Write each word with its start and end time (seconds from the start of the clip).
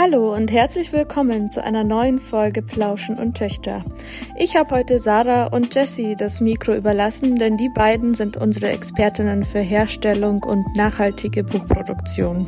Hallo 0.00 0.32
und 0.32 0.52
herzlich 0.52 0.92
willkommen 0.92 1.50
zu 1.50 1.64
einer 1.64 1.82
neuen 1.82 2.20
Folge 2.20 2.62
Plauschen 2.62 3.18
und 3.18 3.36
Töchter. 3.36 3.84
Ich 4.36 4.54
habe 4.54 4.76
heute 4.76 5.00
Sarah 5.00 5.48
und 5.48 5.74
Jessie 5.74 6.14
das 6.14 6.40
Mikro 6.40 6.74
überlassen, 6.74 7.34
denn 7.34 7.56
die 7.56 7.68
beiden 7.68 8.14
sind 8.14 8.36
unsere 8.36 8.68
Expertinnen 8.68 9.42
für 9.42 9.58
Herstellung 9.58 10.44
und 10.44 10.64
nachhaltige 10.76 11.42
Buchproduktion. 11.42 12.46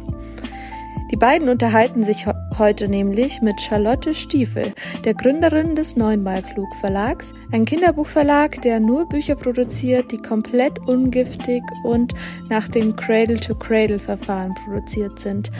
Die 1.10 1.16
beiden 1.16 1.48
unterhalten 1.48 2.04
sich 2.04 2.24
heute 2.56 2.86
nämlich 2.86 3.42
mit 3.42 3.60
Charlotte 3.60 4.14
Stiefel, 4.14 4.72
der 5.04 5.14
Gründerin 5.14 5.74
des 5.74 5.96
Neunmal 5.96 6.44
Verlags, 6.78 7.32
ein 7.51 7.64
Kinderbuchverlag, 7.64 8.62
der 8.62 8.78
nur 8.78 9.08
Bücher 9.08 9.35
produziert, 9.35 10.12
die 10.12 10.19
komplett 10.19 10.78
ungiftig 10.87 11.64
und 11.82 12.14
nach 12.48 12.69
dem 12.69 12.94
Cradle-to-Cradle-Verfahren 12.94 14.54
produziert 14.54 15.19
sind. 15.19 15.51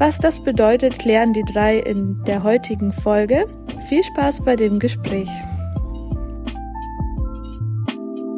Was 0.00 0.18
das 0.18 0.42
bedeutet, 0.42 0.98
klären 0.98 1.34
die 1.34 1.44
drei 1.44 1.76
in 1.76 2.24
der 2.24 2.42
heutigen 2.42 2.90
Folge. 2.90 3.46
Viel 3.86 4.02
Spaß 4.02 4.42
bei 4.46 4.56
dem 4.56 4.78
Gespräch. 4.78 5.28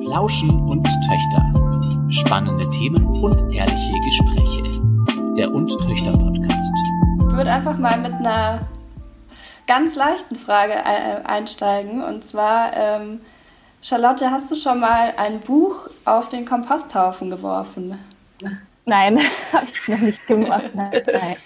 Lauschen 0.00 0.50
und 0.50 0.84
Töchter. 1.06 2.10
Spannende 2.10 2.68
Themen 2.70 3.06
und 3.06 3.54
ehrliche 3.54 3.92
Gespräche. 4.04 4.82
Der 5.36 5.54
Und 5.54 5.70
Töchter 5.86 6.10
Podcast. 6.10 6.72
Ich 7.28 7.36
würde 7.36 7.52
einfach 7.52 7.78
mal 7.78 7.96
mit 7.96 8.14
einer 8.14 8.66
ganz 9.68 9.94
leichten 9.94 10.34
Frage 10.34 10.84
einsteigen. 10.84 12.02
Und 12.02 12.24
zwar, 12.24 12.76
ähm, 12.76 13.20
Charlotte, 13.82 14.32
hast 14.32 14.50
du 14.50 14.56
schon 14.56 14.80
mal 14.80 15.14
ein 15.16 15.38
Buch 15.38 15.88
auf 16.06 16.28
den 16.28 16.44
Komposthaufen 16.44 17.30
geworfen? 17.30 18.00
Nein, 18.84 19.18
habe 19.52 19.66
ich 19.72 19.88
noch 19.88 19.98
nicht 19.98 20.26
gemacht. 20.26 20.70
Nein, 20.74 21.02
nein. 21.06 21.36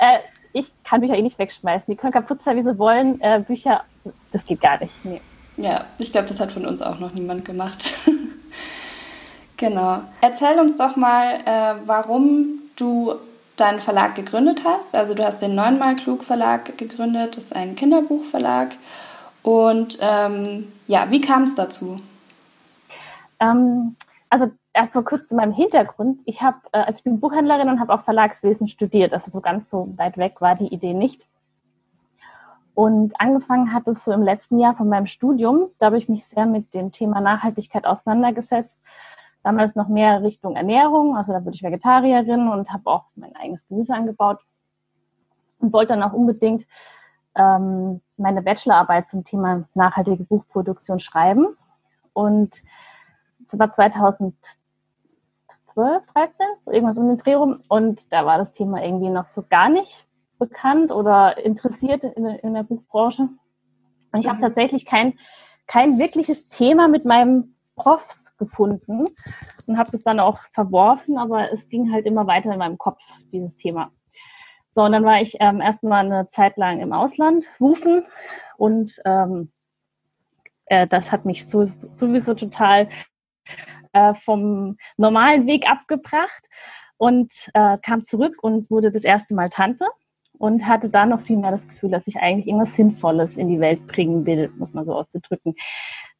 Äh, 0.00 0.18
ich 0.52 0.70
kann 0.84 1.00
Bücher 1.00 1.16
eh 1.16 1.22
nicht 1.22 1.38
wegschmeißen. 1.38 1.86
Die 1.88 1.96
können 1.96 2.12
kaputt 2.12 2.42
sein, 2.44 2.56
wie 2.56 2.62
sie 2.62 2.78
wollen. 2.78 3.20
Äh, 3.20 3.40
Bücher, 3.46 3.84
das 4.32 4.44
geht 4.46 4.60
gar 4.60 4.78
nicht. 4.78 4.92
Nee. 5.04 5.20
Ja, 5.56 5.86
ich 5.98 6.12
glaube, 6.12 6.28
das 6.28 6.40
hat 6.40 6.52
von 6.52 6.66
uns 6.66 6.82
auch 6.82 6.98
noch 6.98 7.12
niemand 7.12 7.44
gemacht. 7.44 7.94
genau. 9.56 10.02
Erzähl 10.20 10.58
uns 10.58 10.76
doch 10.76 10.96
mal, 10.96 11.40
äh, 11.44 11.74
warum 11.86 12.60
du 12.76 13.14
deinen 13.56 13.80
Verlag 13.80 14.14
gegründet 14.14 14.62
hast. 14.64 14.96
Also 14.96 15.14
du 15.14 15.24
hast 15.24 15.40
den 15.42 15.54
Neunmal 15.54 15.96
Klug 15.96 16.24
Verlag 16.24 16.76
gegründet. 16.76 17.36
Das 17.36 17.44
ist 17.44 17.56
ein 17.56 17.76
Kinderbuchverlag. 17.76 18.76
Und 19.42 19.98
ähm, 20.00 20.72
ja, 20.86 21.10
wie 21.10 21.20
kam 21.20 21.42
es 21.42 21.54
dazu? 21.54 21.98
Ähm, 23.40 23.96
also 24.30 24.50
erstmal 24.74 25.04
kurz 25.04 25.28
zu 25.28 25.34
meinem 25.34 25.52
Hintergrund. 25.52 26.20
Ich 26.26 26.42
habe, 26.42 26.58
äh, 26.72 26.78
also 26.78 26.98
ich 26.98 27.04
bin 27.04 27.20
Buchhändlerin 27.20 27.70
und 27.70 27.80
habe 27.80 27.94
auch 27.94 28.02
Verlagswesen 28.02 28.68
studiert. 28.68 29.14
Also 29.14 29.30
so 29.30 29.40
ganz 29.40 29.70
so 29.70 29.94
weit 29.96 30.18
weg 30.18 30.40
war 30.40 30.56
die 30.56 30.68
Idee 30.68 30.92
nicht. 30.92 31.26
Und 32.74 33.18
angefangen 33.20 33.72
hat 33.72 33.86
es 33.86 34.04
so 34.04 34.12
im 34.12 34.22
letzten 34.22 34.58
Jahr 34.58 34.74
von 34.74 34.88
meinem 34.88 35.06
Studium. 35.06 35.68
Da 35.78 35.86
habe 35.86 35.98
ich 35.98 36.08
mich 36.08 36.26
sehr 36.26 36.44
mit 36.44 36.74
dem 36.74 36.90
Thema 36.90 37.20
Nachhaltigkeit 37.20 37.86
auseinandergesetzt. 37.86 38.76
Damals 39.44 39.76
noch 39.76 39.88
mehr 39.88 40.22
Richtung 40.22 40.56
Ernährung, 40.56 41.16
also 41.16 41.32
da 41.32 41.44
wurde 41.44 41.54
ich 41.54 41.62
Vegetarierin 41.62 42.48
und 42.48 42.72
habe 42.72 42.90
auch 42.90 43.04
mein 43.14 43.36
eigenes 43.36 43.66
Gemüse 43.68 43.94
angebaut 43.94 44.40
und 45.58 45.72
wollte 45.72 45.92
dann 45.92 46.02
auch 46.02 46.14
unbedingt 46.14 46.66
ähm, 47.36 48.00
meine 48.16 48.42
Bachelorarbeit 48.42 49.10
zum 49.10 49.22
Thema 49.22 49.64
nachhaltige 49.74 50.24
Buchproduktion 50.24 50.98
schreiben. 50.98 51.46
Und 52.14 52.54
es 53.46 53.58
war 53.58 53.70
2000 53.70 54.34
12, 55.74 56.02
13, 56.14 56.46
irgendwas 56.66 56.98
um 56.98 57.08
den 57.08 57.18
Dreh 57.18 57.34
rum. 57.34 57.62
Und 57.68 58.12
da 58.12 58.24
war 58.26 58.38
das 58.38 58.54
Thema 58.54 58.82
irgendwie 58.82 59.10
noch 59.10 59.28
so 59.30 59.42
gar 59.42 59.68
nicht 59.68 60.06
bekannt 60.38 60.90
oder 60.90 61.38
interessiert 61.44 62.04
in, 62.04 62.26
in 62.26 62.54
der 62.54 62.62
Buchbranche. 62.62 63.28
Und 64.12 64.20
ich 64.20 64.26
mhm. 64.26 64.30
habe 64.30 64.40
tatsächlich 64.40 64.86
kein, 64.86 65.18
kein 65.66 65.98
wirkliches 65.98 66.48
Thema 66.48 66.88
mit 66.88 67.04
meinem 67.04 67.54
Profs 67.76 68.36
gefunden 68.36 69.08
und 69.66 69.78
habe 69.78 69.90
das 69.90 70.04
dann 70.04 70.20
auch 70.20 70.38
verworfen, 70.52 71.18
aber 71.18 71.52
es 71.52 71.68
ging 71.68 71.92
halt 71.92 72.06
immer 72.06 72.26
weiter 72.26 72.52
in 72.52 72.58
meinem 72.58 72.78
Kopf, 72.78 73.00
dieses 73.32 73.56
Thema. 73.56 73.90
So, 74.74 74.82
und 74.82 74.92
dann 74.92 75.04
war 75.04 75.20
ich 75.20 75.36
ähm, 75.40 75.60
erstmal 75.60 76.04
eine 76.04 76.28
Zeit 76.30 76.56
lang 76.56 76.80
im 76.80 76.92
Ausland, 76.92 77.44
rufen 77.60 78.04
und 78.56 79.00
ähm, 79.04 79.52
äh, 80.66 80.86
das 80.86 81.12
hat 81.12 81.24
mich 81.24 81.46
so, 81.46 81.64
sowieso 81.64 82.34
total 82.34 82.88
äh, 83.94 84.14
vom 84.14 84.76
normalen 84.96 85.46
Weg 85.46 85.68
abgebracht 85.68 86.44
und 86.98 87.32
äh, 87.54 87.78
kam 87.78 88.02
zurück 88.02 88.36
und 88.42 88.70
wurde 88.70 88.92
das 88.92 89.04
erste 89.04 89.34
Mal 89.34 89.48
Tante 89.48 89.86
und 90.38 90.66
hatte 90.66 90.90
da 90.90 91.06
noch 91.06 91.22
viel 91.22 91.36
mehr 91.36 91.50
das 91.50 91.66
Gefühl, 91.66 91.90
dass 91.90 92.06
ich 92.06 92.18
eigentlich 92.18 92.46
irgendwas 92.46 92.74
Sinnvolles 92.74 93.36
in 93.36 93.48
die 93.48 93.60
Welt 93.60 93.86
bringen 93.86 94.26
will, 94.26 94.52
muss 94.56 94.74
man 94.74 94.84
so 94.84 94.94
auszudrücken. 94.94 95.54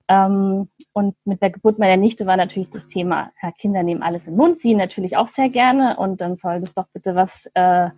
Ähm, 0.07 0.69
und 0.93 1.17
mit 1.25 1.41
der 1.41 1.51
Geburt 1.51 1.79
meiner 1.79 1.97
Nichte 1.97 2.27
war 2.27 2.37
natürlich 2.37 2.69
das 2.71 2.89
Thema, 2.89 3.33
ja, 3.43 3.51
Kinder 3.53 3.83
nehmen 3.83 4.03
alles 4.03 4.27
in 4.27 4.35
den 4.35 4.39
Mund, 4.39 4.57
sie 4.59 4.75
natürlich 4.75 5.17
auch 5.17 5.29
sehr 5.29 5.49
gerne 5.49 5.97
und 5.97 6.21
dann 6.21 6.37
soll 6.37 6.61
das 6.61 6.75
doch 6.75 6.87
bitte 6.93 7.15
was 7.15 7.49
äh, 7.55 7.89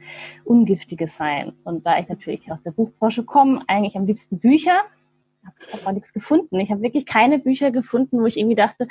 Ungiftiges 0.44 1.16
sein. 1.16 1.52
Und 1.64 1.84
da 1.84 1.98
ich 1.98 2.08
natürlich 2.08 2.50
aus 2.52 2.62
der 2.62 2.70
Buchbranche 2.70 3.24
komme, 3.24 3.62
eigentlich 3.66 3.96
am 3.96 4.06
liebsten 4.06 4.38
Bücher, 4.38 4.84
habe 5.46 5.86
auch 5.86 5.92
nichts 5.92 6.12
gefunden. 6.12 6.58
Ich 6.60 6.70
habe 6.70 6.82
wirklich 6.82 7.06
keine 7.06 7.38
Bücher 7.38 7.70
gefunden, 7.70 8.20
wo 8.20 8.26
ich 8.26 8.36
irgendwie 8.36 8.56
dachte, 8.56 8.88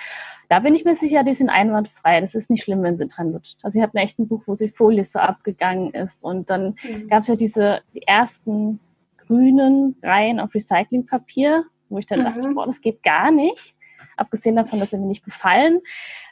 da 0.50 0.60
bin 0.60 0.76
ich 0.76 0.86
mir 0.86 0.96
sicher, 0.96 1.24
die 1.24 1.34
sind 1.34 1.50
einwandfrei. 1.50 2.22
Das 2.22 2.36
ist 2.36 2.50
nicht 2.50 2.64
schlimm, 2.64 2.84
wenn 2.84 2.98
sie 2.98 3.08
dran 3.08 3.32
lutscht. 3.32 3.60
Also 3.64 3.80
ich 3.80 3.84
habe 3.84 3.98
echt 3.98 4.20
ein 4.20 4.28
Buch, 4.28 4.44
wo 4.46 4.56
die 4.56 4.70
Folie 4.70 5.04
so 5.04 5.20
abgegangen 5.20 5.92
ist. 5.92 6.24
Und 6.24 6.50
dann 6.50 6.76
mhm. 6.84 7.08
gab 7.08 7.24
es 7.24 7.28
ja 7.28 7.36
diese 7.36 7.82
die 7.94 8.04
ersten 8.04 8.80
grünen 9.18 9.96
Reihen 10.02 10.40
auf 10.40 10.54
Recyclingpapier, 10.54 11.66
wo 11.90 11.98
ich 11.98 12.06
dann 12.06 12.20
mhm. 12.20 12.24
dachte, 12.26 12.52
boah, 12.54 12.66
das 12.66 12.82
geht 12.82 13.04
gar 13.04 13.32
nicht. 13.32 13.76
Abgesehen 14.18 14.56
davon, 14.56 14.80
dass 14.80 14.92
sie 14.92 14.98
mir 14.98 15.08
nicht 15.08 15.26
gefallen. 15.26 15.82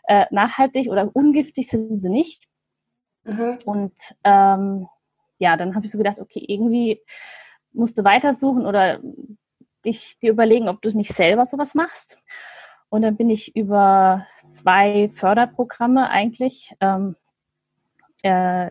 Äh, 0.07 0.25
nachhaltig 0.31 0.89
oder 0.89 1.09
ungiftig 1.13 1.67
sind 1.67 2.01
sie 2.01 2.09
nicht. 2.09 2.47
Mhm. 3.23 3.57
Und 3.65 3.93
ähm, 4.23 4.87
ja, 5.39 5.57
dann 5.57 5.75
habe 5.75 5.85
ich 5.85 5.91
so 5.91 5.97
gedacht, 5.97 6.19
okay, 6.19 6.43
irgendwie 6.47 7.01
musst 7.73 7.97
du 7.97 8.03
weitersuchen 8.03 8.65
oder 8.65 8.99
dich 9.85 10.17
dir 10.19 10.31
überlegen, 10.31 10.69
ob 10.69 10.81
du 10.81 10.89
nicht 10.95 11.13
selber 11.13 11.45
sowas 11.45 11.75
machst. 11.75 12.17
Und 12.89 13.01
dann 13.01 13.17
bin 13.17 13.29
ich 13.29 13.55
über 13.55 14.27
zwei 14.51 15.09
Förderprogramme 15.15 16.09
eigentlich, 16.09 16.73
ähm, 16.79 17.15
äh, 18.21 18.69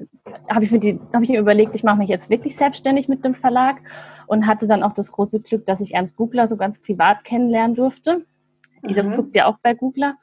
habe 0.48 0.64
ich, 0.64 0.70
mir 0.70 1.00
hab 1.12 1.22
ich 1.22 1.28
mir 1.28 1.40
überlegt, 1.40 1.74
ich 1.74 1.84
mache 1.84 1.98
mich 1.98 2.08
jetzt 2.08 2.30
wirklich 2.30 2.56
selbstständig 2.56 3.08
mit 3.08 3.24
dem 3.24 3.34
Verlag 3.34 3.80
und 4.26 4.46
hatte 4.46 4.66
dann 4.66 4.82
auch 4.82 4.94
das 4.94 5.12
große 5.12 5.40
Glück, 5.40 5.66
dass 5.66 5.80
ich 5.80 5.94
Ernst 5.94 6.16
Googler 6.16 6.48
so 6.48 6.56
ganz 6.56 6.80
privat 6.80 7.24
kennenlernen 7.24 7.76
durfte. 7.76 8.24
Mhm. 8.82 8.88
Ihr 8.88 9.02
guckt 9.02 9.36
ja 9.36 9.46
auch 9.46 9.58
bei 9.62 9.74
Googler. 9.74 10.16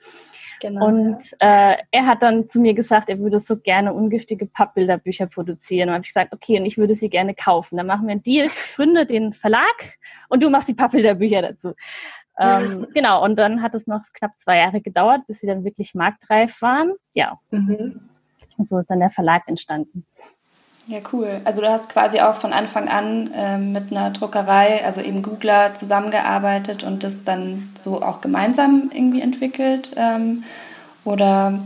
Genau, 0.60 0.88
und 0.88 1.18
ja. 1.42 1.72
äh, 1.72 1.78
er 1.92 2.06
hat 2.06 2.22
dann 2.22 2.48
zu 2.50 2.60
mir 2.60 2.74
gesagt, 2.74 3.10
er 3.10 3.20
würde 3.20 3.40
so 3.40 3.58
gerne 3.58 3.94
ungiftige 3.94 4.46
Pappbilderbücher 4.46 5.28
produzieren. 5.28 5.90
Und 5.90 5.96
habe 5.96 6.04
ich 6.04 6.10
gesagt, 6.10 6.34
okay, 6.34 6.60
und 6.60 6.66
ich 6.66 6.78
würde 6.78 6.96
sie 6.96 7.10
gerne 7.10 7.34
kaufen. 7.34 7.78
Dann 7.78 7.88
machen 7.88 8.08
wir 8.08 8.12
einen 8.12 8.24
Deal, 8.24 8.50
gründe 8.76 9.06
den 9.06 9.34
Verlag 9.34 9.98
und 10.30 10.42
du 10.42 10.50
machst 10.50 10.68
die 10.68 10.74
Pappbilderbücher 10.74 11.42
dazu. 11.42 11.74
Ähm, 12.40 12.88
genau, 12.94 13.24
und 13.24 13.38
dann 13.38 13.62
hat 13.62 13.76
es 13.76 13.88
noch 13.88 14.02
knapp 14.14 14.38
zwei 14.38 14.58
Jahre 14.58 14.82
gedauert, 14.82 15.22
bis 15.28 15.40
sie 15.40 15.48
dann 15.48 15.64
wirklich 15.64 15.94
marktreif 15.94 16.62
waren. 16.62 16.94
Ja. 17.14 17.40
Mhm. 17.52 18.10
Und 18.58 18.68
so 18.68 18.78
ist 18.78 18.90
dann 18.90 19.00
der 19.00 19.12
Verlag 19.12 19.48
entstanden. 19.48 20.06
Ja, 20.90 21.02
cool. 21.14 21.40
Also 21.46 21.62
du 21.62 21.70
hast 21.70 21.92
quasi 21.92 22.20
auch 22.20 22.34
von 22.34 22.52
Anfang 22.52 22.88
an 22.90 23.32
äh, 23.32 23.60
mit 23.60 23.92
einer 23.92 24.10
Druckerei, 24.10 24.84
also 24.84 25.02
eben 25.02 25.22
Googler, 25.22 25.76
zusammengearbeitet 25.76 26.84
und 26.84 27.04
das 27.04 27.24
dann 27.24 27.70
so 27.76 28.02
auch 28.02 28.22
gemeinsam 28.22 28.90
irgendwie 28.92 29.22
entwickelt. 29.22 29.92
Ähm, 29.96 30.44
oder 31.06 31.60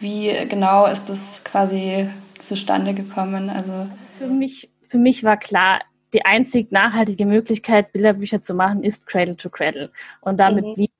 wie 0.00 0.32
genau 0.48 0.86
ist 0.86 1.10
das 1.10 1.44
quasi 1.44 2.08
zustande 2.38 2.94
gekommen? 2.94 3.50
Also 3.50 3.88
für 4.16 4.28
mich, 4.28 4.70
für 4.88 4.98
mich 4.98 5.22
war 5.22 5.36
klar, 5.36 5.80
die 6.14 6.24
einzig 6.24 6.72
nachhaltige 6.72 7.26
Möglichkeit, 7.26 7.92
Bilderbücher 7.92 8.40
zu 8.40 8.54
machen, 8.54 8.82
ist 8.82 9.06
Cradle 9.06 9.36
to 9.36 9.50
Cradle. 9.50 9.90
Und 10.22 10.38
damit 10.38 10.64
mhm. 10.64 10.74
blieb 10.76 10.90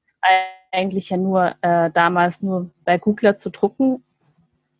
eigentlich 0.73 1.09
ja 1.09 1.17
nur 1.17 1.55
äh, 1.63 1.91
damals 1.91 2.43
nur 2.43 2.69
bei 2.85 2.99
Googler 2.99 3.39
zu 3.39 3.49
drucken 3.49 4.03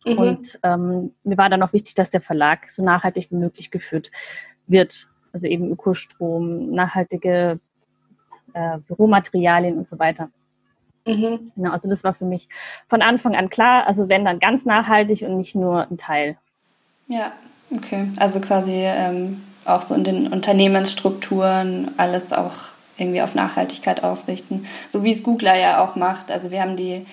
Mhm. 0.07 0.17
Und 0.17 0.59
ähm, 0.63 1.11
mir 1.23 1.37
war 1.37 1.49
dann 1.49 1.61
auch 1.63 1.73
wichtig, 1.73 1.95
dass 1.95 2.09
der 2.09 2.21
Verlag 2.21 2.69
so 2.69 2.83
nachhaltig 2.83 3.29
wie 3.29 3.35
möglich 3.35 3.71
geführt 3.71 4.11
wird. 4.67 5.07
Also 5.33 5.47
eben 5.47 5.69
Ökostrom, 5.69 6.71
nachhaltige 6.71 7.59
äh, 8.53 8.77
Büromaterialien 8.87 9.77
und 9.77 9.87
so 9.87 9.99
weiter. 9.99 10.29
Mhm. 11.05 11.51
Genau, 11.55 11.71
also 11.71 11.89
das 11.89 12.03
war 12.03 12.13
für 12.13 12.25
mich 12.25 12.47
von 12.89 13.01
Anfang 13.01 13.35
an 13.35 13.49
klar. 13.49 13.87
Also 13.87 14.09
wenn 14.09 14.25
dann 14.25 14.39
ganz 14.39 14.65
nachhaltig 14.65 15.21
und 15.21 15.37
nicht 15.37 15.55
nur 15.55 15.89
ein 15.89 15.97
Teil. 15.97 16.37
Ja, 17.07 17.33
okay. 17.75 18.09
Also 18.17 18.39
quasi 18.39 18.83
ähm, 18.85 19.41
auch 19.65 19.81
so 19.81 19.93
in 19.93 20.03
den 20.03 20.27
Unternehmensstrukturen 20.27 21.91
alles 21.97 22.33
auch 22.33 22.55
irgendwie 22.97 23.21
auf 23.21 23.35
Nachhaltigkeit 23.35 24.03
ausrichten. 24.03 24.65
So 24.89 25.03
wie 25.03 25.11
es 25.11 25.23
Googler 25.23 25.55
ja 25.55 25.83
auch 25.83 25.95
macht. 25.95 26.31
Also 26.31 26.51
wir 26.51 26.61
haben 26.61 26.75
die 26.75 27.05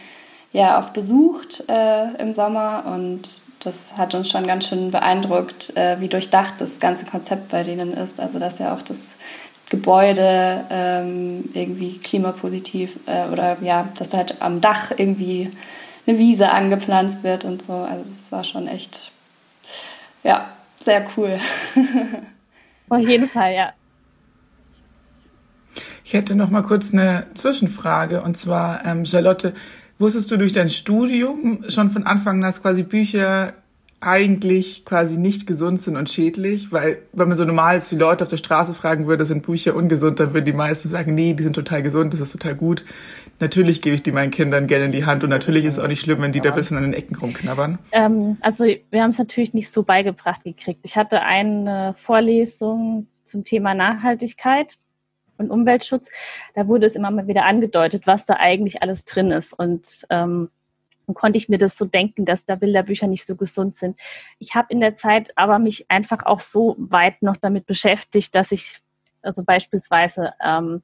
ja 0.54 0.80
auch 0.80 0.90
besucht 0.90 1.64
äh, 1.68 2.14
im 2.14 2.32
Sommer 2.32 2.84
und 2.86 3.42
das 3.58 3.96
hat 3.98 4.14
uns 4.14 4.30
schon 4.30 4.46
ganz 4.46 4.68
schön 4.68 4.90
beeindruckt, 4.90 5.76
äh, 5.76 6.00
wie 6.00 6.08
durchdacht 6.08 6.54
das 6.58 6.80
ganze 6.80 7.06
Konzept 7.06 7.48
bei 7.48 7.62
denen 7.64 7.92
ist. 7.92 8.20
Also 8.20 8.38
dass 8.38 8.58
ja 8.58 8.74
auch 8.74 8.82
das 8.82 9.16
Gebäude 9.68 10.64
ähm, 10.70 11.50
irgendwie 11.54 11.98
klimapositiv 11.98 12.98
äh, 13.06 13.28
oder 13.28 13.56
ja, 13.62 13.88
dass 13.98 14.14
halt 14.14 14.40
am 14.40 14.60
Dach 14.60 14.92
irgendwie 14.96 15.50
eine 16.06 16.18
Wiese 16.18 16.50
angepflanzt 16.50 17.24
wird 17.24 17.44
und 17.44 17.62
so. 17.62 17.72
Also 17.72 18.08
das 18.08 18.30
war 18.30 18.44
schon 18.44 18.68
echt, 18.68 19.10
ja, 20.22 20.50
sehr 20.78 21.06
cool. 21.16 21.38
Auf 22.90 23.00
jeden 23.00 23.28
Fall, 23.28 23.54
ja. 23.54 23.72
Ich 26.04 26.12
hätte 26.12 26.36
noch 26.36 26.50
mal 26.50 26.62
kurz 26.62 26.92
eine 26.92 27.26
Zwischenfrage 27.34 28.22
und 28.22 28.36
zwar 28.36 28.84
ähm, 28.86 29.04
Charlotte, 29.04 29.54
wusstest 30.04 30.30
du 30.30 30.36
durch 30.36 30.52
dein 30.52 30.68
Studium 30.68 31.64
schon 31.68 31.88
von 31.88 32.04
Anfang 32.04 32.36
an, 32.36 32.42
dass 32.42 32.60
quasi 32.60 32.82
Bücher 32.82 33.54
eigentlich 34.02 34.84
quasi 34.84 35.16
nicht 35.16 35.46
gesund 35.46 35.80
sind 35.80 35.96
und 35.96 36.10
schädlich, 36.10 36.70
weil 36.70 36.98
wenn 37.14 37.28
man 37.28 37.38
so 37.38 37.44
normal 37.46 37.80
die 37.90 37.96
Leute 37.96 38.22
auf 38.24 38.28
der 38.28 38.36
Straße 38.36 38.74
fragen 38.74 39.06
würde, 39.06 39.24
sind 39.24 39.46
Bücher 39.46 39.74
ungesund, 39.74 40.20
dann 40.20 40.34
würden 40.34 40.44
die 40.44 40.52
meisten 40.52 40.90
sagen, 40.90 41.14
nee, 41.14 41.32
die 41.32 41.42
sind 41.42 41.54
total 41.54 41.80
gesund, 41.80 42.12
das 42.12 42.20
ist 42.20 42.32
total 42.32 42.54
gut. 42.54 42.84
Natürlich 43.40 43.80
gebe 43.80 43.94
ich 43.94 44.02
die 44.02 44.12
meinen 44.12 44.30
Kindern 44.30 44.66
gerne 44.66 44.84
in 44.84 44.92
die 44.92 45.06
Hand 45.06 45.24
und 45.24 45.30
natürlich 45.30 45.64
ist 45.64 45.78
es 45.78 45.82
auch 45.82 45.88
nicht 45.88 46.02
schlimm, 46.02 46.20
wenn 46.20 46.32
die 46.32 46.40
da 46.40 46.50
ein 46.50 46.54
bisschen 46.54 46.76
an 46.76 46.82
den 46.82 46.92
Ecken 46.92 47.16
rumknabbern. 47.16 47.78
Ähm, 47.92 48.36
also 48.42 48.64
wir 48.64 49.02
haben 49.02 49.10
es 49.10 49.18
natürlich 49.18 49.54
nicht 49.54 49.72
so 49.72 49.82
beigebracht 49.82 50.44
gekriegt. 50.44 50.80
Ich 50.82 50.96
hatte 50.96 51.22
eine 51.22 51.94
Vorlesung 52.04 53.06
zum 53.24 53.42
Thema 53.42 53.72
Nachhaltigkeit 53.72 54.76
und 55.38 55.50
Umweltschutz. 55.50 56.08
Da 56.54 56.66
wurde 56.68 56.86
es 56.86 56.96
immer 56.96 57.10
mal 57.10 57.26
wieder 57.26 57.44
angedeutet, 57.44 58.06
was 58.06 58.24
da 58.24 58.36
eigentlich 58.36 58.82
alles 58.82 59.04
drin 59.04 59.30
ist 59.30 59.52
und 59.52 60.06
ähm, 60.10 60.50
und 61.06 61.14
konnte 61.14 61.36
ich 61.36 61.48
mir 61.48 61.58
das 61.58 61.76
so 61.76 61.84
denken, 61.84 62.24
dass 62.24 62.46
da 62.46 62.54
Bilderbücher 62.54 63.06
nicht 63.06 63.26
so 63.26 63.36
gesund 63.36 63.76
sind. 63.76 63.98
Ich 64.38 64.54
habe 64.54 64.68
in 64.70 64.80
der 64.80 64.96
Zeit 64.96 65.32
aber 65.36 65.58
mich 65.58 65.90
einfach 65.90 66.24
auch 66.24 66.40
so 66.40 66.76
weit 66.78 67.22
noch 67.22 67.36
damit 67.36 67.66
beschäftigt, 67.66 68.34
dass 68.34 68.52
ich 68.52 68.80
also 69.22 69.42
beispielsweise 69.42 70.32
ähm, 70.44 70.82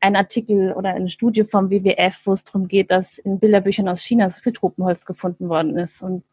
ein 0.00 0.16
Artikel 0.16 0.72
oder 0.72 0.90
eine 0.90 1.08
Studie 1.08 1.44
vom 1.44 1.70
WWF, 1.70 2.20
wo 2.24 2.32
es 2.32 2.44
darum 2.44 2.68
geht, 2.68 2.90
dass 2.90 3.18
in 3.18 3.38
Bilderbüchern 3.38 3.88
aus 3.88 4.02
China 4.02 4.28
so 4.28 4.40
viel 4.40 4.52
Tropenholz 4.52 5.06
gefunden 5.06 5.48
worden 5.48 5.78
ist. 5.78 6.02
Und 6.02 6.24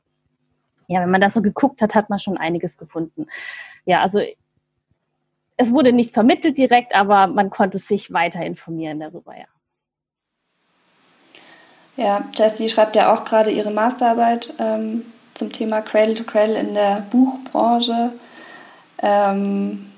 ja, 0.87 1.01
wenn 1.01 1.11
man 1.11 1.21
das 1.21 1.33
so 1.33 1.41
geguckt 1.41 1.81
hat, 1.81 1.95
hat 1.95 2.09
man 2.09 2.19
schon 2.19 2.37
einiges 2.37 2.77
gefunden. 2.77 3.27
Ja, 3.85 4.01
also 4.01 4.19
es 5.61 5.71
wurde 5.71 5.93
nicht 5.93 6.13
vermittelt 6.13 6.57
direkt, 6.57 6.95
aber 6.95 7.27
man 7.27 7.49
konnte 7.49 7.77
sich 7.77 8.11
weiter 8.11 8.41
informieren 8.41 8.99
darüber, 8.99 9.33
ja. 9.37 9.45
Ja, 11.97 12.29
Jessie 12.33 12.69
schreibt 12.69 12.95
ja 12.95 13.13
auch 13.13 13.25
gerade 13.25 13.51
ihre 13.51 13.69
Masterarbeit 13.69 14.53
ähm, 14.59 15.05
zum 15.33 15.51
Thema 15.51 15.81
Cradle 15.81 16.15
to 16.15 16.23
Cradle 16.23 16.57
in 16.57 16.73
der 16.73 17.05
Buchbranche. 17.11 18.13
Ähm, 19.03 19.91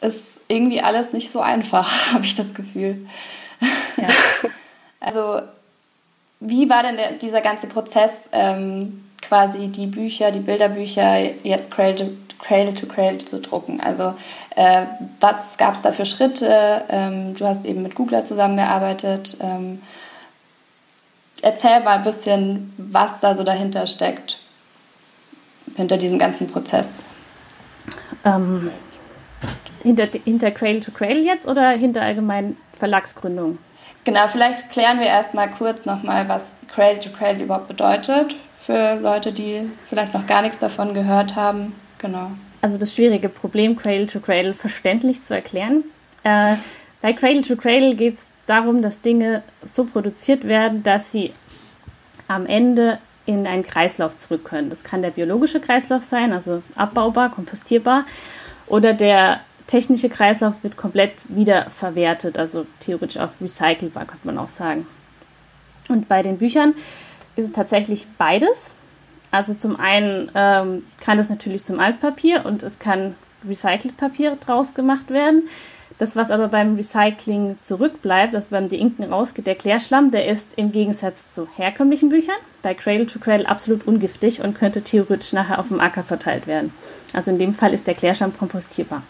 ist 0.00 0.42
irgendwie 0.48 0.82
alles 0.82 1.12
nicht 1.12 1.30
so 1.30 1.40
einfach, 1.40 1.90
habe 2.12 2.24
ich 2.24 2.34
das 2.34 2.52
Gefühl. 2.52 3.06
Ja. 3.96 4.08
also, 5.00 5.42
wie 6.40 6.68
war 6.68 6.82
denn 6.82 6.96
der, 6.96 7.12
dieser 7.12 7.40
ganze 7.40 7.68
Prozess, 7.68 8.28
ähm, 8.32 9.04
quasi 9.22 9.68
die 9.68 9.86
Bücher, 9.86 10.32
die 10.32 10.40
Bilderbücher 10.40 11.18
jetzt 11.44 11.70
Cradle, 11.70 12.16
Cradle 12.42 12.74
to 12.74 12.86
Cradle 12.86 13.18
zu 13.18 13.40
drucken? 13.40 13.80
Also, 13.80 14.14
äh, 14.56 14.82
was 15.20 15.56
gab 15.56 15.74
es 15.74 15.82
da 15.82 15.92
für 15.92 16.04
Schritte? 16.04 16.84
Ähm, 16.88 17.34
du 17.34 17.46
hast 17.46 17.64
eben 17.64 17.82
mit 17.82 17.94
Googler 17.94 18.24
zusammengearbeitet. 18.24 19.36
Ähm, 19.40 19.80
erzähl 21.40 21.80
mal 21.80 21.98
ein 21.98 22.02
bisschen, 22.02 22.74
was 22.76 23.20
da 23.20 23.34
so 23.34 23.44
dahinter 23.44 23.86
steckt, 23.86 24.38
hinter 25.76 25.96
diesem 25.96 26.18
ganzen 26.18 26.48
Prozess. 26.48 27.04
Ähm, 28.24 28.70
hinter, 29.82 30.08
hinter 30.24 30.50
Cradle 30.50 30.80
to 30.80 30.90
Cradle 30.92 31.22
jetzt 31.22 31.46
oder 31.48 31.70
hinter 31.70 32.02
allgemein 32.02 32.56
Verlagsgründung? 32.78 33.58
Genau, 34.04 34.26
vielleicht 34.26 34.70
klären 34.70 34.98
wir 34.98 35.06
erstmal 35.06 35.50
kurz 35.50 35.86
nochmal, 35.86 36.28
was 36.28 36.62
Cradle 36.72 37.00
to 37.00 37.10
Cradle 37.10 37.44
überhaupt 37.44 37.68
bedeutet, 37.68 38.34
für 38.58 38.94
Leute, 38.94 39.32
die 39.32 39.70
vielleicht 39.88 40.14
noch 40.14 40.26
gar 40.26 40.42
nichts 40.42 40.58
davon 40.58 40.94
gehört 40.94 41.36
haben. 41.36 41.74
Genau. 42.02 42.32
Also 42.60 42.76
das 42.76 42.94
schwierige 42.94 43.28
Problem, 43.28 43.76
Cradle 43.76 44.06
to 44.06 44.20
Cradle 44.20 44.54
verständlich 44.54 45.22
zu 45.22 45.34
erklären. 45.34 45.84
Äh, 46.24 46.56
bei 47.00 47.12
Cradle 47.12 47.42
to 47.42 47.56
Cradle 47.56 47.94
geht 47.94 48.18
es 48.18 48.26
darum, 48.46 48.82
dass 48.82 49.00
Dinge 49.00 49.42
so 49.64 49.84
produziert 49.84 50.44
werden, 50.44 50.82
dass 50.82 51.12
sie 51.12 51.32
am 52.28 52.46
Ende 52.46 52.98
in 53.24 53.46
einen 53.46 53.62
Kreislauf 53.62 54.16
zurück 54.16 54.44
können. 54.44 54.68
Das 54.68 54.84
kann 54.84 55.02
der 55.02 55.10
biologische 55.10 55.60
Kreislauf 55.60 56.02
sein, 56.02 56.32
also 56.32 56.62
abbaubar, 56.74 57.30
kompostierbar, 57.30 58.04
oder 58.66 58.94
der 58.94 59.40
technische 59.66 60.08
Kreislauf 60.08 60.62
wird 60.62 60.76
komplett 60.76 61.12
wiederverwertet, 61.28 62.36
also 62.36 62.66
theoretisch 62.80 63.18
auch 63.18 63.30
recycelbar, 63.40 64.06
könnte 64.06 64.26
man 64.26 64.38
auch 64.38 64.48
sagen. 64.48 64.86
Und 65.88 66.08
bei 66.08 66.22
den 66.22 66.38
Büchern 66.38 66.74
ist 67.36 67.44
es 67.46 67.52
tatsächlich 67.52 68.06
beides. 68.18 68.74
Also 69.32 69.54
zum 69.54 69.80
einen 69.80 70.30
ähm, 70.34 70.84
kann 71.00 71.18
es 71.18 71.30
natürlich 71.30 71.64
zum 71.64 71.80
Altpapier 71.80 72.44
und 72.44 72.62
es 72.62 72.78
kann 72.78 73.16
recycelt 73.48 73.96
Papier 73.96 74.36
draus 74.36 74.74
gemacht 74.74 75.10
werden. 75.10 75.48
Das, 75.98 76.16
was 76.16 76.30
aber 76.30 76.48
beim 76.48 76.74
Recycling 76.74 77.56
zurückbleibt, 77.62 78.34
also 78.34 78.50
beim 78.50 78.68
Deinken 78.68 79.04
rausgeht, 79.04 79.46
der 79.46 79.54
Klärschlamm, 79.54 80.10
der 80.10 80.26
ist 80.26 80.54
im 80.56 80.70
Gegensatz 80.70 81.32
zu 81.32 81.48
herkömmlichen 81.56 82.08
Büchern 82.08 82.34
bei 82.62 82.74
Cradle 82.74 83.06
to 83.06 83.18
Cradle 83.18 83.48
absolut 83.48 83.86
ungiftig 83.86 84.40
und 84.42 84.54
könnte 84.54 84.82
theoretisch 84.82 85.32
nachher 85.32 85.58
auf 85.58 85.68
dem 85.68 85.80
Acker 85.80 86.02
verteilt 86.02 86.46
werden. 86.46 86.72
Also 87.12 87.30
in 87.30 87.38
dem 87.38 87.52
Fall 87.52 87.72
ist 87.72 87.86
der 87.86 87.94
Klärschlamm 87.94 88.36
kompostierbar. 88.36 89.02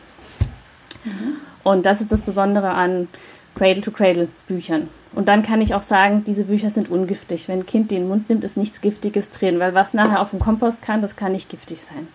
Mhm. 1.04 1.36
Und 1.62 1.86
das 1.86 2.00
ist 2.00 2.12
das 2.12 2.22
Besondere 2.22 2.70
an 2.70 3.08
Cradle 3.54 3.82
to 3.82 3.90
Cradle 3.90 4.28
Büchern. 4.46 4.88
Und 5.14 5.28
dann 5.28 5.42
kann 5.42 5.60
ich 5.60 5.74
auch 5.74 5.82
sagen, 5.82 6.24
diese 6.24 6.44
Bücher 6.44 6.70
sind 6.70 6.90
ungiftig. 6.90 7.48
Wenn 7.48 7.60
ein 7.60 7.66
Kind 7.66 7.90
den 7.90 8.08
Mund 8.08 8.30
nimmt, 8.30 8.44
ist 8.44 8.56
nichts 8.56 8.80
Giftiges 8.80 9.30
drin, 9.30 9.58
weil 9.58 9.74
was 9.74 9.92
nachher 9.92 10.20
auf 10.20 10.30
dem 10.30 10.38
Kompost 10.38 10.82
kann, 10.82 11.02
das 11.02 11.16
kann 11.16 11.32
nicht 11.32 11.50
giftig 11.50 11.80
sein. 11.80 12.08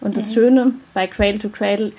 Und 0.00 0.16
das 0.16 0.30
mhm. 0.30 0.34
Schöne 0.34 0.72
bei 0.92 1.06
Cradle 1.06 1.38
to 1.38 1.48
Cradle 1.48 1.92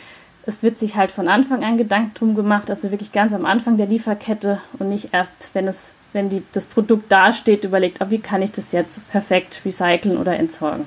es 0.45 0.63
wird 0.63 0.77
sich 0.77 0.95
halt 0.95 1.11
von 1.11 1.27
Anfang 1.27 1.63
an 1.63 1.77
Gedanken 1.77 2.13
drum 2.13 2.35
gemacht, 2.35 2.69
also 2.69 2.91
wirklich 2.91 3.11
ganz 3.11 3.33
am 3.33 3.45
Anfang 3.45 3.77
der 3.77 3.87
Lieferkette 3.87 4.59
und 4.77 4.89
nicht 4.89 5.13
erst, 5.13 5.51
wenn 5.53 5.67
es, 5.67 5.91
wenn 6.11 6.29
die, 6.29 6.43
das 6.51 6.65
Produkt 6.65 7.11
dasteht, 7.11 7.63
überlegt, 7.63 8.01
ah, 8.01 8.09
wie 8.09 8.19
kann 8.19 8.41
ich 8.41 8.51
das 8.51 8.71
jetzt 8.71 9.07
perfekt 9.09 9.61
recyceln 9.63 10.17
oder 10.17 10.35
entsorgen. 10.37 10.85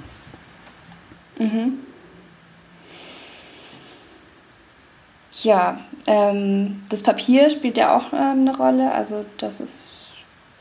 Mhm. 1.39 1.79
Ja, 5.43 5.79
ähm, 6.07 6.83
das 6.89 7.03
Papier 7.03 7.51
spielt 7.51 7.77
ja 7.77 7.97
auch 7.97 8.13
ähm, 8.13 8.41
eine 8.49 8.57
Rolle. 8.57 8.93
Also 8.93 9.25
das 9.39 9.61
ist 9.61 10.13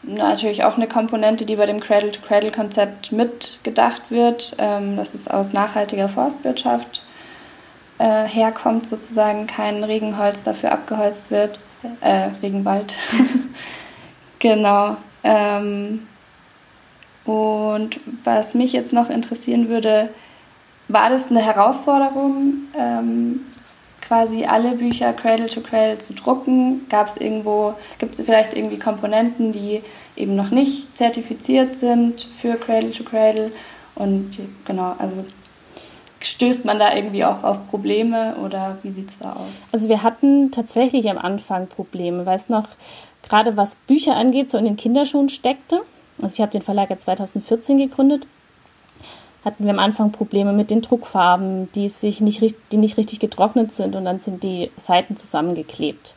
natürlich 0.04 0.64
auch 0.64 0.76
eine 0.76 0.88
Komponente, 0.88 1.46
die 1.46 1.56
bei 1.56 1.66
dem 1.66 1.80
Cradle-to-Cradle-Konzept 1.80 3.12
mitgedacht 3.12 4.04
wird. 4.10 4.56
Ähm, 4.58 4.98
das 4.98 5.16
ist 5.16 5.32
aus 5.32 5.54
nachhaltiger 5.54 6.10
Forstwirtschaft 6.10 7.02
äh, 8.00 8.26
herkommt, 8.26 8.88
sozusagen 8.88 9.48
kein 9.48 9.84
Regenholz 9.84 10.44
dafür 10.44 10.72
abgeholzt 10.74 11.32
wird, 11.32 11.58
äh, 12.02 12.30
Regenwald. 12.42 12.94
genau. 14.40 14.98
Ähm, 15.24 16.06
und 17.24 18.00
was 18.24 18.54
mich 18.54 18.74
jetzt 18.74 18.94
noch 18.94 19.10
interessieren 19.10 19.70
würde, 19.70 20.10
war 20.88 21.10
das 21.10 21.32
eine 21.32 21.42
Herausforderung, 21.42 22.54
ähm, 22.78 23.40
quasi 24.08 24.46
alle 24.46 24.72
Bücher 24.72 25.14
Cradle 25.14 25.48
to 25.48 25.62
Cradle 25.62 25.98
zu 25.98 26.14
drucken? 26.14 26.88
Gab 26.90 27.08
es 27.08 27.18
irgendwo, 27.18 27.74
gibt 27.98 28.18
es 28.18 28.26
vielleicht 28.26 28.56
irgendwie 28.56 28.78
Komponenten, 28.78 29.52
die 29.52 29.82
eben 30.16 30.36
noch 30.36 30.52
nicht 30.52 30.96
zertifiziert 30.98 31.76
sind 31.76 32.22
für 32.22 32.56
Cradle 32.56 32.92
to 32.92 33.04
Cradle? 33.04 33.52
Und 33.96 34.38
genau, 34.66 34.96
also 34.98 35.26
stößt 36.20 36.66
man 36.66 36.80
da 36.80 36.94
irgendwie 36.94 37.24
auch 37.24 37.44
auf 37.44 37.68
Probleme 37.68 38.36
oder 38.44 38.78
wie 38.84 38.90
sieht 38.90 39.10
es 39.10 39.20
da 39.20 39.34
aus? 39.34 39.52
Also 39.72 39.90
wir 39.90 40.04
hatten 40.04 40.52
tatsächlich 40.52 41.10
am 41.10 41.18
Anfang 41.18 41.68
Probleme, 41.68 42.26
weil 42.26 42.36
es 42.36 42.50
noch 42.50 42.68
gerade 43.28 43.58
was 43.58 43.76
Bücher 43.88 44.16
angeht, 44.16 44.50
so 44.50 44.58
in 44.58 44.66
den 44.66 44.76
Kinderschuhen 44.76 45.30
steckte. 45.30 45.82
Also 46.22 46.36
ich 46.36 46.42
habe 46.42 46.52
den 46.52 46.62
Verlag 46.62 46.90
ja 46.90 46.98
2014 46.98 47.78
gegründet. 47.78 48.28
Hatten 49.46 49.64
wir 49.64 49.72
am 49.72 49.80
Anfang 49.80 50.12
Probleme 50.12 50.52
mit 50.52 50.72
den 50.72 50.82
Druckfarben, 50.82 51.70
die, 51.76 51.88
sich 51.88 52.20
nicht, 52.20 52.44
die 52.72 52.78
nicht 52.78 52.98
richtig 52.98 53.20
getrocknet 53.20 53.72
sind 53.72 53.96
und 53.96 54.04
dann 54.04 54.20
sind 54.20 54.44
die 54.44 54.72
Seiten 54.76 55.16
zusammengeklebt. 55.16 56.16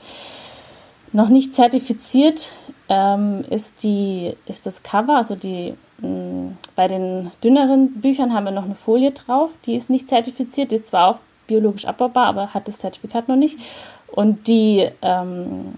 Noch 1.13 1.29
nicht 1.29 1.55
zertifiziert 1.55 2.55
ähm, 2.89 3.45
ist, 3.49 3.83
die, 3.83 4.35
ist 4.47 4.67
das 4.67 4.83
Cover, 4.83 5.17
also 5.17 5.37
die 5.37 5.75
Mm, 6.01 6.51
bei 6.77 6.87
den 6.87 7.31
dünneren 7.43 7.93
Büchern 8.01 8.33
haben 8.33 8.45
wir 8.45 8.53
noch 8.53 8.65
eine 8.65 8.77
Folie 8.77 9.11
drauf, 9.11 9.51
die 9.65 9.75
ist 9.75 9.91
nicht 9.91 10.09
zertifiziert, 10.09 10.71
die 10.71 10.77
ist 10.77 10.87
zwar 10.87 11.09
auch 11.09 11.19
biologisch 11.47 11.87
abbaubar, 11.87 12.27
aber 12.27 12.55
hat 12.55 12.69
das 12.69 12.79
Zertifikat 12.79 13.29
noch 13.29 13.37
nicht. 13.37 13.59
Und 14.07 14.47
die, 14.47 14.89
ähm, 15.03 15.73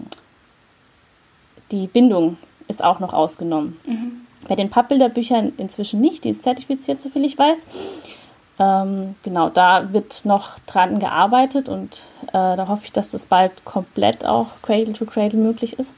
die 1.71 1.87
Bindung 1.87 2.37
ist 2.67 2.83
auch 2.83 2.99
noch 2.99 3.13
ausgenommen. 3.13 3.77
Mhm. 3.85 4.27
Bei 4.47 4.55
den 4.55 4.69
Pappbilderbüchern 4.69 5.53
inzwischen 5.57 6.01
nicht, 6.01 6.23
die 6.23 6.29
ist 6.29 6.43
zertifiziert, 6.43 7.01
soviel 7.01 7.25
ich 7.25 7.37
weiß. 7.37 7.67
Ähm, 8.59 9.15
genau, 9.23 9.49
da 9.49 9.91
wird 9.91 10.25
noch 10.25 10.59
dran 10.67 10.99
gearbeitet 10.99 11.67
und 11.67 12.07
äh, 12.27 12.55
da 12.55 12.67
hoffe 12.67 12.85
ich, 12.85 12.91
dass 12.91 13.09
das 13.09 13.25
bald 13.25 13.65
komplett 13.65 14.25
auch 14.25 14.47
Cradle 14.61 14.93
to 14.93 15.05
Cradle 15.05 15.39
möglich 15.39 15.79
ist. 15.79 15.95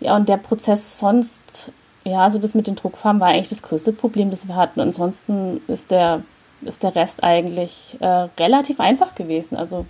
Ja, 0.00 0.16
und 0.16 0.28
der 0.28 0.36
Prozess 0.36 0.98
sonst, 0.98 1.70
ja, 2.02 2.22
also 2.22 2.38
das 2.38 2.54
mit 2.54 2.66
den 2.66 2.76
Druckfarben 2.76 3.20
war 3.20 3.28
eigentlich 3.28 3.50
das 3.50 3.62
größte 3.62 3.92
Problem, 3.92 4.30
das 4.30 4.48
wir 4.48 4.56
hatten. 4.56 4.80
Ansonsten 4.80 5.60
ist 5.68 5.90
der, 5.90 6.22
ist 6.62 6.82
der 6.82 6.94
Rest 6.96 7.22
eigentlich 7.22 7.96
äh, 8.00 8.28
relativ 8.38 8.80
einfach 8.80 9.14
gewesen. 9.14 9.56
Also 9.56 9.86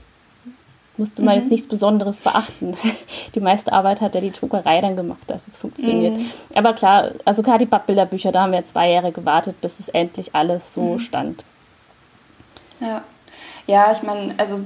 musste 0.96 1.22
man 1.22 1.34
mhm. 1.34 1.42
jetzt 1.42 1.50
nichts 1.50 1.66
Besonderes 1.66 2.20
beachten. 2.20 2.76
Die 3.34 3.40
meiste 3.40 3.72
Arbeit 3.72 4.00
hat 4.00 4.14
ja 4.14 4.20
die 4.20 4.30
Druckerei 4.30 4.80
dann 4.80 4.96
gemacht, 4.96 5.22
dass 5.26 5.46
es 5.48 5.58
funktioniert. 5.58 6.16
Mhm. 6.16 6.30
Aber 6.54 6.72
klar, 6.72 7.10
also 7.24 7.42
gerade 7.42 7.58
die 7.58 7.70
Pappbilderbücher, 7.70 8.30
da 8.30 8.42
haben 8.42 8.52
wir 8.52 8.64
zwei 8.64 8.90
Jahre 8.90 9.10
gewartet, 9.10 9.60
bis 9.60 9.80
es 9.80 9.88
endlich 9.88 10.34
alles 10.34 10.72
so 10.72 10.94
mhm. 10.94 10.98
stand. 11.00 11.44
Ja, 12.80 13.02
ja 13.66 13.92
ich 13.92 14.02
meine, 14.02 14.34
also 14.38 14.60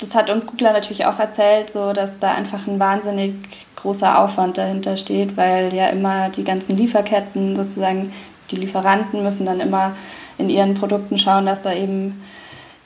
das 0.00 0.14
hat 0.14 0.30
uns 0.30 0.46
Googler 0.46 0.72
natürlich 0.72 1.06
auch 1.06 1.18
erzählt, 1.18 1.70
so 1.70 1.92
dass 1.92 2.18
da 2.18 2.32
einfach 2.32 2.66
ein 2.66 2.78
wahnsinnig 2.78 3.34
großer 3.76 4.18
Aufwand 4.18 4.58
dahinter 4.58 4.96
steht, 4.96 5.36
weil 5.36 5.72
ja 5.74 5.88
immer 5.88 6.28
die 6.28 6.44
ganzen 6.44 6.76
Lieferketten 6.76 7.54
sozusagen, 7.56 8.12
die 8.50 8.56
Lieferanten 8.56 9.22
müssen 9.22 9.46
dann 9.46 9.60
immer 9.60 9.94
in 10.38 10.48
ihren 10.48 10.74
Produkten 10.74 11.18
schauen, 11.18 11.46
dass 11.46 11.62
da 11.62 11.72
eben 11.72 12.22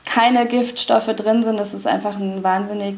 keine 0.05 0.47
Giftstoffe 0.47 1.07
drin 1.07 1.43
sind. 1.43 1.59
Das 1.59 1.75
ist 1.75 1.87
einfach 1.87 2.17
ein 2.17 2.43
wahnsinnig 2.43 2.97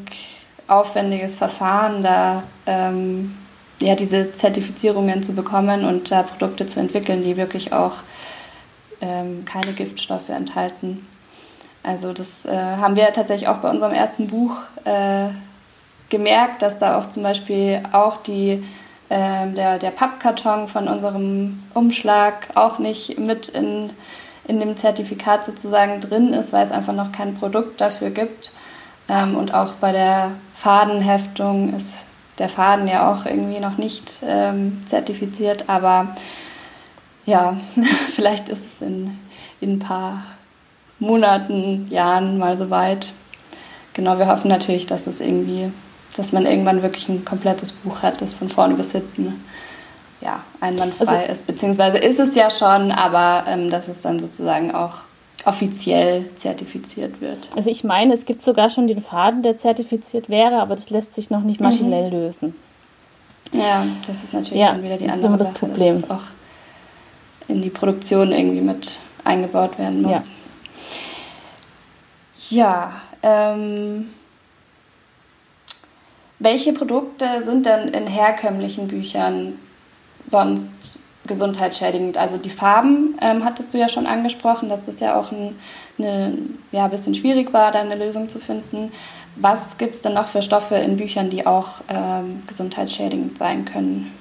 aufwendiges 0.67 1.35
Verfahren, 1.35 2.03
da 2.03 2.43
ähm, 2.67 3.37
ja, 3.81 3.95
diese 3.95 4.33
Zertifizierungen 4.33 5.23
zu 5.23 5.35
bekommen 5.35 5.85
und 5.85 6.11
da 6.11 6.23
Produkte 6.23 6.67
zu 6.67 6.81
entwickeln, 6.81 7.23
die 7.23 7.37
wirklich 7.37 7.73
auch 7.73 7.97
ähm, 9.01 9.45
keine 9.45 9.73
Giftstoffe 9.73 10.29
enthalten. 10.29 11.07
Also 11.83 12.15
das 12.15 12.47
äh, 12.47 12.57
haben 12.57 12.97
wir 12.97 13.13
tatsächlich 13.13 13.49
auch 13.49 13.59
bei 13.59 13.69
unserem 13.69 13.93
ersten 13.93 14.29
Buch 14.29 14.57
äh, 14.85 15.29
gemerkt, 16.09 16.63
dass 16.63 16.79
da 16.79 16.99
auch 16.99 17.07
zum 17.11 17.23
Beispiel 17.23 17.83
auch 17.93 18.23
die, 18.23 18.65
äh, 19.11 19.47
der, 19.49 19.79
der 19.79 19.91
Pappkarton 19.91 20.69
von 20.69 20.89
unserem 20.89 21.63
Umschlag 21.75 22.49
auch 22.55 22.79
nicht 22.79 23.19
mit 23.19 23.49
in, 23.49 23.91
in 24.47 24.61
dem 24.61 24.77
Zertifikat 24.77 25.45
sozusagen 25.45 26.01
drin 26.01 26.33
ist, 26.33 26.53
weil 26.53 26.65
es 26.65 26.73
einfach 26.73 26.93
noch 26.93 27.13
kein 27.13 27.35
Produkt 27.35 27.81
dafür 27.81 28.11
gibt. 28.11 28.53
Ähm, 29.09 29.37
und 29.37 29.53
auch 29.55 29.73
bei 29.75 29.93
der 29.93 30.33
Fadenheftung 30.55 31.75
ist 31.75 32.05
der 32.39 32.49
Faden 32.49 32.89
ja 32.89 33.11
auch 33.13 33.27
irgendwie 33.27 33.61
noch 33.61 33.79
nicht 33.79 34.21
ähm, 34.23 34.83
zertifiziert, 34.87 35.69
aber 35.69 36.09
ja, 37.27 37.57
vielleicht 38.15 38.49
ist 38.49 38.65
es 38.65 38.83
in, 38.83 39.19
in 39.61 39.75
ein 39.75 39.79
paar 39.79 40.25
Monaten, 40.99 41.89
Jahren 41.91 42.39
mal 42.39 42.57
so 42.57 42.71
weit. 42.71 43.13
Genau, 43.93 44.19
wir 44.19 44.27
hoffen 44.27 44.49
natürlich, 44.49 44.87
dass 44.87 45.07
es 45.07 45.21
irgendwie, 45.21 45.71
dass 46.17 46.33
man 46.33 46.47
irgendwann 46.47 46.83
wirklich 46.83 47.09
ein 47.09 47.25
komplettes 47.25 47.73
Buch 47.73 48.03
hat, 48.03 48.21
das 48.21 48.35
von 48.35 48.49
vorne 48.49 48.75
bis 48.75 48.93
hinten 48.93 49.45
ja, 50.25 50.43
einwandfrei 50.61 51.07
also, 51.07 51.33
ist. 51.33 51.47
Beziehungsweise 51.47 51.99
ist 51.99 52.19
es 52.19 52.35
ja 52.35 52.50
schon, 52.50 52.90
aber 52.90 53.45
ähm, 53.49 53.71
dass 53.71 53.88
es 53.88 54.00
dann 54.00 54.19
sozusagen 54.19 54.75
auch 54.75 55.02
offiziell 55.45 56.25
zertifiziert 56.37 57.21
wird. 57.21 57.50
Also 57.54 57.71
ich 57.71 57.85
meine, 57.85 58.14
es 58.14 58.25
gibt 58.25 58.40
sogar 58.40 58.71
schon 58.71 58.87
den 58.87 59.02
Faden, 59.02 59.43
der 59.43 59.57
zertifiziert 59.57 60.31
wäre, 60.31 60.61
aber 60.61 60.75
das 60.75 60.88
lässt 60.88 61.14
sich 61.14 61.31
noch 61.31 61.43
nicht 61.43 61.61
mhm. 61.61 61.66
maschinell 61.66 62.11
mhm. 62.11 62.16
lösen. 62.16 62.57
Ja, 63.52 63.87
das 64.07 64.25
ist 64.25 64.33
natürlich 64.33 64.62
ja, 64.62 64.69
dann 64.69 64.83
wieder 64.83 64.97
die 64.97 65.09
andere 65.09 65.37
das 65.37 65.49
Sache, 65.49 65.59
Problem. 65.59 66.00
dass 66.00 66.04
es 66.04 66.11
auch 66.11 66.25
in 67.47 67.61
die 67.61 67.69
Produktion 67.69 68.33
irgendwie 68.33 68.62
mit 68.62 68.99
eingebaut 69.23 69.78
werden 69.78 70.02
muss. 70.02 70.12
Ja. 70.12 70.23
Ja, 72.50 72.93
ähm, 73.23 74.11
welche 76.38 76.73
Produkte 76.73 77.43
sind 77.43 77.64
denn 77.64 77.88
in 77.88 78.07
herkömmlichen 78.07 78.87
Büchern 78.87 79.59
sonst 80.25 80.99
gesundheitsschädigend? 81.26 82.19
Also 82.19 82.37
die 82.37 82.50
Farben 82.50 83.16
ähm, 83.21 83.45
hattest 83.45 83.73
du 83.73 83.78
ja 83.78 83.88
schon 83.88 84.07
angesprochen, 84.07 84.69
dass 84.69 84.83
das 84.83 85.00
ja 85.00 85.19
auch 85.19 85.33
ein 85.33 85.57
eine, 85.99 86.37
ja, 86.73 86.88
bisschen 86.88 87.14
schwierig 87.14 87.52
war, 87.52 87.73
da 87.73 87.81
eine 87.81 87.97
Lösung 87.97 88.28
zu 88.28 88.38
finden. 88.38 88.93
Was 89.37 89.78
gibt 89.78 89.95
es 89.95 90.02
denn 90.02 90.14
noch 90.14 90.28
für 90.28 90.43
Stoffe 90.43 90.76
in 90.76 90.97
Büchern, 90.97 91.31
die 91.31 91.47
auch 91.47 91.81
ähm, 91.88 92.43
gesundheitsschädigend 92.47 93.37
sein 93.37 93.64
können? 93.64 94.12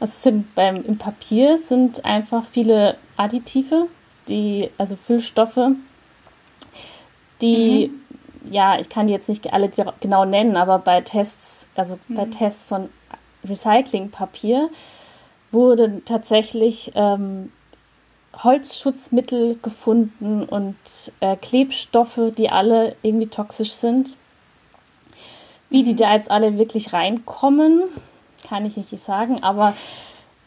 Also 0.00 0.30
sind 0.30 0.54
beim, 0.54 0.76
im 0.84 0.98
Papier 0.98 1.58
sind 1.58 2.04
einfach 2.04 2.44
viele 2.44 2.96
Additive, 3.16 3.88
die, 4.28 4.70
also 4.78 4.96
Füllstoffe, 4.96 5.72
die, 7.40 7.88
mhm. 7.88 8.52
ja, 8.52 8.78
ich 8.78 8.88
kann 8.88 9.06
die 9.06 9.12
jetzt 9.12 9.28
nicht 9.28 9.52
alle 9.52 9.70
genau 10.00 10.24
nennen, 10.24 10.56
aber 10.56 10.78
bei 10.78 11.00
Tests, 11.00 11.66
also 11.74 11.98
mhm. 12.08 12.14
bei 12.14 12.24
Tests 12.26 12.66
von 12.66 12.88
Recyclingpapier 13.44 14.70
wurde 15.52 16.02
tatsächlich 16.04 16.92
ähm, 16.94 17.52
Holzschutzmittel 18.42 19.58
gefunden 19.62 20.44
und 20.44 20.76
äh, 21.20 21.36
Klebstoffe, 21.36 22.32
die 22.36 22.50
alle 22.50 22.96
irgendwie 23.02 23.28
toxisch 23.28 23.72
sind. 23.72 24.16
Wie 25.68 25.84
die 25.84 25.96
da 25.96 26.14
jetzt 26.14 26.30
alle 26.30 26.58
wirklich 26.58 26.92
reinkommen, 26.92 27.82
kann 28.46 28.64
ich 28.66 28.76
nicht 28.76 28.98
sagen, 28.98 29.42
aber 29.42 29.74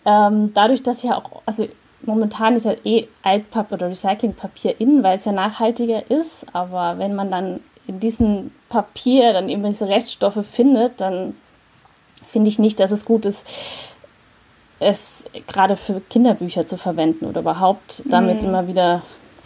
ähm, 0.06 0.52
dadurch, 0.54 0.84
dass 0.84 1.02
ja 1.02 1.18
auch, 1.18 1.42
also 1.46 1.68
momentan 2.02 2.56
ist 2.56 2.66
ja 2.66 2.76
eh 2.84 3.08
Altpapier 3.24 3.76
oder 3.76 3.90
Recyclingpapier 3.90 4.80
in, 4.80 5.04
weil 5.04 5.16
es 5.16 5.26
ja 5.26 5.32
nachhaltiger 5.32 6.10
ist. 6.10 6.46
Aber 6.54 7.00
wenn 7.00 7.16
man 7.16 7.32
dann 7.32 7.60
in 7.88 8.00
diesem 8.00 8.52
Papier 8.70 9.34
dann 9.34 9.50
eben 9.50 9.64
diese 9.64 9.88
Reststoffe 9.88 10.46
findet, 10.46 11.02
dann 11.02 11.36
finde 12.26 12.50
ich 12.50 12.60
nicht, 12.60 12.80
dass 12.80 12.92
es 12.92 13.06
gut 13.06 13.26
ist, 13.26 13.48
es 14.80 15.24
gerade 15.48 15.76
für 15.76 16.02
Kinderbücher 16.10 16.66
zu 16.66 16.78
verwenden 16.78 17.26
oder 17.26 17.42
überhaupt 17.42 18.04
damit 18.06 18.42
mhm. 18.42 18.50
immer 18.50 18.68
wieder 18.68 19.02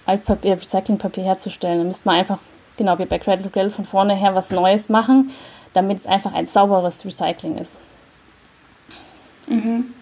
Altpapier, 0.06 0.54
Recyclingpapier 0.54 1.24
herzustellen. 1.24 1.80
Da 1.80 1.84
müsste 1.84 2.08
man 2.08 2.18
einfach, 2.18 2.40
genau 2.78 2.98
wie 2.98 3.06
bei 3.06 3.20
Cradle 3.20 3.44
to 3.44 3.50
Cradle, 3.50 3.70
von 3.70 3.86
vorne 3.86 4.16
her 4.16 4.34
was 4.34 4.52
Neues 4.52 4.90
machen, 4.90 5.32
damit 5.74 6.00
es 6.00 6.08
einfach 6.08 6.34
ein 6.34 6.48
sauberes 6.48 7.06
Recycling 7.06 7.58
ist. 7.58 7.78
Mhm. 9.48 9.94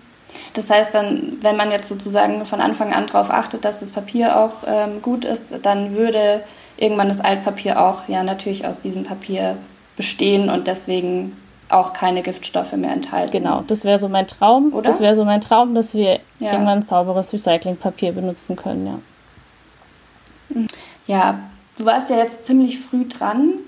Das 0.53 0.69
heißt 0.69 0.93
dann, 0.93 1.38
wenn 1.41 1.57
man 1.57 1.72
jetzt 1.72 1.89
sozusagen 1.89 2.46
von 2.46 2.62
Anfang 2.62 2.93
an 2.93 3.07
darauf 3.07 3.29
achtet, 3.29 3.65
dass 3.65 3.79
das 3.79 3.91
Papier 3.91 4.38
auch 4.38 4.63
ähm, 4.65 5.01
gut 5.01 5.25
ist, 5.25 5.43
dann 5.62 5.93
würde 5.93 6.43
irgendwann 6.77 7.10
das 7.10 7.19
Altpapier 7.19 7.81
auch 7.81 8.07
ja 8.07 8.24
natürlich 8.24 8.65
aus 8.65 8.79
diesem 8.79 9.03
Papier 9.03 9.57
bestehen 9.96 10.50
und 10.50 10.67
deswegen 10.67 11.36
auch 11.69 11.93
keine 11.93 12.21
Giftstoffe 12.21 12.74
mehr 12.74 12.91
enthalten. 12.91 13.31
Genau, 13.31 13.63
das 13.67 13.83
wäre 13.83 14.00
so 14.00 14.09
mein 14.09 14.27
Traum. 14.27 14.74
Oder? 14.74 14.88
Das 14.88 15.00
wäre 15.00 15.15
so 15.15 15.25
mein 15.25 15.41
Traum, 15.41 15.75
dass 15.75 15.93
wir 15.93 16.19
ja. 16.39 16.53
irgendwann 16.53 16.81
sauberes 16.81 17.33
Recyclingpapier 17.33 18.13
benutzen 18.13 18.55
können, 18.55 18.88
ja. 18.88 19.00
Ja, 21.07 21.39
du 21.77 21.86
warst 21.86 22.09
ja 22.09 22.17
jetzt 22.17 22.45
ziemlich 22.45 22.79
früh 22.79 23.05
dran 23.05 23.59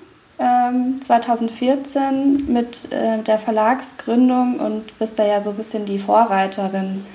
2014 1.01 2.01
ähm, 2.01 2.46
mit 2.48 2.91
äh, 2.94 3.22
der 3.22 3.39
Verlagsgründung 3.39 4.60
und 4.60 4.98
bist 4.98 5.20
da 5.20 5.25
ja 5.25 5.41
so 5.41 5.50
ein 5.50 5.58
bisschen 5.58 5.86
die 5.86 6.00
Vorreiterin. 6.00 7.06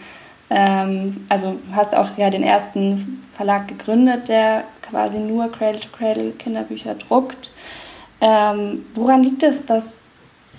Ähm, 0.50 1.24
also 1.30 1.56
hast 1.72 1.94
auch 1.94 2.18
ja 2.18 2.28
den 2.28 2.42
ersten 2.42 3.24
Verlag 3.32 3.66
gegründet, 3.68 4.28
der 4.28 4.64
quasi 4.82 5.20
nur 5.20 5.50
Cradle-to-Cradle 5.50 6.32
Kinderbücher 6.32 6.96
druckt. 6.96 7.50
Ähm, 8.20 8.84
woran 8.94 9.22
liegt 9.22 9.42
es, 9.42 9.64
dass, 9.64 10.02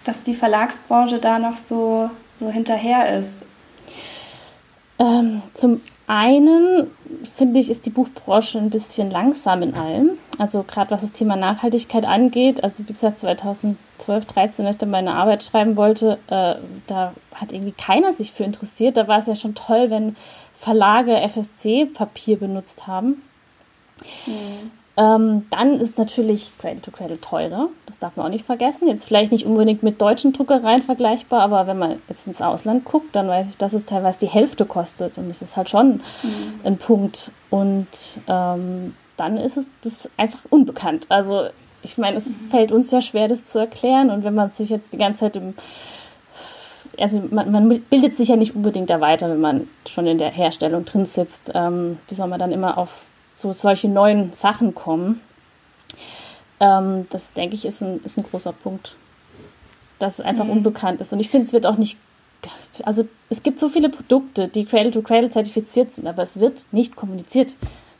dass 0.05 0.21
die 0.21 0.33
Verlagsbranche 0.33 1.19
da 1.19 1.39
noch 1.39 1.57
so, 1.57 2.09
so 2.33 2.49
hinterher 2.49 3.17
ist? 3.17 3.43
Ähm, 4.97 5.41
zum 5.53 5.81
einen 6.07 6.87
finde 7.35 7.59
ich, 7.59 7.69
ist 7.69 7.85
die 7.85 7.89
Buchbranche 7.89 8.57
ein 8.59 8.69
bisschen 8.69 9.09
langsam 9.09 9.61
in 9.61 9.73
allem. 9.73 10.11
Also 10.37 10.63
gerade 10.63 10.91
was 10.91 11.01
das 11.01 11.11
Thema 11.11 11.35
Nachhaltigkeit 11.35 12.05
angeht. 12.05 12.63
Also 12.63 12.83
wie 12.83 12.93
gesagt, 12.93 13.19
2012, 13.19 13.77
2013, 13.97 14.65
als 14.65 14.75
ich 14.75 14.79
dann 14.79 14.89
meine 14.89 15.15
Arbeit 15.15 15.43
schreiben 15.43 15.75
wollte, 15.75 16.19
äh, 16.27 16.55
da 16.87 17.13
hat 17.33 17.51
irgendwie 17.51 17.73
keiner 17.73 18.13
sich 18.13 18.31
für 18.31 18.43
interessiert. 18.43 18.97
Da 18.97 19.07
war 19.07 19.17
es 19.17 19.27
ja 19.27 19.35
schon 19.35 19.55
toll, 19.55 19.89
wenn 19.89 20.15
Verlage 20.53 21.15
FSC-Papier 21.27 22.37
benutzt 22.37 22.87
haben. 22.87 23.21
Mhm. 24.25 24.71
Ähm, 24.97 25.45
dann 25.49 25.73
ist 25.73 25.97
natürlich 25.97 26.53
Cradle 26.57 26.81
to 26.81 26.91
Cradle 26.91 27.19
teurer. 27.19 27.67
Das 27.85 27.99
darf 27.99 28.15
man 28.15 28.27
auch 28.27 28.29
nicht 28.29 28.45
vergessen. 28.45 28.87
Jetzt 28.87 29.05
vielleicht 29.05 29.31
nicht 29.31 29.45
unbedingt 29.45 29.83
mit 29.83 30.01
deutschen 30.01 30.31
Druckereien 30.31 30.81
vergleichbar, 30.81 31.41
aber 31.41 31.67
wenn 31.67 31.77
man 31.77 32.01
jetzt 32.07 32.27
ins 32.27 32.41
Ausland 32.41 32.85
guckt, 32.85 33.13
dann 33.13 33.27
weiß 33.27 33.47
ich, 33.49 33.57
dass 33.57 33.73
es 33.73 33.85
teilweise 33.85 34.19
die 34.19 34.29
Hälfte 34.29 34.65
kostet. 34.65 35.17
Und 35.17 35.27
das 35.27 35.41
ist 35.41 35.57
halt 35.57 35.69
schon 35.69 35.95
mhm. 35.95 36.01
ein 36.63 36.77
Punkt. 36.77 37.31
Und 37.49 37.87
ähm, 38.27 38.95
dann 39.17 39.37
ist 39.37 39.57
es 39.57 39.67
das 39.83 40.09
einfach 40.15 40.39
unbekannt. 40.49 41.07
Also 41.09 41.47
ich 41.81 41.97
meine, 41.97 42.17
es 42.17 42.29
mhm. 42.29 42.49
fällt 42.49 42.71
uns 42.71 42.89
ja 42.91 43.01
schwer, 43.01 43.27
das 43.27 43.47
zu 43.47 43.59
erklären. 43.59 44.09
Und 44.09 44.23
wenn 44.23 44.33
man 44.33 44.49
sich 44.49 44.69
jetzt 44.69 44.93
die 44.93 44.97
ganze 44.97 45.21
Zeit 45.21 45.35
im 45.35 45.55
also 46.97 47.21
man, 47.29 47.51
man, 47.51 47.81
bildet 47.89 48.15
sich 48.15 48.29
ja 48.29 48.37
nicht 48.37 48.55
unbedingt 48.55 48.89
da 48.89 49.01
weiter, 49.01 49.29
wenn 49.29 49.41
man 49.41 49.67
schon 49.85 50.07
in 50.07 50.17
der 50.17 50.29
Herstellung 50.29 50.85
drin 50.85 51.05
sitzt. 51.05 51.51
Ähm, 51.53 51.97
wie 52.07 52.15
soll 52.15 52.29
man 52.29 52.39
dann 52.39 52.53
immer 52.53 52.77
auf 52.77 53.07
so 53.35 53.53
solche 53.53 53.89
neuen 53.89 54.33
Sachen 54.33 54.73
kommen? 54.73 55.21
Ähm, 56.59 57.05
das 57.09 57.33
denke 57.33 57.55
ich 57.55 57.65
ist 57.65 57.81
ein, 57.81 58.01
ist 58.03 58.17
ein 58.17 58.23
großer 58.23 58.53
Punkt, 58.53 58.95
dass 59.99 60.19
es 60.19 60.25
einfach 60.25 60.45
mhm. 60.45 60.51
unbekannt 60.51 61.01
ist. 61.01 61.13
Und 61.13 61.19
ich 61.19 61.29
finde, 61.29 61.45
es 61.45 61.53
wird 61.53 61.67
auch 61.67 61.77
nicht, 61.77 61.97
also 62.83 63.07
es 63.29 63.43
gibt 63.43 63.59
so 63.59 63.69
viele 63.69 63.89
Produkte, 63.89 64.47
die 64.47 64.65
Cradle 64.65 64.91
to 64.91 65.01
Cradle 65.01 65.29
zertifiziert 65.29 65.91
sind, 65.91 66.07
aber 66.07 66.23
es 66.23 66.39
wird 66.39 66.65
nicht 66.71 66.95
kommuniziert. 66.95 67.53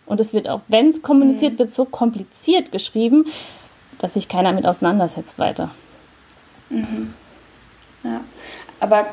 Und 0.06 0.20
es 0.20 0.34
wird 0.34 0.48
auch, 0.48 0.62
wenn 0.68 0.89
es 0.89 1.01
kommuniziert 1.01 1.54
mhm. 1.54 1.60
wird, 1.60 1.72
so 1.72 1.86
kompliziert 1.86 2.72
geschrieben, 2.72 3.25
dass 4.00 4.13
sich 4.13 4.27
keiner 4.27 4.54
mit 4.54 4.65
auseinandersetzt 4.65 5.39
weiter. 5.39 5.72
Mhm. 6.70 7.13
Ja. 8.04 8.22
Aber 8.80 9.08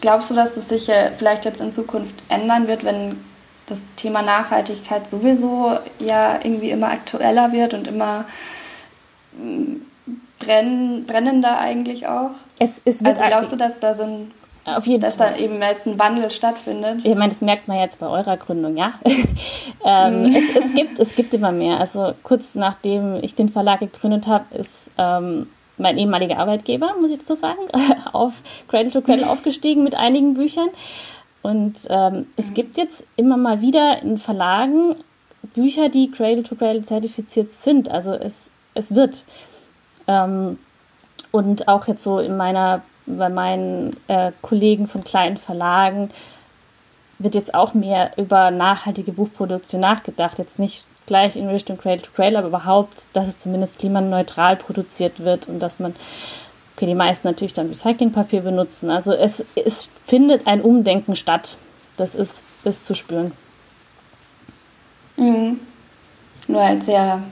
glaubst 0.00 0.30
du, 0.30 0.34
dass 0.34 0.56
es 0.56 0.68
sich 0.68 0.90
vielleicht 1.16 1.44
jetzt 1.44 1.60
in 1.60 1.72
Zukunft 1.72 2.14
ändern 2.28 2.66
wird, 2.66 2.82
wenn 2.84 3.16
das 3.66 3.84
Thema 3.96 4.22
Nachhaltigkeit 4.22 5.06
sowieso 5.06 5.78
ja 5.98 6.38
irgendwie 6.42 6.70
immer 6.70 6.88
aktueller 6.88 7.52
wird 7.52 7.74
und 7.74 7.86
immer 7.86 8.24
mm, 9.36 9.76
brenn, 10.38 11.04
brennender 11.06 11.58
eigentlich 11.58 12.06
auch? 12.06 12.30
Es, 12.58 12.82
es 12.84 13.04
wird 13.04 13.18
also 13.18 13.28
glaubst 13.28 13.52
du, 13.52 13.56
dass 13.56 13.80
da 13.80 13.94
so 13.94 14.02
ein 14.02 14.30
auf 14.64 14.86
jeden 14.86 15.00
dass 15.00 15.16
Fall. 15.16 15.32
da 15.32 15.38
eben 15.38 15.60
jetzt 15.60 15.88
ein 15.88 15.98
Wandel 15.98 16.30
stattfindet. 16.30 17.00
Ich 17.02 17.16
meine, 17.16 17.30
das 17.30 17.40
merkt 17.40 17.66
man 17.66 17.78
jetzt 17.78 17.98
bei 17.98 18.06
eurer 18.06 18.36
Gründung, 18.36 18.76
ja. 18.76 18.94
ähm, 19.84 20.22
mhm. 20.22 20.36
es, 20.36 20.56
es, 20.56 20.72
gibt, 20.72 20.98
es 21.00 21.14
gibt 21.16 21.34
immer 21.34 21.50
mehr. 21.50 21.80
Also 21.80 22.12
kurz 22.22 22.54
nachdem 22.54 23.16
ich 23.22 23.34
den 23.34 23.48
Verlag 23.48 23.80
gegründet 23.80 24.28
habe, 24.28 24.44
ist 24.54 24.92
ähm, 24.98 25.48
mein 25.78 25.98
ehemaliger 25.98 26.38
Arbeitgeber, 26.38 26.94
muss 27.00 27.10
ich 27.10 27.18
dazu 27.18 27.34
sagen, 27.34 27.58
auf 28.12 28.42
Cradle 28.68 28.92
to 28.92 29.00
Cradle 29.00 29.28
aufgestiegen 29.28 29.82
mit 29.82 29.96
einigen 29.96 30.34
Büchern. 30.34 30.68
Und 31.42 31.80
ähm, 31.90 32.26
es 32.36 32.50
mhm. 32.50 32.54
gibt 32.54 32.76
jetzt 32.76 33.04
immer 33.16 33.36
mal 33.36 33.60
wieder 33.60 34.00
in 34.02 34.16
Verlagen 34.18 34.96
Bücher, 35.54 35.88
die 35.88 36.10
Cradle 36.10 36.42
to 36.42 36.54
Cradle 36.54 36.82
zertifiziert 36.82 37.52
sind. 37.52 37.90
Also 37.90 38.12
es, 38.12 38.50
es 38.74 38.94
wird. 38.94 39.24
Ähm, 40.06 40.58
und 41.30 41.68
auch 41.68 41.88
jetzt 41.88 42.04
so 42.04 42.18
in 42.18 42.36
meiner, 42.36 42.82
bei 43.06 43.28
meinen 43.28 43.96
äh, 44.08 44.32
Kollegen 44.42 44.86
von 44.86 45.02
kleinen 45.02 45.36
Verlagen 45.36 46.10
wird 47.18 47.34
jetzt 47.34 47.54
auch 47.54 47.74
mehr 47.74 48.12
über 48.16 48.50
nachhaltige 48.50 49.12
Buchproduktion 49.12 49.80
nachgedacht. 49.80 50.38
Jetzt 50.38 50.58
nicht 50.58 50.84
gleich 51.06 51.36
in 51.36 51.48
Richtung 51.48 51.78
Cradle 51.78 52.02
to 52.02 52.10
Cradle, 52.14 52.38
aber 52.38 52.48
überhaupt, 52.48 53.06
dass 53.12 53.28
es 53.28 53.38
zumindest 53.38 53.78
klimaneutral 53.78 54.56
produziert 54.56 55.20
wird 55.20 55.48
und 55.48 55.60
dass 55.60 55.80
man, 55.80 55.94
okay, 56.82 56.90
die 56.90 56.96
meisten 56.96 57.28
natürlich 57.28 57.52
dann 57.52 57.68
Recyclingpapier 57.68 58.40
benutzen. 58.40 58.90
Also 58.90 59.12
es, 59.12 59.44
es 59.54 59.88
findet 60.04 60.48
ein 60.48 60.60
Umdenken 60.60 61.14
statt. 61.14 61.56
Das 61.96 62.16
ist, 62.16 62.46
ist 62.64 62.84
zu 62.84 62.94
spüren. 62.94 63.32
Mhm. 65.16 65.60
Nur 66.48 66.64
halt 66.64 66.82
sehr 66.82 67.22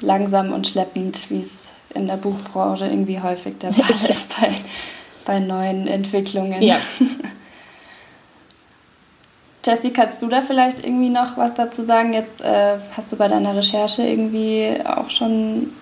langsam 0.00 0.52
und 0.52 0.66
schleppend, 0.66 1.30
wie 1.30 1.38
es 1.38 1.68
in 1.94 2.08
der 2.08 2.16
Buchbranche 2.16 2.84
irgendwie 2.86 3.20
häufig 3.20 3.56
der 3.58 3.72
Fall 3.72 3.96
ist 4.10 4.38
bei, 4.38 4.52
bei 5.24 5.40
neuen 5.40 5.86
Entwicklungen. 5.88 6.60
Ja. 6.60 6.76
Jessie, 9.64 9.94
kannst 9.94 10.20
du 10.20 10.28
da 10.28 10.42
vielleicht 10.42 10.84
irgendwie 10.84 11.08
noch 11.08 11.38
was 11.38 11.54
dazu 11.54 11.82
sagen? 11.82 12.12
Jetzt 12.12 12.42
äh, 12.42 12.76
hast 12.94 13.12
du 13.12 13.16
bei 13.16 13.28
deiner 13.28 13.56
Recherche 13.56 14.02
irgendwie 14.02 14.76
auch 14.84 15.08
schon, 15.08 15.72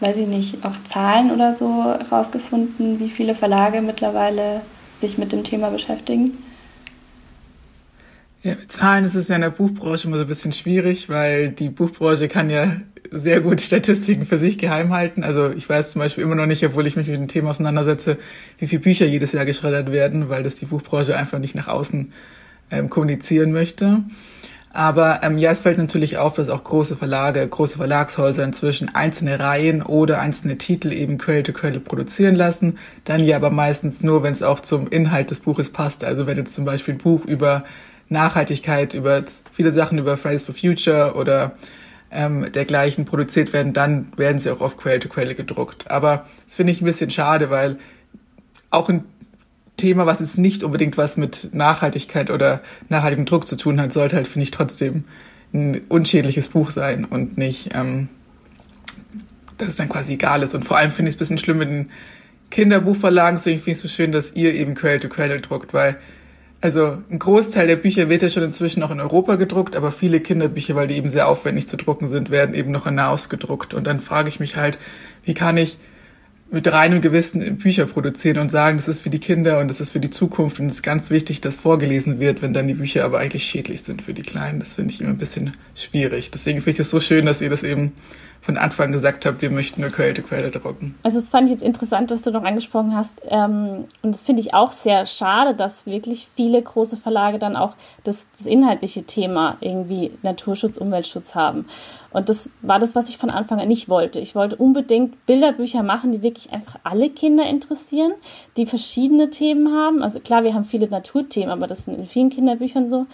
weiß 0.00 0.16
ich 0.18 0.26
nicht, 0.26 0.64
auch 0.64 0.74
Zahlen 0.84 1.30
oder 1.30 1.56
so 1.56 1.82
rausgefunden, 2.10 3.00
wie 3.00 3.08
viele 3.08 3.34
Verlage 3.34 3.80
mittlerweile 3.80 4.60
sich 4.96 5.18
mit 5.18 5.32
dem 5.32 5.44
Thema 5.44 5.70
beschäftigen? 5.70 6.38
Ja, 8.42 8.54
mit 8.54 8.70
Zahlen 8.70 9.04
ist 9.04 9.16
es 9.16 9.28
ja 9.28 9.34
in 9.34 9.40
der 9.40 9.50
Buchbranche 9.50 10.06
immer 10.06 10.16
so 10.16 10.22
ein 10.22 10.28
bisschen 10.28 10.52
schwierig, 10.52 11.08
weil 11.08 11.50
die 11.50 11.70
Buchbranche 11.70 12.28
kann 12.28 12.50
ja 12.50 12.76
sehr 13.10 13.40
gut 13.40 13.60
Statistiken 13.60 14.26
für 14.26 14.38
sich 14.38 14.58
geheim 14.58 14.92
halten. 14.92 15.24
Also 15.24 15.50
ich 15.50 15.68
weiß 15.68 15.92
zum 15.92 16.00
Beispiel 16.00 16.22
immer 16.22 16.36
noch 16.36 16.46
nicht, 16.46 16.64
obwohl 16.64 16.86
ich 16.86 16.94
mich 16.94 17.08
mit 17.08 17.16
dem 17.16 17.26
Thema 17.26 17.50
auseinandersetze, 17.50 18.18
wie 18.58 18.66
viele 18.66 18.82
Bücher 18.82 19.06
jedes 19.06 19.32
Jahr 19.32 19.44
geschreddert 19.44 19.90
werden, 19.90 20.28
weil 20.28 20.42
das 20.42 20.56
die 20.56 20.66
Buchbranche 20.66 21.16
einfach 21.16 21.38
nicht 21.38 21.54
nach 21.54 21.68
außen 21.68 22.12
ähm, 22.70 22.90
kommunizieren 22.90 23.50
möchte. 23.52 24.04
Aber 24.72 25.20
ähm, 25.22 25.38
ja, 25.38 25.50
es 25.50 25.60
fällt 25.60 25.78
natürlich 25.78 26.18
auf, 26.18 26.34
dass 26.34 26.48
auch 26.48 26.62
große 26.62 26.96
Verlage, 26.96 27.46
große 27.46 27.78
Verlagshäuser 27.78 28.44
inzwischen 28.44 28.94
einzelne 28.94 29.40
Reihen 29.40 29.82
oder 29.82 30.20
einzelne 30.20 30.58
Titel 30.58 30.92
eben 30.92 31.18
Quelle 31.18 31.42
to 31.42 31.52
Quelle 31.52 31.80
produzieren 31.80 32.34
lassen. 32.34 32.78
Dann 33.04 33.24
ja 33.24 33.36
aber 33.36 33.50
meistens 33.50 34.02
nur, 34.02 34.22
wenn 34.22 34.32
es 34.32 34.42
auch 34.42 34.60
zum 34.60 34.88
Inhalt 34.88 35.30
des 35.30 35.40
Buches 35.40 35.70
passt. 35.70 36.04
Also 36.04 36.26
wenn 36.26 36.36
jetzt 36.36 36.54
zum 36.54 36.64
Beispiel 36.64 36.94
ein 36.94 36.98
Buch 36.98 37.24
über 37.24 37.64
Nachhaltigkeit, 38.08 38.94
über 38.94 39.22
viele 39.52 39.72
Sachen 39.72 39.98
über 39.98 40.16
Fridays 40.16 40.42
for 40.42 40.54
Future 40.54 41.14
oder 41.14 41.52
ähm, 42.10 42.50
dergleichen 42.52 43.04
produziert 43.04 43.52
werden, 43.52 43.72
dann 43.72 44.12
werden 44.16 44.38
sie 44.38 44.50
auch 44.50 44.60
auf 44.60 44.76
Quelle 44.76 44.98
to 44.98 45.08
Quelle 45.08 45.34
gedruckt. 45.34 45.90
Aber 45.90 46.26
das 46.44 46.54
finde 46.56 46.72
ich 46.72 46.80
ein 46.80 46.86
bisschen 46.86 47.10
schade, 47.10 47.50
weil 47.50 47.78
auch 48.70 48.88
in 48.88 49.04
Thema, 49.78 50.04
was 50.04 50.20
jetzt 50.20 50.36
nicht 50.36 50.62
unbedingt 50.62 50.98
was 50.98 51.16
mit 51.16 51.54
Nachhaltigkeit 51.54 52.30
oder 52.30 52.60
nachhaltigem 52.90 53.24
Druck 53.24 53.48
zu 53.48 53.56
tun 53.56 53.80
hat, 53.80 53.92
sollte 53.92 54.16
halt, 54.16 54.26
finde 54.26 54.44
ich, 54.44 54.50
trotzdem 54.50 55.04
ein 55.54 55.80
unschädliches 55.88 56.48
Buch 56.48 56.70
sein 56.70 57.06
und 57.06 57.38
nicht, 57.38 57.70
ähm, 57.74 58.08
dass 59.56 59.68
es 59.68 59.76
dann 59.76 59.88
quasi 59.88 60.14
egal 60.14 60.42
ist. 60.42 60.54
Und 60.54 60.66
vor 60.66 60.76
allem 60.76 60.92
finde 60.92 61.08
ich 61.08 61.14
es 61.14 61.16
ein 61.16 61.20
bisschen 61.20 61.38
schlimm 61.38 61.58
mit 61.58 61.70
den 61.70 61.90
Kinderbuchverlagen, 62.50 63.38
deswegen 63.38 63.58
finde 63.58 63.70
ich 63.70 63.78
es 63.78 63.82
so 63.82 63.88
schön, 63.88 64.12
dass 64.12 64.34
ihr 64.36 64.54
eben 64.54 64.74
Quelle 64.74 65.00
to 65.00 65.08
Quelle 65.08 65.40
druckt, 65.40 65.72
weil 65.72 65.96
also 66.60 66.98
ein 67.08 67.18
Großteil 67.18 67.68
der 67.68 67.76
Bücher 67.76 68.08
wird 68.08 68.22
ja 68.22 68.28
schon 68.28 68.42
inzwischen 68.42 68.82
auch 68.82 68.90
in 68.90 69.00
Europa 69.00 69.36
gedruckt, 69.36 69.76
aber 69.76 69.92
viele 69.92 70.20
Kinderbücher, 70.20 70.74
weil 70.74 70.88
die 70.88 70.96
eben 70.96 71.08
sehr 71.08 71.28
aufwendig 71.28 71.68
zu 71.68 71.76
drucken 71.76 72.08
sind, 72.08 72.30
werden 72.30 72.54
eben 72.54 72.72
noch 72.72 72.86
in 72.86 72.96
Nahost 72.96 73.30
gedruckt. 73.30 73.74
Und 73.74 73.86
dann 73.86 74.00
frage 74.00 74.28
ich 74.28 74.40
mich 74.40 74.56
halt, 74.56 74.78
wie 75.24 75.34
kann 75.34 75.56
ich 75.56 75.78
mit 76.50 76.66
reinem 76.72 77.00
Gewissen 77.00 77.58
Bücher 77.58 77.86
produzieren 77.86 78.38
und 78.38 78.50
sagen, 78.50 78.78
das 78.78 78.88
ist 78.88 79.00
für 79.00 79.10
die 79.10 79.18
Kinder 79.18 79.58
und 79.58 79.68
das 79.68 79.80
ist 79.80 79.90
für 79.90 80.00
die 80.00 80.10
Zukunft 80.10 80.60
und 80.60 80.66
es 80.66 80.74
ist 80.74 80.82
ganz 80.82 81.10
wichtig, 81.10 81.40
dass 81.40 81.56
vorgelesen 81.56 82.20
wird, 82.20 82.40
wenn 82.40 82.54
dann 82.54 82.68
die 82.68 82.74
Bücher 82.74 83.04
aber 83.04 83.18
eigentlich 83.18 83.44
schädlich 83.44 83.82
sind 83.82 84.02
für 84.02 84.14
die 84.14 84.22
Kleinen. 84.22 84.58
Das 84.60 84.74
finde 84.74 84.94
ich 84.94 85.00
immer 85.00 85.10
ein 85.10 85.18
bisschen 85.18 85.52
schwierig. 85.74 86.30
Deswegen 86.30 86.60
finde 86.60 86.72
ich 86.72 86.80
es 86.80 86.90
so 86.90 87.00
schön, 87.00 87.26
dass 87.26 87.40
ihr 87.40 87.50
das 87.50 87.62
eben 87.62 87.92
von 88.40 88.56
Anfang 88.56 88.92
gesagt 88.92 89.26
habt, 89.26 89.42
wir 89.42 89.50
möchten 89.50 89.82
eine 89.82 89.92
Quelle 89.92 90.14
Quelle 90.14 90.50
drucken. 90.50 90.94
Also 91.02 91.18
das 91.18 91.28
fand 91.28 91.46
ich 91.46 91.52
jetzt 91.52 91.62
interessant, 91.62 92.10
was 92.10 92.22
du 92.22 92.30
noch 92.30 92.44
angesprochen 92.44 92.96
hast. 92.96 93.20
Ähm, 93.28 93.84
und 94.00 94.14
das 94.14 94.22
finde 94.22 94.40
ich 94.40 94.54
auch 94.54 94.72
sehr 94.72 95.04
schade, 95.04 95.54
dass 95.54 95.84
wirklich 95.84 96.28
viele 96.34 96.62
große 96.62 96.96
Verlage 96.96 97.38
dann 97.38 97.56
auch 97.56 97.74
das, 98.04 98.28
das 98.36 98.46
inhaltliche 98.46 99.02
Thema 99.02 99.58
irgendwie 99.60 100.12
Naturschutz, 100.22 100.78
Umweltschutz 100.78 101.34
haben. 101.34 101.66
Und 102.10 102.28
das 102.28 102.50
war 102.62 102.78
das, 102.78 102.94
was 102.94 103.10
ich 103.10 103.18
von 103.18 103.30
Anfang 103.30 103.60
an 103.60 103.68
nicht 103.68 103.88
wollte. 103.88 104.18
Ich 104.18 104.34
wollte 104.34 104.56
unbedingt 104.56 105.26
Bilderbücher 105.26 105.82
machen, 105.82 106.12
die 106.12 106.22
wirklich 106.22 106.52
einfach 106.52 106.76
alle 106.82 107.10
Kinder 107.10 107.44
interessieren, 107.44 108.12
die 108.56 108.64
verschiedene 108.64 109.28
Themen 109.28 109.74
haben. 109.74 110.02
Also 110.02 110.20
klar, 110.20 110.42
wir 110.42 110.54
haben 110.54 110.64
viele 110.64 110.88
Naturthemen, 110.88 111.50
aber 111.50 111.66
das 111.66 111.84
sind 111.84 111.98
in 111.98 112.06
vielen 112.06 112.30
Kinderbüchern 112.30 112.88
so. 112.88 113.06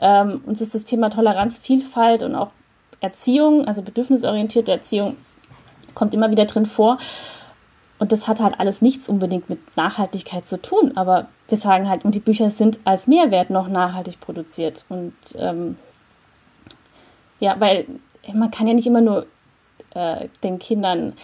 Ähm, 0.00 0.40
uns 0.46 0.60
ist 0.60 0.74
das 0.74 0.84
Thema 0.84 1.10
Toleranz, 1.10 1.58
Vielfalt 1.58 2.22
und 2.22 2.34
auch 2.34 2.50
Erziehung, 3.00 3.66
also 3.66 3.82
bedürfnisorientierte 3.82 4.72
Erziehung, 4.72 5.16
kommt 5.94 6.14
immer 6.14 6.30
wieder 6.30 6.46
drin 6.46 6.66
vor. 6.66 6.98
Und 7.98 8.12
das 8.12 8.28
hat 8.28 8.40
halt 8.40 8.60
alles 8.60 8.80
nichts 8.80 9.08
unbedingt 9.08 9.50
mit 9.50 9.76
Nachhaltigkeit 9.76 10.46
zu 10.46 10.62
tun. 10.62 10.92
Aber 10.94 11.28
wir 11.48 11.58
sagen 11.58 11.88
halt, 11.88 12.04
und 12.04 12.14
die 12.14 12.20
Bücher 12.20 12.48
sind 12.48 12.78
als 12.84 13.08
Mehrwert 13.08 13.50
noch 13.50 13.68
nachhaltig 13.68 14.20
produziert. 14.20 14.84
Und 14.88 15.14
ähm, 15.36 15.76
ja, 17.40 17.56
weil 17.58 17.86
man 18.34 18.50
kann 18.50 18.66
ja 18.66 18.74
nicht 18.74 18.86
immer 18.86 19.00
nur 19.00 19.26
äh, 19.94 20.28
den 20.42 20.58
Kindern 20.58 21.14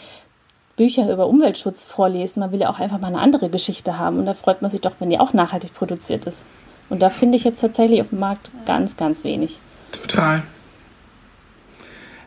Bücher 0.76 1.10
über 1.12 1.28
Umweltschutz 1.28 1.84
vorlesen. 1.84 2.40
Man 2.40 2.52
will 2.52 2.60
ja 2.60 2.68
auch 2.68 2.80
einfach 2.80 2.98
mal 2.98 3.08
eine 3.08 3.20
andere 3.20 3.48
Geschichte 3.48 3.98
haben. 3.98 4.18
Und 4.18 4.26
da 4.26 4.34
freut 4.34 4.62
man 4.62 4.70
sich 4.70 4.80
doch, 4.80 4.94
wenn 4.98 5.10
die 5.10 5.20
auch 5.20 5.32
nachhaltig 5.32 5.72
produziert 5.74 6.26
ist. 6.26 6.46
Und 6.88 7.00
da 7.00 7.10
finde 7.10 7.36
ich 7.36 7.44
jetzt 7.44 7.60
tatsächlich 7.60 8.00
auf 8.00 8.10
dem 8.10 8.18
Markt 8.18 8.50
ganz, 8.66 8.96
ganz 8.96 9.24
wenig. 9.24 9.58
Total. 9.92 10.42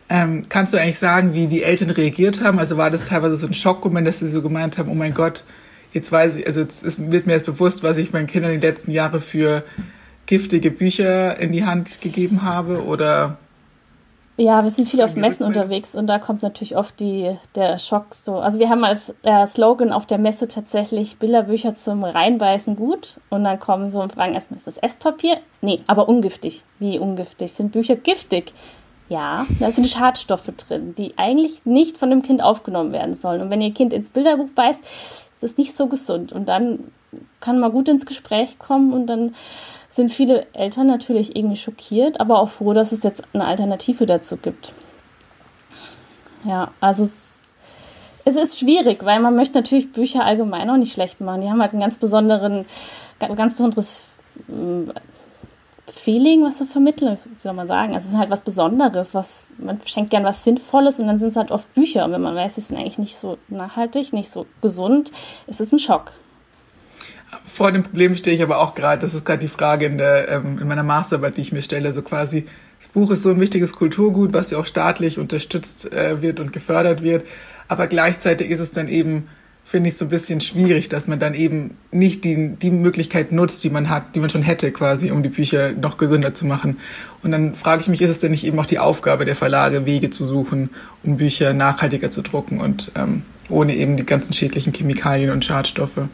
Ähm, 0.10 0.43
kannst 0.47 0.73
du 0.73 0.77
eigentlich 0.80 0.97
sagen, 0.97 1.34
wie 1.34 1.47
die 1.47 1.63
Eltern 1.63 1.89
reagiert 1.89 2.41
haben? 2.41 2.60
Also 2.60 2.77
war 2.77 2.89
das 2.89 3.06
teilweise 3.06 3.36
so 3.36 3.45
ein 3.45 3.53
Schockmoment, 3.53 4.08
dass 4.08 4.19
sie 4.19 4.30
so 4.30 4.41
gemeint 4.41 4.77
haben, 4.77 4.89
oh 4.89 4.95
mein 4.95 5.13
Gott, 5.13 5.43
jetzt 5.91 6.12
weiß 6.12 6.38
ich, 6.38 6.47
also 6.47 6.62
ist, 6.62 7.12
wird 7.12 7.25
mir 7.25 7.34
jetzt 7.34 7.45
bewusst, 7.45 7.84
was 7.84 7.97
ich 7.97 8.13
meinen 8.13 8.27
Kindern 8.27 8.53
die 8.53 8.65
letzten 8.65 8.91
Jahre 8.91 9.19
für 9.19 9.63
giftige 10.25 10.71
Bücher 10.71 11.38
in 11.39 11.51
die 11.51 11.65
Hand 11.65 11.99
gegeben 11.99 12.43
habe? 12.43 12.86
Oder 12.86 13.38
ja, 14.38 14.63
wir 14.63 14.69
sind 14.69 14.88
viel 14.88 15.02
auf 15.02 15.15
Messen 15.15 15.43
unterwegs 15.43 15.95
und 15.95 16.06
da 16.06 16.19
kommt 16.19 16.43
natürlich 16.43 16.78
oft 16.78 17.00
die, 17.00 17.36
der 17.56 17.80
Schock 17.80 18.13
so. 18.13 18.38
Also 18.38 18.60
wir 18.60 18.69
haben 18.69 18.84
als 18.84 19.15
äh, 19.23 19.47
Slogan 19.47 19.91
auf 19.91 20.06
der 20.06 20.19
Messe 20.19 20.47
tatsächlich 20.47 21.17
Bilderbücher 21.17 21.76
zum 21.76 22.04
Reinbeißen 22.04 22.76
gut 22.76 23.19
und 23.30 23.43
dann 23.43 23.60
kommen 23.60 23.89
so 23.89 24.00
und 24.00 24.13
fragen 24.13 24.36
erstmal, 24.36 24.58
ist 24.58 24.67
das 24.67 24.78
Esspapier? 24.78 25.38
Nee, 25.62 25.82
aber 25.88 26.08
ungiftig. 26.08 26.63
Wie 26.78 27.00
ungiftig? 27.00 27.52
Sind 27.52 27.71
Bücher 27.71 27.95
giftig? 27.95 28.54
Ja, 29.10 29.47
da 29.60 29.71
sind 29.71 29.88
Schadstoffe 29.88 30.52
drin, 30.56 30.93
die 30.95 31.17
eigentlich 31.17 31.65
nicht 31.65 31.97
von 31.97 32.12
dem 32.12 32.21
Kind 32.21 32.43
aufgenommen 32.43 32.91
werden 32.91 33.15
sollen. 33.15 33.41
Und 33.41 33.50
wenn 33.50 33.62
ihr 33.62 33.73
Kind 33.73 33.91
ins 33.91 34.12
Bilderbuch 34.12 34.50
beißt, 34.54 34.84
das 35.39 35.52
ist 35.52 35.58
nicht 35.58 35.73
so 35.73 35.88
gesund. 35.88 36.32
Und 36.32 36.47
dann 36.47 36.80
kann 37.39 37.58
man 37.58 37.71
gut 37.71 37.88
ins 37.88 38.06
Gespräch 38.06 38.60
kommen 38.60 38.93
und 38.93 39.08
dann 39.08 39.34
sind 39.89 40.12
viele 40.12 40.45
Eltern 40.54 40.88
natürlich 40.88 41.36
irgendwie 41.36 41.56
schockiert, 41.56 42.19
aber 42.19 42.39
auch 42.39 42.50
froh, 42.50 42.73
dass 42.73 42.91
es 42.91 43.04
jetzt 43.04 43.23
eine 43.34 43.45
Alternative 43.45 44.06
dazu 44.06 44.38
gibt. 44.38 44.73
Ja, 46.43 46.71
also 46.80 47.04
es, 47.04 47.36
es 48.26 48.36
ist 48.36 48.60
schwierig, 48.60 49.04
weil 49.04 49.19
man 49.19 49.36
möchte 49.36 49.58
natürlich 49.58 49.91
Bücher 49.91 50.23
allgemein 50.23 50.69
auch 50.69 50.78
nicht 50.78 50.93
schlecht 50.93 51.21
machen. 51.21 51.41
Die 51.41 51.50
haben 51.50 51.62
halt 51.62 51.71
einen 51.71 51.82
ganz 51.82 51.97
besonderen, 51.97 52.65
ganz 53.19 53.56
besonderes 53.56 54.06
äh, 54.50 54.91
Feeling, 55.91 56.43
was 56.43 56.60
sie 56.60 56.65
vermitteln, 56.65 57.12
wie 57.12 57.39
soll 57.39 57.54
man 57.54 57.67
sagen. 57.67 57.93
Also 57.93 58.06
es 58.06 58.13
ist 58.13 58.17
halt 58.17 58.30
was 58.30 58.41
Besonderes, 58.41 59.13
was 59.13 59.45
man 59.58 59.80
schenkt 59.86 60.12
gern 60.12 60.23
was 60.23 60.43
Sinnvolles 60.43 61.00
und 61.00 61.08
dann 61.08 61.17
sind 61.17 61.30
es 61.30 61.36
halt 61.36 61.52
oft 61.52 61.73
Bücher. 61.73 62.06
Und 62.06 62.12
wenn 62.12 62.21
man 62.21 62.36
weiß, 62.36 62.56
sie 62.56 62.62
sind 62.62 62.78
eigentlich 62.78 63.00
nicht 63.00 63.17
so 63.17 63.38
nachhaltig, 63.47 64.13
nicht 64.13 64.30
so 64.30 64.45
gesund, 64.62 65.12
ist 65.47 65.62
es 65.62 65.71
ein 65.71 65.80
Schock. 65.80 66.12
Vor 67.46 67.72
dem 67.72 67.84
Problem 67.84 68.16
stehe 68.16 68.36
ich 68.36 68.44
aber 68.44 68.60
auch 68.60 68.74
gerade, 68.74 69.02
das 69.02 69.13
ist 69.13 69.26
gerade 69.26 69.40
die 69.40 69.48
Frage 69.50 69.86
in, 69.86 69.98
der, 69.98 70.30
ähm, 70.30 70.60
in 70.60 70.68
meiner 70.68 70.84
Masterarbeit, 70.84 71.38
die 71.38 71.42
ich 71.42 71.52
mir 71.52 71.62
stelle, 71.62 71.92
so 71.92 72.02
quasi, 72.02 72.46
das 72.80 72.88
Buch 72.88 73.12
ist 73.12 73.24
so 73.24 73.32
ein 73.32 73.40
wichtiges 73.40 73.74
Kulturgut, 73.74 74.34
was 74.34 74.52
ja 74.52 74.60
auch 74.60 74.66
staatlich 74.66 75.20
unterstützt 75.20 75.92
äh, 75.92 76.22
wird 76.22 76.40
und 76.40 76.54
gefördert 76.54 77.04
wird, 77.04 77.26
aber 77.68 77.88
gleichzeitig 77.88 78.50
ist 78.50 78.60
es 78.60 78.72
dann 78.72 78.88
eben, 78.88 79.28
finde 79.66 79.90
ich, 79.90 79.98
so 79.98 80.06
ein 80.06 80.10
bisschen 80.10 80.40
schwierig, 80.40 80.88
dass 80.88 81.08
man 81.08 81.20
dann 81.20 81.34
eben 81.34 81.76
nicht 81.92 82.24
die, 82.24 82.56
die 82.56 82.72
Möglichkeit 82.72 83.34
nutzt, 83.34 83.63
die 83.66 83.70
man 83.70 83.90
hat, 83.90 84.16
die 84.16 84.22
man 84.22 84.30
schon 84.30 84.44
hätte 84.44 84.72
quasi, 84.72 85.12
um 85.12 85.22
die 85.22 85.30
Bücher 85.30 85.74
noch 85.74 85.98
gesünder 85.98 86.34
zu 86.34 86.46
machen. 86.46 86.78
Und 87.24 87.32
dann 87.32 87.56
frage 87.56 87.82
ich 87.82 87.90
mich, 87.90 88.02
ist 88.02 88.12
es 88.12 88.20
denn 88.20 88.32
nicht 88.32 88.46
eben 88.46 88.58
auch 88.58 88.66
die 88.66 88.80
Aufgabe 88.80 89.26
der 89.26 89.36
Verlage, 89.36 89.86
Wege 89.86 90.10
zu 90.10 90.24
suchen, 90.24 90.70
um 91.04 91.18
Bücher 91.18 91.54
nachhaltiger 91.54 92.10
zu 92.10 92.22
drucken 92.22 92.62
und 92.62 92.92
ähm, 92.96 93.24
ohne 93.50 93.76
eben 93.76 93.98
die 93.98 94.06
ganzen 94.06 94.34
schädlichen 94.34 94.74
Chemikalien 94.74 95.32
und 95.32 95.44
Schadstoffe? 95.44 96.08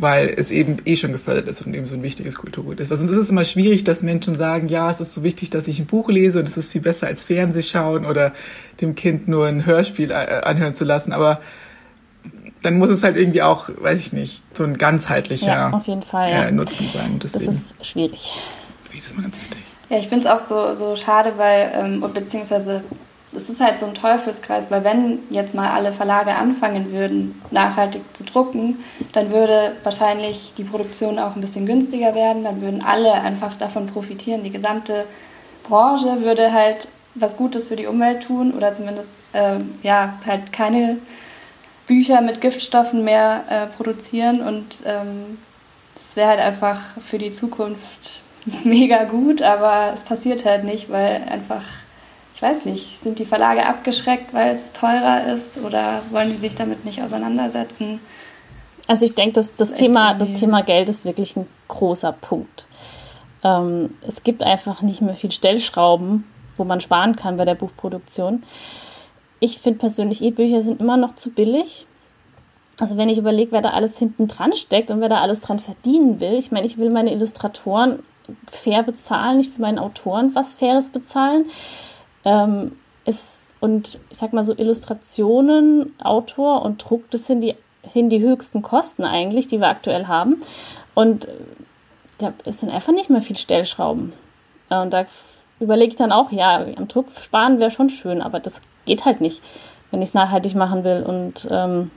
Weil 0.00 0.32
es 0.36 0.50
eben 0.50 0.78
eh 0.84 0.96
schon 0.96 1.12
gefördert 1.12 1.48
ist 1.48 1.62
und 1.62 1.74
eben 1.74 1.86
so 1.86 1.94
ein 1.94 2.02
wichtiges 2.02 2.36
Kulturgut 2.36 2.80
ist. 2.80 2.88
sonst 2.88 3.08
ist 3.10 3.16
es 3.16 3.30
immer 3.30 3.44
schwierig, 3.44 3.84
dass 3.84 4.02
Menschen 4.02 4.34
sagen, 4.34 4.68
ja, 4.68 4.90
es 4.90 5.00
ist 5.00 5.14
so 5.14 5.22
wichtig, 5.22 5.50
dass 5.50 5.68
ich 5.68 5.78
ein 5.78 5.86
Buch 5.86 6.08
lese 6.08 6.38
und 6.38 6.48
es 6.48 6.56
ist 6.56 6.72
viel 6.72 6.80
besser 6.80 7.06
als 7.06 7.24
Fernsehschauen 7.24 8.06
oder 8.06 8.32
dem 8.80 8.94
Kind 8.94 9.28
nur 9.28 9.46
ein 9.46 9.66
Hörspiel 9.66 10.10
äh, 10.10 10.42
anhören 10.44 10.74
zu 10.74 10.84
lassen, 10.84 11.12
aber 11.12 11.40
dann 12.62 12.78
muss 12.78 12.90
es 12.90 13.02
halt 13.02 13.16
irgendwie 13.16 13.42
auch, 13.42 13.68
weiß 13.76 14.00
ich 14.00 14.12
nicht, 14.12 14.42
so 14.56 14.64
ein 14.64 14.78
ganzheitlicher 14.78 15.46
ja, 15.46 15.70
auf 15.70 15.86
jeden 15.86 16.02
Fall, 16.02 16.30
ja. 16.30 16.44
äh, 16.44 16.52
Nutzen 16.52 16.88
sein. 16.92 17.18
Deswegen, 17.22 17.46
das 17.46 17.54
ist 17.54 17.86
schwierig. 17.86 18.34
Das 18.94 19.06
ist 19.06 19.16
mal 19.16 19.22
ganz 19.22 19.38
wichtig. 19.38 19.60
Ja, 19.90 19.98
ich 19.98 20.08
finde 20.08 20.26
es 20.26 20.30
auch 20.30 20.40
so, 20.40 20.74
so 20.74 20.96
schade, 20.96 21.34
weil, 21.36 21.70
ähm, 21.74 22.04
beziehungsweise 22.12 22.82
es 23.38 23.48
ist 23.48 23.60
halt 23.60 23.78
so 23.78 23.86
ein 23.86 23.94
Teufelskreis, 23.94 24.70
weil 24.70 24.84
wenn 24.84 25.20
jetzt 25.30 25.54
mal 25.54 25.70
alle 25.70 25.92
Verlage 25.92 26.34
anfangen 26.34 26.92
würden, 26.92 27.40
nachhaltig 27.50 28.02
zu 28.12 28.24
drucken, 28.24 28.84
dann 29.12 29.30
würde 29.30 29.72
wahrscheinlich 29.84 30.52
die 30.58 30.64
Produktion 30.64 31.18
auch 31.18 31.36
ein 31.36 31.40
bisschen 31.40 31.64
günstiger 31.64 32.14
werden, 32.14 32.44
dann 32.44 32.60
würden 32.60 32.82
alle 32.82 33.12
einfach 33.12 33.56
davon 33.56 33.86
profitieren. 33.86 34.42
Die 34.42 34.50
gesamte 34.50 35.06
Branche 35.62 36.20
würde 36.22 36.52
halt 36.52 36.88
was 37.14 37.36
Gutes 37.36 37.68
für 37.68 37.76
die 37.76 37.86
Umwelt 37.86 38.24
tun 38.24 38.52
oder 38.52 38.72
zumindest 38.72 39.10
äh, 39.32 39.60
ja, 39.82 40.18
halt 40.26 40.52
keine 40.52 40.98
Bücher 41.86 42.20
mit 42.20 42.40
Giftstoffen 42.40 43.04
mehr 43.04 43.44
äh, 43.48 43.66
produzieren 43.66 44.42
und 44.42 44.82
ähm, 44.84 45.38
das 45.94 46.16
wäre 46.16 46.28
halt 46.28 46.40
einfach 46.40 46.80
für 47.00 47.18
die 47.18 47.30
Zukunft 47.30 48.20
mega 48.64 49.04
gut, 49.04 49.42
aber 49.42 49.92
es 49.94 50.02
passiert 50.02 50.44
halt 50.44 50.64
nicht, 50.64 50.90
weil 50.90 51.22
einfach 51.28 51.62
ich 52.38 52.42
weiß 52.42 52.66
nicht, 52.66 53.02
sind 53.02 53.18
die 53.18 53.24
Verlage 53.24 53.66
abgeschreckt, 53.66 54.32
weil 54.32 54.52
es 54.52 54.72
teurer 54.72 55.24
ist 55.24 55.58
oder 55.64 56.00
wollen 56.12 56.30
die 56.30 56.36
sich 56.36 56.54
damit 56.54 56.84
nicht 56.84 57.02
auseinandersetzen? 57.02 57.98
Also 58.86 59.06
ich 59.06 59.16
denke, 59.16 59.32
dass 59.32 59.56
das, 59.56 59.70
das 59.70 59.78
Thema, 59.78 60.14
das 60.14 60.34
Thema 60.34 60.62
Geld 60.62 60.88
ist 60.88 61.04
wirklich 61.04 61.36
ein 61.36 61.48
großer 61.66 62.12
Punkt. 62.12 62.66
Ähm, 63.42 63.92
es 64.06 64.22
gibt 64.22 64.44
einfach 64.44 64.82
nicht 64.82 65.02
mehr 65.02 65.14
viel 65.14 65.32
Stellschrauben, 65.32 66.30
wo 66.54 66.62
man 66.62 66.80
sparen 66.80 67.16
kann 67.16 67.38
bei 67.38 67.44
der 67.44 67.56
Buchproduktion. 67.56 68.44
Ich 69.40 69.58
finde 69.58 69.80
persönlich, 69.80 70.22
E-Bücher 70.22 70.62
sind 70.62 70.78
immer 70.78 70.96
noch 70.96 71.16
zu 71.16 71.30
billig. 71.30 71.86
Also 72.78 72.96
wenn 72.96 73.08
ich 73.08 73.18
überlege, 73.18 73.50
wer 73.50 73.62
da 73.62 73.70
alles 73.70 73.98
hinten 73.98 74.28
dran 74.28 74.52
steckt 74.52 74.92
und 74.92 75.00
wer 75.00 75.08
da 75.08 75.22
alles 75.22 75.40
dran 75.40 75.58
verdienen 75.58 76.20
will. 76.20 76.34
Ich 76.34 76.52
meine, 76.52 76.68
ich 76.68 76.78
will 76.78 76.90
meine 76.90 77.10
Illustratoren 77.10 77.98
fair 78.46 78.84
bezahlen, 78.84 79.40
ich 79.40 79.54
will 79.54 79.62
meinen 79.62 79.80
Autoren 79.80 80.36
was 80.36 80.52
Faires 80.52 80.90
bezahlen. 80.90 81.46
Ähm, 82.28 82.72
ist, 83.06 83.54
und 83.60 83.98
ich 84.10 84.18
sag 84.18 84.34
mal 84.34 84.42
so, 84.42 84.54
Illustrationen, 84.54 85.94
Autor 85.98 86.62
und 86.62 86.84
Druck, 86.84 87.10
das 87.10 87.26
sind 87.26 87.40
die, 87.40 87.54
sind 87.88 88.10
die 88.10 88.20
höchsten 88.20 88.60
Kosten 88.60 89.04
eigentlich, 89.04 89.46
die 89.46 89.60
wir 89.60 89.68
aktuell 89.68 90.06
haben. 90.06 90.36
Und 90.94 91.24
äh, 91.24 91.32
da 92.18 92.34
ist 92.44 92.62
dann 92.62 92.70
einfach 92.70 92.92
nicht 92.92 93.08
mehr 93.08 93.22
viel 93.22 93.36
Stellschrauben. 93.36 94.12
Und 94.68 94.92
da 94.92 95.06
überlege 95.58 95.90
ich 95.90 95.96
dann 95.96 96.12
auch, 96.12 96.30
ja, 96.30 96.66
am 96.76 96.86
Druck 96.88 97.10
sparen 97.10 97.60
wäre 97.60 97.70
schon 97.70 97.88
schön, 97.88 98.20
aber 98.20 98.40
das 98.40 98.60
geht 98.84 99.06
halt 99.06 99.20
nicht, 99.20 99.42
wenn 99.90 100.02
ich 100.02 100.10
es 100.10 100.14
nachhaltig 100.14 100.54
machen 100.54 100.84
will. 100.84 101.02
Und 101.02 101.48
ähm, 101.50 101.90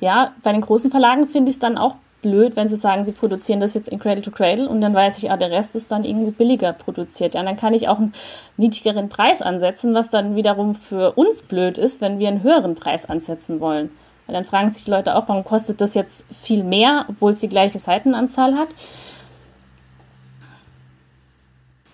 ja, 0.00 0.32
bei 0.42 0.52
den 0.52 0.62
großen 0.62 0.90
Verlagen 0.90 1.28
finde 1.28 1.50
ich 1.50 1.56
es 1.56 1.60
dann 1.60 1.76
auch 1.76 1.96
blöd, 2.26 2.56
wenn 2.56 2.66
sie 2.66 2.76
sagen, 2.76 3.04
sie 3.04 3.12
produzieren 3.12 3.60
das 3.60 3.74
jetzt 3.74 3.88
in 3.88 4.00
Cradle 4.00 4.22
to 4.22 4.32
Cradle 4.32 4.68
und 4.68 4.80
dann 4.80 4.94
weiß 4.94 5.18
ich, 5.18 5.30
ah, 5.30 5.36
der 5.36 5.50
Rest 5.50 5.76
ist 5.76 5.92
dann 5.92 6.04
irgendwo 6.04 6.32
billiger 6.32 6.72
produziert. 6.72 7.34
Ja, 7.34 7.42
dann 7.44 7.56
kann 7.56 7.72
ich 7.72 7.88
auch 7.88 7.98
einen 7.98 8.12
niedrigeren 8.56 9.08
Preis 9.08 9.42
ansetzen, 9.42 9.94
was 9.94 10.10
dann 10.10 10.34
wiederum 10.34 10.74
für 10.74 11.12
uns 11.12 11.42
blöd 11.42 11.78
ist, 11.78 12.00
wenn 12.00 12.18
wir 12.18 12.28
einen 12.28 12.42
höheren 12.42 12.74
Preis 12.74 13.08
ansetzen 13.08 13.60
wollen. 13.60 13.90
Weil 14.26 14.34
dann 14.34 14.44
fragen 14.44 14.72
sich 14.72 14.84
die 14.84 14.90
Leute 14.90 15.14
auch, 15.14 15.28
warum 15.28 15.44
kostet 15.44 15.80
das 15.80 15.94
jetzt 15.94 16.24
viel 16.34 16.64
mehr, 16.64 17.06
obwohl 17.08 17.32
es 17.32 17.38
die 17.38 17.48
gleiche 17.48 17.78
Seitenanzahl 17.78 18.56
hat. 18.56 18.68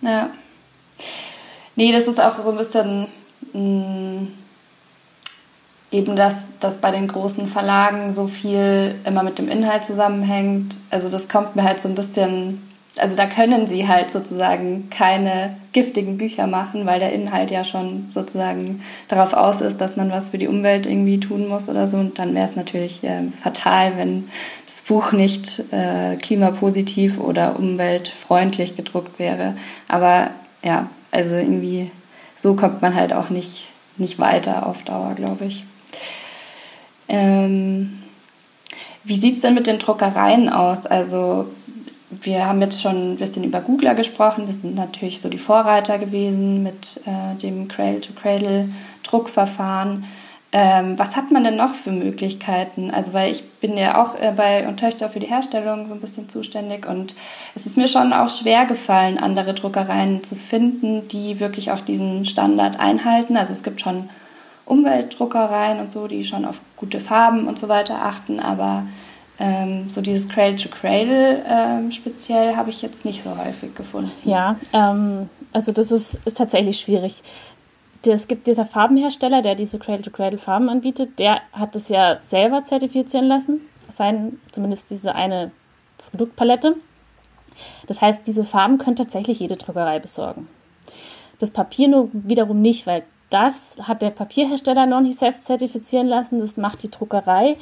Ja. 0.01 0.31
Nee, 1.77 1.93
das 1.93 2.07
ist 2.07 2.21
auch 2.21 2.35
so 2.41 2.51
ein 2.51 2.57
bisschen. 2.57 3.09
Mh 3.53 3.61
mm, 3.61 4.42
eben, 5.93 6.17
dass 6.17 6.49
das 6.59 6.79
bei 6.79 6.91
den 6.91 7.07
großen 7.07 7.47
Verlagen 7.47 8.13
so 8.13 8.27
viel 8.27 8.97
immer 9.05 9.23
mit 9.23 9.39
dem 9.39 9.49
Inhalt 9.49 9.85
zusammenhängt. 9.85 10.79
Also 10.91 11.09
das 11.09 11.29
kommt 11.29 11.55
mir 11.55 11.65
halt 11.65 11.81
so 11.81 11.89
ein 11.89 11.95
bisschen, 11.95 12.63
also 12.97 13.15
da 13.15 13.27
können 13.27 13.67
sie 13.67 13.87
halt 13.87 14.11
sozusagen 14.11 14.89
keine 14.91 15.57
giftigen 15.73 16.17
Bücher 16.17 16.47
machen, 16.47 16.87
weil 16.87 16.99
der 16.99 17.13
Inhalt 17.13 17.51
ja 17.51 17.63
schon 17.63 18.07
sozusagen 18.09 18.83
darauf 19.09 19.35
aus 19.35 19.61
ist, 19.61 19.81
dass 19.81 19.97
man 19.97 20.11
was 20.11 20.31
für 20.31 20.39
die 20.39 20.49
Umwelt 20.49 20.87
irgendwie 20.87 21.21
tun 21.21 21.47
muss 21.47 21.69
oder 21.69 21.87
so. 21.87 21.99
Und 21.99 22.19
dann 22.19 22.35
wäre 22.35 22.47
es 22.47 22.57
natürlich 22.57 23.05
äh, 23.05 23.25
fatal, 23.43 23.93
wenn 23.99 24.29
das 24.67 24.81
Buch 24.81 25.13
nicht 25.13 25.63
äh, 25.73 26.17
klimapositiv 26.17 27.21
oder 27.21 27.59
umweltfreundlich 27.59 28.77
gedruckt 28.77 29.19
wäre. 29.19 29.55
Aber 29.89 30.31
ja, 30.63 30.89
also 31.11 31.35
irgendwie 31.35 31.91
so 32.39 32.55
kommt 32.55 32.81
man 32.81 32.95
halt 32.95 33.13
auch 33.13 33.29
nicht, 33.31 33.67
nicht 33.99 34.19
weiter 34.19 34.67
auf 34.67 34.83
Dauer, 34.83 35.15
glaube 35.15 35.45
ich. 35.45 35.65
Ähm, 37.09 38.03
wie 39.05 39.19
sieht 39.19 39.37
es 39.37 39.41
denn 39.41 39.55
mit 39.55 39.67
den 39.67 39.79
Druckereien 39.79 40.49
aus? 40.49 40.87
Also 40.87 41.47
wir 42.11 42.47
haben 42.47 42.61
jetzt 42.61 42.83
schon 42.83 43.13
ein 43.13 43.17
bisschen 43.17 43.45
über 43.45 43.61
Googler 43.61 43.95
gesprochen. 43.95 44.47
Das 44.47 44.63
sind 44.63 44.75
natürlich 44.75 45.21
so 45.21 45.29
die 45.29 45.39
Vorreiter 45.39 45.99
gewesen 45.99 46.63
mit 46.63 47.01
äh, 47.07 47.37
dem 47.37 47.69
Cradle-to-Cradle-Druckverfahren. 47.69 50.05
Ähm, 50.55 50.99
was 50.99 51.17
hat 51.17 51.31
man 51.31 51.45
denn 51.45 51.57
noch 51.57 51.75
für 51.75 51.93
Möglichkeiten? 51.93 52.91
Also, 52.91 53.15
weil 53.15 53.33
ich 53.33 53.43
bin 53.43 53.79
ja 53.79 54.03
auch 54.03 54.15
äh, 54.17 54.35
bei 54.37 54.69
und 54.69 54.77
Töchter 54.77 55.09
für 55.09 55.19
die 55.19 55.29
Herstellung 55.29 55.89
so 55.89 55.95
ein 55.95 56.01
bisschen 56.01 56.29
zuständig 56.29 56.87
und 56.87 57.15
es 57.55 57.65
ist 57.65 57.79
mir 57.79 57.89
schon 57.89 58.13
auch 58.13 58.29
schwer 58.29 58.67
gefallen, 58.67 59.17
andere 59.17 59.55
Druckereien 59.55 60.23
zu 60.23 60.35
finden, 60.35 61.09
die 61.09 61.41
wirklich 61.41 61.71
auch 61.71 61.81
diesen 61.81 62.27
Standard 62.27 62.79
einhalten. 62.79 63.39
Also 63.39 63.55
es 63.55 63.63
gibt 63.63 63.81
schon 63.81 64.11
Umweltdruckereien 64.65 65.81
und 65.81 65.91
so, 65.91 66.07
die 66.07 66.25
schon 66.25 66.45
auf 66.45 66.61
gute 66.77 67.01
Farben 67.01 67.47
und 67.47 67.59
so 67.59 67.69
weiter 67.69 68.05
achten, 68.05 68.41
aber 68.41 68.87
ähm, 69.39 69.89
so 69.89 70.01
dieses 70.01 70.29
Cradle 70.29 70.57
to 70.57 70.69
Cradle 70.69 71.43
ähm, 71.47 71.91
speziell 71.91 72.57
habe 72.57 72.71
ich 72.71 72.83
jetzt 72.83 73.05
nicht 73.05 73.23
so 73.23 73.37
häufig 73.37 73.75
gefunden. 73.75 74.13
Ja, 74.25 74.57
ähm, 74.73 75.29
also 75.53 75.73
das 75.73 75.91
ist, 75.91 76.21
ist 76.25 76.37
tatsächlich 76.37 76.79
schwierig. 76.79 77.23
Es 78.05 78.29
gibt 78.29 78.47
dieser 78.47 78.67
Farbenhersteller, 78.67 79.43
der 79.43 79.55
diese 79.55 79.79
Cradle 79.79 80.03
to 80.03 80.11
Cradle 80.11 80.39
Farben 80.39 80.69
anbietet, 80.69 81.19
der 81.19 81.41
hat 81.53 81.75
das 81.75 81.89
ja 81.89 82.21
selber 82.21 82.65
zertifizieren 82.65 83.27
lassen, 83.27 83.61
sein, 83.93 84.39
zumindest 84.51 84.91
diese 84.91 85.15
eine 85.15 85.53
Produktpalette. 86.11 86.77
Das 87.87 88.01
heißt, 88.01 88.27
diese 88.27 88.45
Farben 88.45 88.79
können 88.79 88.97
tatsächlich 88.97 89.41
jede 89.41 89.57
Druckerei 89.57 89.99
besorgen. 89.99 90.49
Das 91.39 91.51
Papier 91.51 91.89
nur 91.89 92.09
wiederum 92.13 92.61
nicht, 92.61 92.87
weil 92.87 93.03
das 93.33 93.77
hat 93.83 94.03
der 94.03 94.11
Papierhersteller 94.11 94.87
noch 94.87 95.01
nicht 95.01 95.19
selbst 95.19 95.47
zertifizieren 95.47 96.07
lassen. 96.07 96.39
Das 96.39 96.57
macht 96.57 96.83
die 96.83 96.91
Druckerei 96.91 97.57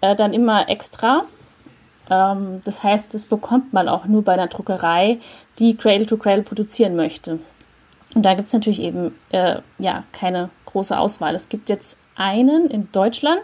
äh, 0.00 0.16
dann 0.16 0.32
immer 0.32 0.68
extra. 0.68 1.24
Ähm, 2.10 2.60
das 2.64 2.82
heißt, 2.82 3.14
das 3.14 3.26
bekommt 3.26 3.72
man 3.72 3.88
auch 3.88 4.06
nur 4.06 4.22
bei 4.22 4.32
einer 4.32 4.46
Druckerei, 4.46 5.18
die 5.58 5.76
Cradle 5.76 6.06
to 6.06 6.16
Cradle 6.16 6.42
produzieren 6.42 6.96
möchte. 6.96 7.38
Und 8.14 8.22
da 8.22 8.34
gibt 8.34 8.46
es 8.46 8.54
natürlich 8.54 8.80
eben 8.80 9.14
äh, 9.30 9.56
ja, 9.78 10.04
keine 10.12 10.50
große 10.64 10.98
Auswahl. 10.98 11.34
Es 11.34 11.48
gibt 11.48 11.68
jetzt 11.68 11.98
einen 12.14 12.70
in 12.70 12.90
Deutschland, 12.92 13.42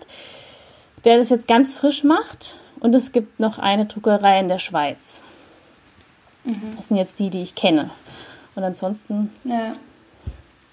der 1.04 1.18
das 1.18 1.28
jetzt 1.28 1.48
ganz 1.48 1.74
frisch 1.74 2.04
macht. 2.04 2.56
Und 2.80 2.94
es 2.94 3.12
gibt 3.12 3.38
noch 3.38 3.58
eine 3.58 3.86
Druckerei 3.86 4.40
in 4.40 4.48
der 4.48 4.58
Schweiz. 4.58 5.20
Mhm. 6.44 6.72
Das 6.76 6.88
sind 6.88 6.96
jetzt 6.96 7.18
die, 7.18 7.30
die 7.30 7.42
ich 7.42 7.54
kenne. 7.54 7.90
Und 8.54 8.64
ansonsten, 8.64 9.32
ja, 9.44 9.72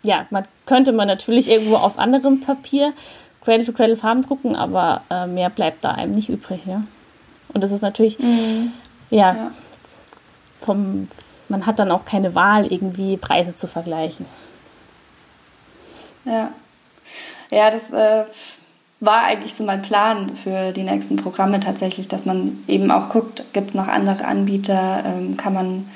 ja 0.04 0.26
man 0.30 0.46
könnte 0.66 0.92
man 0.92 1.08
natürlich 1.08 1.50
irgendwo 1.50 1.76
auf 1.76 2.00
anderem 2.00 2.42
Papier 2.42 2.94
Cradle-to-Cradle-Farben 3.42 4.22
drucken, 4.22 4.56
aber 4.56 5.04
äh, 5.10 5.28
mehr 5.28 5.50
bleibt 5.50 5.84
da 5.84 5.92
einem 5.92 6.14
nicht 6.14 6.30
übrig. 6.30 6.66
Ja? 6.66 6.84
Und 7.54 7.64
das 7.64 7.72
ist 7.72 7.82
natürlich, 7.82 8.20
mhm. 8.20 8.72
ja, 9.10 9.34
ja, 9.34 9.52
vom, 10.62 11.08
man 11.48 11.66
hat 11.66 11.80
dann 11.80 11.92
auch 11.92 12.06
keine 12.06 12.36
Wahl, 12.36 12.72
irgendwie 12.72 13.18
Preise 13.18 13.56
zu 13.56 13.68
vergleichen. 13.68 14.26
Ja, 16.26 16.52
ja 17.50 17.72
das 17.72 17.92
äh, 17.92 18.26
war 19.00 19.24
eigentlich 19.24 19.56
so 19.56 19.64
mein 19.64 19.82
Plan 19.82 20.36
für 20.36 20.74
die 20.74 20.84
nächsten 20.84 21.16
Programme 21.16 21.60
tatsächlich, 21.60 22.08
dass 22.08 22.26
man 22.26 22.64
eben 22.68 22.92
auch 22.92 23.10
guckt, 23.10 23.44
gibt 23.54 23.70
es 23.70 23.76
noch 23.76 23.88
andere 23.88 24.26
Anbieter, 24.26 25.04
ähm, 25.06 25.38
kann 25.38 25.54
man 25.54 25.90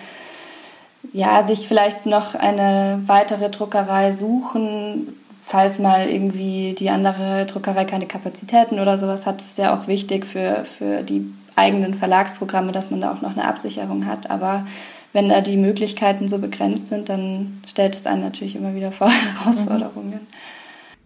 ja, 1.14 1.44
sich 1.44 1.68
vielleicht 1.68 2.06
noch 2.06 2.36
eine 2.36 3.02
weitere 3.06 3.50
Druckerei 3.50 4.12
suchen, 4.12 5.10
falls 5.44 5.78
mal 5.78 6.10
irgendwie 6.10 6.74
die 6.78 6.90
andere 6.90 7.46
Druckerei 7.46 7.86
keine 7.86 8.08
Kapazitäten 8.08 8.80
oder 8.80 8.98
sowas 8.98 9.26
hat, 9.26 9.42
ist 9.42 9.58
ja 9.58 9.76
auch 9.76 9.88
wichtig 9.88 10.26
für, 10.26 10.66
für 10.66 11.04
die 11.04 11.32
eigenen 11.56 11.94
Verlagsprogramme, 11.94 12.72
dass 12.72 12.90
man 12.90 13.02
da 13.02 13.14
auch 13.14 13.22
noch 13.22 13.32
eine 13.32 13.48
Absicherung 13.48 14.08
hat. 14.08 14.32
Aber 14.32 14.66
wenn 15.12 15.30
da 15.30 15.42
die 15.42 15.58
Möglichkeiten 15.58 16.28
so 16.28 16.40
begrenzt 16.40 16.88
sind, 16.88 17.10
dann 17.10 17.62
stellt 17.68 17.96
es 17.96 18.08
einen 18.08 18.22
natürlich 18.22 18.56
immer 18.56 18.74
wieder 18.74 18.92
vor 18.92 19.10
Herausforderungen. 19.44 20.22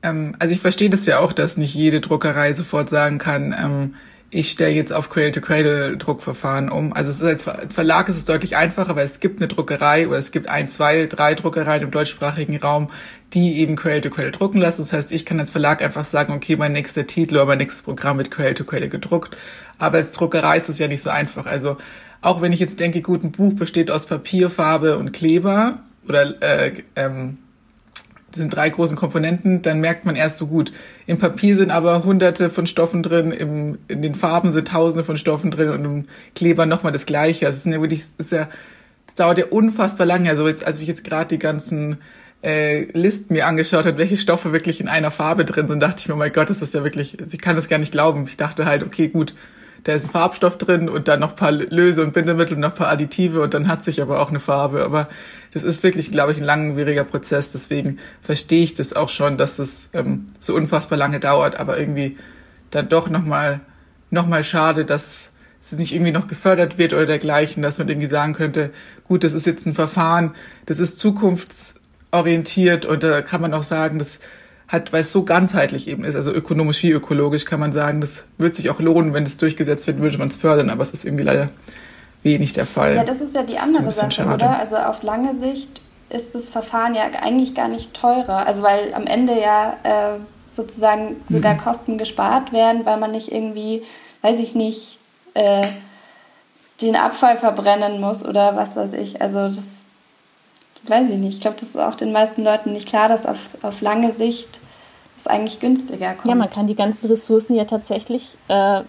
Ähm, 0.03 0.35
also 0.39 0.53
ich 0.53 0.61
verstehe 0.61 0.89
das 0.89 1.05
ja 1.05 1.19
auch, 1.19 1.33
dass 1.33 1.57
nicht 1.57 1.75
jede 1.75 1.99
Druckerei 1.99 2.53
sofort 2.53 2.89
sagen 2.89 3.17
kann, 3.17 3.53
ähm, 3.59 3.95
ich 4.29 4.51
stelle 4.51 4.71
jetzt 4.71 4.91
auf 4.91 5.09
Cradle-to-Cradle-Druckverfahren 5.09 6.69
um. 6.69 6.91
Also 6.91 7.11
es 7.11 7.21
ist 7.21 7.47
als 7.47 7.73
Verlag 7.75 8.09
ist 8.09 8.17
es 8.17 8.25
deutlich 8.25 8.57
einfacher, 8.57 8.95
weil 8.95 9.05
es 9.05 9.19
gibt 9.19 9.39
eine 9.39 9.47
Druckerei 9.47 10.07
oder 10.07 10.17
es 10.17 10.31
gibt 10.31 10.49
ein, 10.49 10.67
zwei, 10.67 11.05
drei 11.05 11.33
Druckereien 11.33 11.83
im 11.83 11.91
deutschsprachigen 11.91 12.57
Raum, 12.57 12.89
die 13.33 13.59
eben 13.59 13.77
Cradle-to-Cradle 13.77 14.31
drucken 14.31 14.59
lassen. 14.59 14.81
Das 14.81 14.91
heißt, 14.91 15.11
ich 15.13 15.25
kann 15.25 15.39
als 15.39 15.51
Verlag 15.51 15.81
einfach 15.81 16.03
sagen, 16.03 16.33
okay, 16.33 16.57
mein 16.57 16.73
nächster 16.73 17.07
Titel 17.07 17.35
oder 17.35 17.45
mein 17.45 17.59
nächstes 17.59 17.83
Programm 17.83 18.17
wird 18.17 18.31
Cradle-to-Cradle 18.31 18.89
gedruckt. 18.89 19.37
Aber 19.77 19.97
als 19.97 20.11
Druckerei 20.11 20.57
ist 20.57 20.69
es 20.69 20.77
ja 20.77 20.87
nicht 20.87 21.03
so 21.03 21.09
einfach. 21.09 21.45
Also 21.45 21.77
auch 22.21 22.41
wenn 22.41 22.51
ich 22.51 22.59
jetzt 22.59 22.79
denke, 22.81 23.01
gut, 23.01 23.23
ein 23.23 23.31
Buch 23.31 23.53
besteht 23.53 23.89
aus 23.89 24.07
Papier, 24.07 24.49
Farbe 24.49 24.97
und 24.97 25.13
Kleber 25.13 25.79
oder 26.07 26.41
äh, 26.41 26.83
ähm, 26.95 27.37
sind 28.37 28.55
drei 28.55 28.69
großen 28.69 28.95
Komponenten, 28.95 29.61
dann 29.61 29.79
merkt 29.79 30.05
man 30.05 30.15
erst 30.15 30.37
so 30.37 30.47
gut. 30.47 30.71
Im 31.05 31.17
Papier 31.17 31.55
sind 31.55 31.71
aber 31.71 32.03
hunderte 32.03 32.49
von 32.49 32.67
Stoffen 32.67 33.03
drin, 33.03 33.31
im, 33.31 33.77
in 33.87 34.01
den 34.01 34.15
Farben 34.15 34.51
sind 34.51 34.67
tausende 34.67 35.03
von 35.03 35.17
Stoffen 35.17 35.51
drin 35.51 35.69
und 35.69 35.85
im 35.85 36.05
Kleber 36.35 36.65
nochmal 36.65 36.91
das 36.91 37.05
Gleiche. 37.05 37.45
Also 37.45 37.57
es 37.57 37.65
ist 37.65 37.73
ja 37.73 37.81
wirklich, 37.81 37.99
es 37.99 38.11
ist 38.17 38.31
ja, 38.31 38.47
es 39.07 39.15
dauert 39.15 39.37
ja 39.37 39.45
unfassbar 39.49 40.05
lange. 40.05 40.29
Also 40.29 40.47
jetzt, 40.47 40.65
als 40.65 40.79
ich 40.79 40.87
jetzt 40.87 41.03
gerade 41.03 41.27
die 41.27 41.39
ganzen 41.39 41.97
äh, 42.43 42.83
Listen 42.93 43.33
mir 43.33 43.47
angeschaut 43.47 43.85
habe, 43.85 43.97
welche 43.97 44.17
Stoffe 44.17 44.53
wirklich 44.53 44.79
in 44.79 44.87
einer 44.87 45.11
Farbe 45.11 45.45
drin 45.45 45.67
sind, 45.67 45.81
dachte 45.81 46.01
ich 46.01 46.07
mir, 46.07 46.13
oh 46.13 46.17
mein 46.17 46.33
Gott, 46.33 46.49
das 46.49 46.61
ist 46.61 46.73
ja 46.73 46.83
wirklich, 46.83 47.17
ich 47.19 47.41
kann 47.41 47.55
das 47.55 47.67
gar 47.67 47.79
nicht 47.79 47.91
glauben. 47.91 48.25
Ich 48.27 48.37
dachte 48.37 48.65
halt, 48.65 48.83
okay, 48.83 49.07
gut, 49.07 49.33
da 49.87 49.93
ist 49.93 50.03
ein 50.03 50.11
Farbstoff 50.11 50.57
drin 50.57 50.89
und 50.89 51.07
dann 51.07 51.21
noch 51.21 51.29
ein 51.29 51.35
paar 51.37 51.53
Löse 51.53 52.03
und 52.03 52.11
Bindemittel 52.11 52.55
und 52.55 52.59
noch 52.59 52.71
ein 52.71 52.75
paar 52.75 52.89
Additive 52.89 53.41
und 53.41 53.53
dann 53.53 53.69
hat 53.69 53.85
sich 53.85 54.01
aber 54.01 54.19
auch 54.19 54.27
eine 54.27 54.41
Farbe. 54.41 54.83
Aber 54.83 55.07
das 55.53 55.63
ist 55.63 55.81
wirklich, 55.81 56.11
glaube 56.11 56.33
ich, 56.33 56.39
ein 56.39 56.43
langwieriger 56.43 57.05
Prozess. 57.05 57.53
Deswegen 57.53 57.97
verstehe 58.21 58.65
ich 58.65 58.73
das 58.73 58.91
auch 58.91 59.07
schon, 59.07 59.37
dass 59.37 59.55
das 59.55 59.87
ähm, 59.93 60.27
so 60.41 60.55
unfassbar 60.55 60.97
lange 60.97 61.21
dauert, 61.21 61.55
aber 61.55 61.79
irgendwie 61.79 62.17
dann 62.69 62.89
doch 62.89 63.09
nochmal 63.09 63.61
noch 64.09 64.27
mal 64.27 64.43
schade, 64.43 64.83
dass 64.83 65.31
es 65.63 65.71
nicht 65.71 65.95
irgendwie 65.95 66.11
noch 66.11 66.27
gefördert 66.27 66.77
wird 66.77 66.91
oder 66.91 67.05
dergleichen, 67.05 67.63
dass 67.63 67.77
man 67.77 67.87
irgendwie 67.87 68.09
sagen 68.09 68.33
könnte, 68.33 68.73
gut, 69.05 69.23
das 69.23 69.31
ist 69.31 69.45
jetzt 69.45 69.65
ein 69.67 69.73
Verfahren, 69.73 70.35
das 70.65 70.81
ist 70.81 70.99
zukunftsorientiert 70.99 72.85
und 72.85 73.03
da 73.03 73.21
kann 73.21 73.39
man 73.39 73.53
auch 73.53 73.63
sagen, 73.63 73.99
dass 73.99 74.19
hat, 74.67 74.91
weil 74.91 75.01
es 75.01 75.11
so 75.11 75.23
ganzheitlich 75.23 75.87
eben 75.87 76.03
ist, 76.03 76.15
also 76.15 76.31
ökonomisch 76.31 76.83
wie 76.83 76.91
ökologisch, 76.91 77.45
kann 77.45 77.59
man 77.59 77.71
sagen, 77.71 78.01
das 78.01 78.25
wird 78.37 78.55
sich 78.55 78.69
auch 78.69 78.79
lohnen, 78.79 79.13
wenn 79.13 79.23
es 79.23 79.37
durchgesetzt 79.37 79.87
wird, 79.87 79.99
würde 79.99 80.17
man 80.17 80.27
es 80.27 80.35
fördern, 80.35 80.69
aber 80.69 80.81
es 80.81 80.91
ist 80.91 81.05
irgendwie 81.05 81.23
leider 81.23 81.49
wenig 82.23 82.53
der 82.53 82.65
Fall. 82.65 82.95
Ja, 82.95 83.03
das 83.03 83.21
ist 83.21 83.35
ja 83.35 83.43
die 83.43 83.57
andere 83.57 83.91
Sache, 83.91 84.11
schade. 84.11 84.33
oder? 84.33 84.59
Also 84.59 84.75
auf 84.75 85.03
lange 85.03 85.35
Sicht 85.35 85.81
ist 86.09 86.35
das 86.35 86.49
Verfahren 86.49 86.95
ja 86.95 87.03
eigentlich 87.21 87.55
gar 87.55 87.67
nicht 87.67 87.93
teurer, 87.93 88.45
also 88.45 88.61
weil 88.61 88.93
am 88.93 89.07
Ende 89.07 89.39
ja 89.39 89.77
äh, 89.83 90.19
sozusagen 90.51 91.17
sogar 91.29 91.53
mhm. 91.53 91.59
Kosten 91.59 91.97
gespart 91.97 92.51
werden, 92.51 92.85
weil 92.85 92.97
man 92.97 93.11
nicht 93.11 93.31
irgendwie, 93.31 93.83
weiß 94.21 94.39
ich 94.39 94.55
nicht, 94.55 94.99
äh, 95.33 95.67
den 96.81 96.95
Abfall 96.95 97.37
verbrennen 97.37 98.01
muss 98.01 98.23
oder 98.23 98.55
was 98.55 98.75
weiß 98.75 98.93
ich. 98.93 99.21
Also 99.21 99.47
das 99.47 99.86
weiß 100.89 101.09
ich 101.09 101.17
nicht. 101.17 101.35
Ich 101.35 101.41
glaube, 101.41 101.57
das 101.59 101.69
ist 101.69 101.77
auch 101.77 101.95
den 101.95 102.11
meisten 102.11 102.43
Leuten 102.43 102.73
nicht 102.73 102.87
klar, 102.87 103.09
dass 103.09 103.25
auf, 103.25 103.49
auf 103.61 103.81
lange 103.81 104.11
Sicht 104.11 104.59
es 105.17 105.27
eigentlich 105.27 105.59
günstiger 105.59 106.13
kommt. 106.13 106.27
Ja, 106.27 106.35
man 106.35 106.49
kann 106.49 106.67
die 106.67 106.75
ganzen 106.75 107.07
Ressourcen 107.07 107.55
ja 107.55 107.65
tatsächlich, 107.65 108.37
äh, 108.47 108.81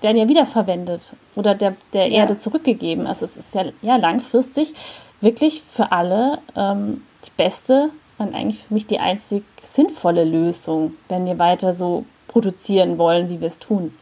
werden 0.00 0.16
ja 0.16 0.28
wiederverwendet 0.28 1.12
oder 1.36 1.54
der, 1.54 1.74
der 1.92 2.08
ja. 2.08 2.18
Erde 2.18 2.38
zurückgegeben. 2.38 3.06
Also 3.06 3.24
es 3.24 3.36
ist 3.36 3.54
ja, 3.54 3.64
ja 3.82 3.96
langfristig 3.96 4.74
wirklich 5.20 5.62
für 5.62 5.92
alle 5.92 6.38
ähm, 6.54 7.02
die 7.24 7.30
beste 7.36 7.90
und 8.18 8.34
eigentlich 8.34 8.64
für 8.64 8.74
mich 8.74 8.86
die 8.86 8.98
einzig 8.98 9.44
sinnvolle 9.60 10.24
Lösung, 10.24 10.94
wenn 11.08 11.26
wir 11.26 11.38
weiter 11.38 11.72
so 11.72 12.04
produzieren 12.28 12.98
wollen, 12.98 13.28
wie 13.28 13.40
wir 13.40 13.46
es 13.46 13.58
tun. 13.58 13.94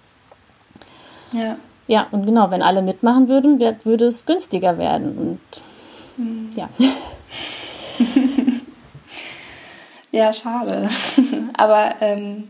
Ja. 1.33 1.57
Ja, 1.87 2.07
und 2.13 2.25
genau, 2.25 2.51
wenn 2.51 2.63
alle 2.63 2.81
mitmachen 2.81 3.29
würden, 3.29 3.61
würde 3.61 4.07
es 4.07 4.25
günstiger 4.25 4.79
werden. 4.79 5.19
Und 5.19 5.63
mhm. 6.17 6.51
ja. 6.57 6.69
Ja, 10.15 10.33
schade. 10.33 10.89
Aber 11.55 11.97
ähm, 12.01 12.45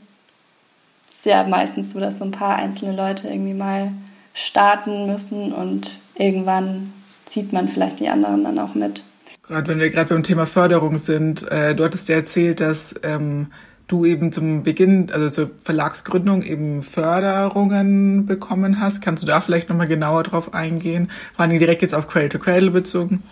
es 1.09 1.17
ist 1.17 1.27
ja 1.27 1.45
meistens 1.49 1.93
so, 1.93 2.01
dass 2.01 2.19
so 2.19 2.25
ein 2.25 2.31
paar 2.31 2.57
einzelne 2.57 2.95
Leute 2.95 3.29
irgendwie 3.29 3.55
mal 3.55 3.93
starten 4.35 5.07
müssen 5.07 5.53
und 5.53 5.99
irgendwann 6.15 6.93
zieht 7.25 7.55
man 7.55 7.67
vielleicht 7.67 8.01
die 8.01 8.11
anderen 8.11 8.45
dann 8.45 8.59
auch 8.59 8.75
mit. 8.75 9.03
Gerade 9.47 9.69
wenn 9.69 9.79
wir 9.79 9.89
gerade 9.89 10.13
beim 10.13 10.23
Thema 10.23 10.45
Förderung 10.45 10.99
sind, 10.99 11.51
äh, 11.51 11.75
du 11.75 11.85
hattest 11.85 12.09
ja 12.11 12.17
erzählt, 12.17 12.61
dass 12.61 12.95
ähm, 13.03 13.47
du 13.87 14.05
eben 14.05 14.31
zum 14.31 14.63
Beginn, 14.63 15.11
also 15.11 15.31
zur 15.31 15.51
Verlagsgründung 15.65 16.43
eben 16.43 16.83
Förderungen 16.83 18.27
bekommen 18.27 18.79
hast. 18.79 19.01
Kannst 19.01 19.23
du 19.23 19.27
da 19.27 19.41
vielleicht 19.41 19.71
nochmal 19.71 19.89
genauer 19.89 20.25
drauf 20.25 20.53
eingehen? 20.53 21.11
Waren 21.39 21.49
die 21.49 21.59
direkt 21.59 21.81
jetzt 21.81 21.95
auf 21.95 22.09
Cradle 22.09 22.29
to 22.29 22.39
Cradle 22.39 22.71
bezogen? 22.71 23.23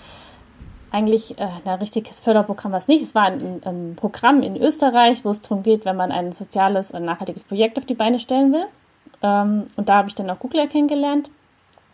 Eigentlich 0.92 1.38
äh, 1.38 1.48
ein 1.64 1.78
richtiges 1.78 2.20
Förderprogramm 2.20 2.72
war 2.72 2.78
es 2.78 2.86
nicht. 2.86 3.02
Es 3.02 3.14
war 3.14 3.24
ein, 3.24 3.62
ein, 3.64 3.96
Programm 3.96 4.42
in 4.42 4.56
Österreich, 4.56 5.24
wo 5.24 5.30
es 5.30 5.40
darum 5.40 5.62
geht, 5.62 5.84
wenn 5.84 5.96
man 5.96 6.12
ein 6.12 6.32
soziales 6.32 6.90
und 6.92 7.04
nachhaltiges 7.04 7.44
Projekt 7.44 7.78
auf 7.78 7.86
die 7.86 7.94
Beine 7.94 8.18
stellen 8.18 8.52
will. 8.52 8.64
Ähm, 9.22 9.64
und 9.76 9.88
da 9.88 9.96
habe 9.96 10.08
ich 10.08 10.14
dann 10.14 10.30
auch 10.30 10.38
Google 10.38 10.68
kennengelernt. 10.68 11.30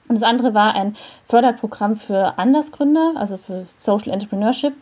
Und 0.08 0.16
das 0.16 0.22
andere 0.22 0.52
war 0.52 0.74
ein 0.74 0.96
Förderprogramm 1.26 1.96
für 1.96 2.38
Andersgründer, 2.38 3.12
also 3.16 3.36
für 3.36 3.66
Social 3.78 4.12
Entrepreneurship. 4.12 4.74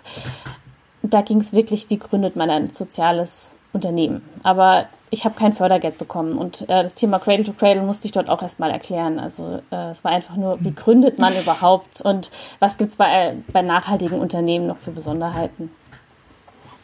Da 1.02 1.20
ging 1.20 1.38
es 1.38 1.52
wirklich, 1.52 1.90
wie 1.90 1.98
gründet 1.98 2.36
man 2.36 2.48
ein 2.48 2.72
soziales 2.72 3.56
Unternehmen. 3.76 4.22
Aber 4.42 4.86
ich 5.10 5.24
habe 5.24 5.36
kein 5.36 5.52
Fördergeld 5.52 5.98
bekommen 5.98 6.36
und 6.36 6.62
äh, 6.62 6.82
das 6.82 6.94
Thema 6.94 7.18
Cradle 7.18 7.44
to 7.44 7.52
Cradle 7.52 7.82
musste 7.82 8.06
ich 8.06 8.12
dort 8.12 8.28
auch 8.28 8.42
erstmal 8.42 8.70
erklären. 8.70 9.18
Also 9.18 9.60
äh, 9.70 9.90
es 9.90 10.04
war 10.04 10.12
einfach 10.12 10.36
nur, 10.36 10.58
wie 10.60 10.74
gründet 10.74 11.18
man 11.18 11.32
überhaupt 11.40 12.00
und 12.00 12.30
was 12.58 12.76
gibt 12.76 12.90
es 12.90 12.96
bei, 12.96 13.28
äh, 13.28 13.34
bei 13.52 13.62
nachhaltigen 13.62 14.18
Unternehmen 14.18 14.66
noch 14.66 14.78
für 14.78 14.90
Besonderheiten? 14.90 15.70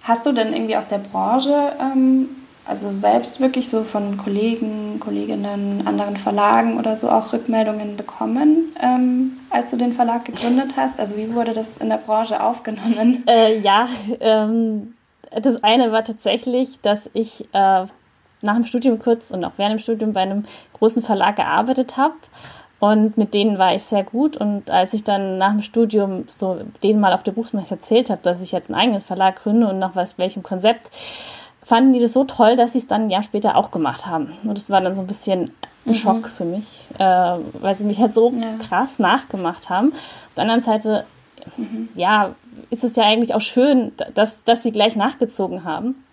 Hast 0.05 0.27
du 0.27 0.33
denn 0.33 0.53
irgendwie 0.53 0.77
aus 0.77 0.87
der 0.87 0.99
Branche, 0.99 1.73
ähm, 1.81 2.29
also 2.65 2.93
selbst 2.93 3.41
wirklich 3.41 3.69
so 3.69 3.83
von 3.83 4.17
Kollegen, 4.17 5.01
Kolleginnen, 5.01 5.85
anderen 5.87 6.17
Verlagen 6.17 6.79
oder 6.79 6.97
so 6.97 7.09
auch 7.09 7.33
Rückmeldungen 7.33 7.97
bekommen, 7.97 8.73
ähm, 8.81 9.33
als 9.51 9.71
du 9.71 9.77
den 9.77 9.93
Verlag 9.93 10.25
gegründet 10.25 10.71
hast? 10.77 11.01
Also 11.01 11.17
wie 11.17 11.35
wurde 11.35 11.53
das 11.53 11.77
in 11.77 11.89
der 11.89 11.97
Branche 11.97 12.43
aufgenommen? 12.43 13.25
Äh, 13.27 13.59
ja, 13.59 13.89
ähm, 14.21 14.95
das 15.41 15.63
eine 15.63 15.93
war 15.93 16.05
tatsächlich, 16.05 16.81
dass 16.81 17.11
ich 17.15 17.49
äh, 17.53 17.85
nach 18.43 18.55
dem 18.55 18.65
Studium 18.65 18.99
kurz 18.99 19.31
und 19.31 19.45
auch 19.45 19.53
während 19.57 19.75
dem 19.75 19.83
Studium 19.83 20.13
bei 20.13 20.21
einem 20.21 20.45
großen 20.75 21.03
Verlag 21.03 21.37
gearbeitet 21.37 21.97
habe. 21.97 22.15
Und 22.81 23.17
mit 23.17 23.33
denen 23.33 23.59
war 23.59 23.75
ich 23.75 23.85
sehr 23.85 24.03
gut. 24.03 24.37
Und 24.37 24.69
als 24.69 24.93
ich 24.93 25.05
dann 25.05 25.39
nach 25.39 25.53
dem 25.53 25.63
Studium 25.63 26.25
so 26.27 26.59
denen 26.83 26.99
mal 26.99 27.13
auf 27.13 27.23
der 27.23 27.31
Buchmesse 27.31 27.77
erzählt 27.77 28.11
habe, 28.11 28.21
dass 28.25 28.41
ich 28.41 28.51
jetzt 28.51 28.71
einen 28.71 28.81
eigenen 28.81 29.01
Verlag 29.01 29.37
gründe 29.37 29.69
und 29.69 29.79
nach 29.79 29.95
was, 29.95 30.19
welchem 30.19 30.43
Konzept, 30.43 30.91
fanden 31.63 31.93
die 31.93 32.01
das 32.01 32.13
so 32.13 32.25
toll, 32.25 32.57
dass 32.57 32.73
sie 32.73 32.79
es 32.79 32.89
dann 32.89 33.03
ein 33.03 33.11
Jahr 33.11 33.23
später 33.23 33.57
auch 33.57 33.71
gemacht 33.71 34.07
haben. 34.07 34.33
Und 34.43 34.59
das 34.59 34.69
war 34.69 34.81
dann 34.81 34.97
so 34.97 35.01
ein 35.01 35.07
bisschen 35.07 35.53
ein 35.87 35.91
mhm. 35.91 35.95
Schock 35.95 36.27
für 36.27 36.45
mich, 36.45 36.89
äh, 36.99 37.05
weil 37.05 37.75
sie 37.77 37.85
mich 37.85 38.01
halt 38.01 38.15
so 38.15 38.33
ja. 38.33 38.57
krass 38.59 38.99
nachgemacht 38.99 39.71
haben. 39.71 39.93
Auf 39.93 40.35
der 40.37 40.43
anderen 40.43 40.63
Seite, 40.63 41.05
mhm. 41.57 41.89
ja, 41.95 42.35
ist 42.71 42.85
es 42.85 42.97
ja 42.97 43.05
eigentlich 43.05 43.35
auch 43.35 43.41
schön, 43.41 43.93
dass, 44.15 44.45
dass 44.45 44.63
sie 44.63 44.73
gleich 44.73 44.97
nachgezogen 44.97 45.65
haben. 45.65 46.05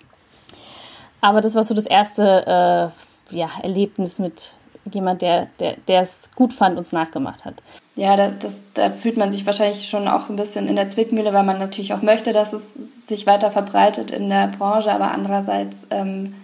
Aber 1.22 1.42
das 1.42 1.56
war 1.56 1.64
so 1.64 1.74
das 1.74 1.86
erste, 1.86 2.94
äh, 3.32 3.36
ja, 3.36 3.50
Erlebnis 3.62 4.20
mit 4.20 4.54
jemand, 4.92 5.22
der, 5.22 5.50
es 5.88 6.32
gut 6.36 6.54
fand, 6.54 6.78
uns 6.78 6.92
nachgemacht 6.92 7.46
hat. 7.46 7.56
Ja, 7.96 8.16
da, 8.16 8.30
das, 8.30 8.64
da 8.74 8.90
fühlt 8.90 9.18
man 9.18 9.32
sich 9.32 9.46
wahrscheinlich 9.46 9.88
schon 9.90 10.08
auch 10.08 10.30
ein 10.30 10.36
bisschen 10.36 10.68
in 10.68 10.76
der 10.76 10.88
Zwickmühle, 10.88 11.34
weil 11.34 11.44
man 11.44 11.60
natürlich 11.60 11.94
auch 11.94 12.02
möchte, 12.02 12.32
dass 12.32 12.54
es 12.54 12.74
sich 13.06 13.28
weiter 13.28 13.52
verbreitet 13.52 14.10
in 14.10 14.30
der 14.30 14.48
Branche, 14.48 14.92
aber 14.92 15.12
andererseits 15.12 15.86
ähm, 15.90 16.36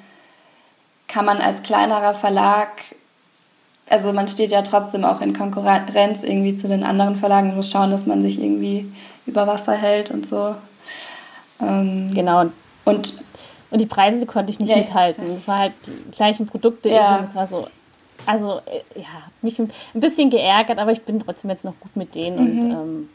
kann 1.08 1.26
man 1.26 1.38
als 1.38 1.64
kleinerer 1.64 2.14
Verlag, 2.14 2.70
also 3.90 4.12
man 4.12 4.28
steht 4.28 4.52
ja 4.52 4.64
trotzdem 4.64 5.06
auch 5.06 5.22
in 5.22 5.38
Konkurrenz 5.38 6.24
irgendwie 6.24 6.56
zu 6.56 6.68
den 6.68 6.84
anderen 6.84 7.16
Verlagen 7.16 7.52
und 7.52 7.56
muss 7.56 7.72
schauen, 7.72 7.92
dass 7.92 8.06
man 8.06 8.22
sich 8.22 8.40
irgendwie 8.40 8.92
über 9.26 9.48
Wasser 9.48 9.74
hält 9.74 10.12
und 10.12 10.26
so. 10.26 10.56
Ähm, 11.62 12.12
genau. 12.14 12.46
Und, 12.86 13.14
und 13.72 13.82
die 13.82 13.86
Preise 13.86 14.20
die 14.20 14.26
konnte 14.26 14.52
ich 14.52 14.60
nicht 14.60 14.70
ja, 14.70 14.78
mithalten. 14.78 15.32
Es 15.36 15.48
war 15.48 15.60
halt 15.60 15.74
die 15.88 16.12
gleichen 16.16 16.46
Produkte, 16.46 16.90
ja. 16.90 17.22
es 17.24 17.36
war 17.36 17.48
so 17.48 17.68
also 18.26 18.62
äh, 18.66 19.00
ja, 19.00 19.08
mich 19.42 19.60
ein 19.60 19.70
bisschen 19.94 20.30
geärgert, 20.30 20.80
aber 20.80 20.92
ich 20.92 21.04
bin 21.04 21.20
trotzdem 21.20 21.50
jetzt 21.50 21.66
noch 21.66 21.80
gut 21.80 21.96
mit 21.96 22.16
denen 22.16 22.38
mhm. 22.38 22.60
und 22.60 22.72
ähm, 22.72 23.10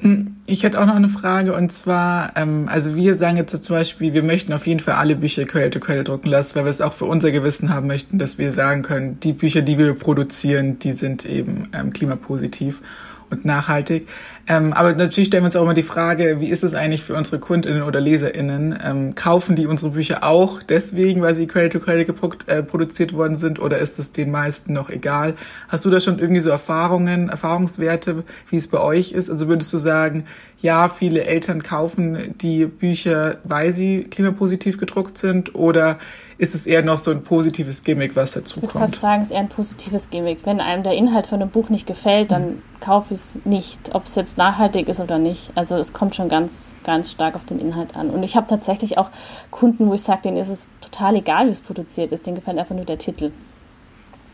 hm, 0.00 0.36
ich 0.46 0.62
hätte 0.62 0.80
auch 0.80 0.86
noch 0.86 0.94
eine 0.94 1.08
Frage 1.08 1.54
und 1.54 1.70
zwar, 1.70 2.36
ähm, 2.36 2.68
also 2.70 2.96
wir 2.96 3.16
sagen 3.18 3.36
jetzt 3.36 3.62
zum 3.62 3.76
Beispiel, 3.76 4.14
wir 4.14 4.22
möchten 4.22 4.52
auf 4.52 4.66
jeden 4.66 4.80
Fall 4.80 4.94
alle 4.94 5.14
Bücher 5.14 5.44
Quelle 5.44 5.70
to 5.70 5.78
Quelle 5.78 6.04
drucken 6.04 6.28
lassen, 6.28 6.54
weil 6.56 6.64
wir 6.64 6.70
es 6.70 6.80
auch 6.80 6.94
für 6.94 7.04
unser 7.04 7.30
Gewissen 7.30 7.72
haben 7.72 7.86
möchten, 7.86 8.18
dass 8.18 8.38
wir 8.38 8.50
sagen 8.50 8.82
können, 8.82 9.20
die 9.20 9.32
Bücher, 9.32 9.60
die 9.60 9.76
wir 9.76 9.92
produzieren, 9.94 10.78
die 10.78 10.92
sind 10.92 11.26
eben 11.26 11.68
ähm, 11.74 11.92
klimapositiv 11.92 12.80
und 13.28 13.44
nachhaltig. 13.44 14.08
Ähm, 14.48 14.72
aber 14.72 14.94
natürlich 14.94 15.28
stellen 15.28 15.42
wir 15.42 15.46
uns 15.46 15.56
auch 15.56 15.62
immer 15.62 15.74
die 15.74 15.82
Frage, 15.82 16.40
wie 16.40 16.48
ist 16.48 16.64
es 16.64 16.74
eigentlich 16.74 17.02
für 17.02 17.14
unsere 17.14 17.38
Kundinnen 17.38 17.82
oder 17.82 18.00
Leserinnen? 18.00 18.78
Ähm, 18.82 19.14
kaufen 19.14 19.54
die 19.54 19.66
unsere 19.66 19.92
Bücher 19.92 20.24
auch 20.24 20.62
deswegen, 20.62 21.22
weil 21.22 21.34
sie 21.34 21.46
Quelle-to-Quelle 21.46 22.06
äh, 22.46 22.62
produziert 22.62 23.12
worden 23.12 23.36
sind 23.36 23.60
oder 23.60 23.78
ist 23.78 23.98
es 23.98 24.12
den 24.12 24.30
meisten 24.30 24.72
noch 24.72 24.90
egal? 24.90 25.34
Hast 25.68 25.84
du 25.84 25.90
da 25.90 26.00
schon 26.00 26.18
irgendwie 26.18 26.40
so 26.40 26.50
Erfahrungen, 26.50 27.28
Erfahrungswerte, 27.28 28.24
wie 28.48 28.56
es 28.56 28.68
bei 28.68 28.80
euch 28.80 29.12
ist? 29.12 29.30
Also 29.30 29.46
würdest 29.46 29.72
du 29.72 29.78
sagen, 29.78 30.24
ja, 30.60 30.88
viele 30.88 31.24
Eltern 31.24 31.62
kaufen 31.62 32.34
die 32.40 32.66
Bücher, 32.66 33.38
weil 33.44 33.72
sie 33.72 34.04
klimapositiv 34.04 34.78
gedruckt 34.78 35.16
sind 35.16 35.54
oder 35.54 35.98
ist 36.40 36.54
es 36.54 36.64
eher 36.64 36.82
noch 36.82 36.96
so 36.96 37.10
ein 37.10 37.22
positives 37.22 37.84
Gimmick, 37.84 38.16
was 38.16 38.32
dazu 38.32 38.60
kommt? 38.60 38.70
Ich 38.70 38.74
würde 38.74 38.90
fast 38.90 39.00
sagen, 39.02 39.20
es 39.20 39.28
ist 39.28 39.34
eher 39.34 39.40
ein 39.40 39.50
positives 39.50 40.08
Gimmick. 40.08 40.46
Wenn 40.46 40.58
einem 40.58 40.82
der 40.82 40.94
Inhalt 40.94 41.26
von 41.26 41.42
einem 41.42 41.50
Buch 41.50 41.68
nicht 41.68 41.86
gefällt, 41.86 42.32
dann 42.32 42.48
mhm. 42.48 42.62
kauf 42.80 43.10
es 43.10 43.40
nicht, 43.44 43.94
ob 43.94 44.06
es 44.06 44.14
jetzt 44.14 44.38
nachhaltig 44.38 44.88
ist 44.88 45.00
oder 45.00 45.18
nicht. 45.18 45.52
Also 45.54 45.76
es 45.76 45.92
kommt 45.92 46.14
schon 46.14 46.30
ganz, 46.30 46.74
ganz 46.82 47.10
stark 47.10 47.36
auf 47.36 47.44
den 47.44 47.58
Inhalt 47.58 47.94
an. 47.94 48.08
Und 48.08 48.22
ich 48.22 48.36
habe 48.36 48.46
tatsächlich 48.46 48.96
auch 48.96 49.10
Kunden, 49.50 49.86
wo 49.86 49.92
ich 49.92 50.00
sage, 50.00 50.22
denen 50.22 50.38
ist 50.38 50.48
es 50.48 50.66
total 50.80 51.16
egal, 51.16 51.44
wie 51.44 51.50
es 51.50 51.60
produziert 51.60 52.10
ist. 52.10 52.24
Denen 52.24 52.36
gefällt 52.36 52.56
einfach 52.56 52.74
nur 52.74 52.86
der 52.86 52.96
Titel. 52.96 53.32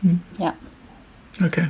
Mhm. 0.01 0.21
Ja. 0.39 0.53
Okay. 1.43 1.67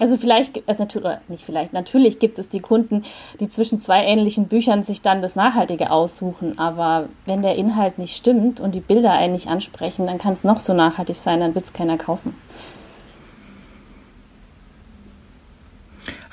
Also 0.00 0.16
vielleicht, 0.16 0.66
also 0.66 0.82
natürlich, 0.82 1.18
nicht 1.28 1.44
vielleicht, 1.44 1.74
natürlich 1.74 2.18
gibt 2.18 2.38
es 2.38 2.48
die 2.48 2.60
Kunden, 2.60 3.04
die 3.38 3.48
zwischen 3.48 3.78
zwei 3.78 4.02
ähnlichen 4.04 4.48
Büchern 4.48 4.82
sich 4.82 5.02
dann 5.02 5.20
das 5.20 5.36
Nachhaltige 5.36 5.90
aussuchen. 5.90 6.58
Aber 6.58 7.10
wenn 7.26 7.42
der 7.42 7.56
Inhalt 7.56 7.98
nicht 7.98 8.16
stimmt 8.16 8.60
und 8.60 8.74
die 8.74 8.80
Bilder 8.80 9.12
einen 9.12 9.34
nicht 9.34 9.48
ansprechen, 9.48 10.06
dann 10.06 10.18
kann 10.18 10.32
es 10.32 10.42
noch 10.42 10.58
so 10.58 10.72
nachhaltig 10.72 11.16
sein, 11.16 11.40
dann 11.40 11.54
wird 11.54 11.66
es 11.66 11.72
keiner 11.74 11.98
kaufen. 11.98 12.34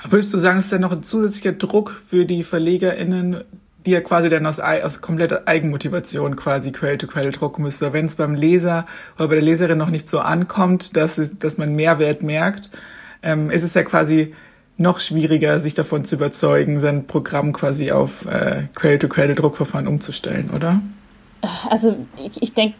Würdest 0.08 0.32
du 0.32 0.38
sagen, 0.38 0.60
ist 0.60 0.72
dann 0.72 0.80
noch 0.80 0.92
ein 0.92 1.02
zusätzlicher 1.02 1.52
Druck 1.52 2.00
für 2.06 2.24
die 2.24 2.42
VerlegerInnen, 2.42 3.44
die 3.84 3.90
ja 3.90 4.00
quasi 4.00 4.30
dann 4.30 4.46
aus, 4.46 4.60
aus 4.60 5.02
kompletter 5.02 5.42
Eigenmotivation 5.46 6.36
quasi 6.36 6.72
Quell 6.72 6.96
to 6.96 7.06
Quell 7.06 7.30
drucken 7.32 7.62
müssen? 7.62 7.92
Wenn 7.92 8.06
es 8.06 8.14
beim 8.14 8.34
Leser 8.34 8.86
oder 9.18 9.28
bei 9.28 9.34
der 9.34 9.44
Leserin 9.44 9.76
noch 9.76 9.90
nicht 9.90 10.08
so 10.08 10.20
ankommt, 10.20 10.96
dass, 10.96 11.18
es, 11.18 11.36
dass 11.36 11.58
man 11.58 11.74
Mehrwert 11.74 12.22
merkt, 12.22 12.70
ähm, 13.22 13.50
ist 13.50 13.62
es 13.62 13.74
ja 13.74 13.82
quasi 13.82 14.34
noch 14.76 15.00
schwieriger, 15.00 15.58
sich 15.58 15.74
davon 15.74 16.04
zu 16.04 16.14
überzeugen, 16.14 16.78
sein 16.78 17.06
Programm 17.06 17.52
quasi 17.52 17.90
auf 17.90 18.24
äh, 18.26 18.64
Quell-to-Quell-Druckverfahren 18.76 19.88
umzustellen, 19.88 20.50
oder? 20.54 20.80
Also 21.68 21.96
ich, 22.16 22.42
ich 22.42 22.54
denke, 22.54 22.76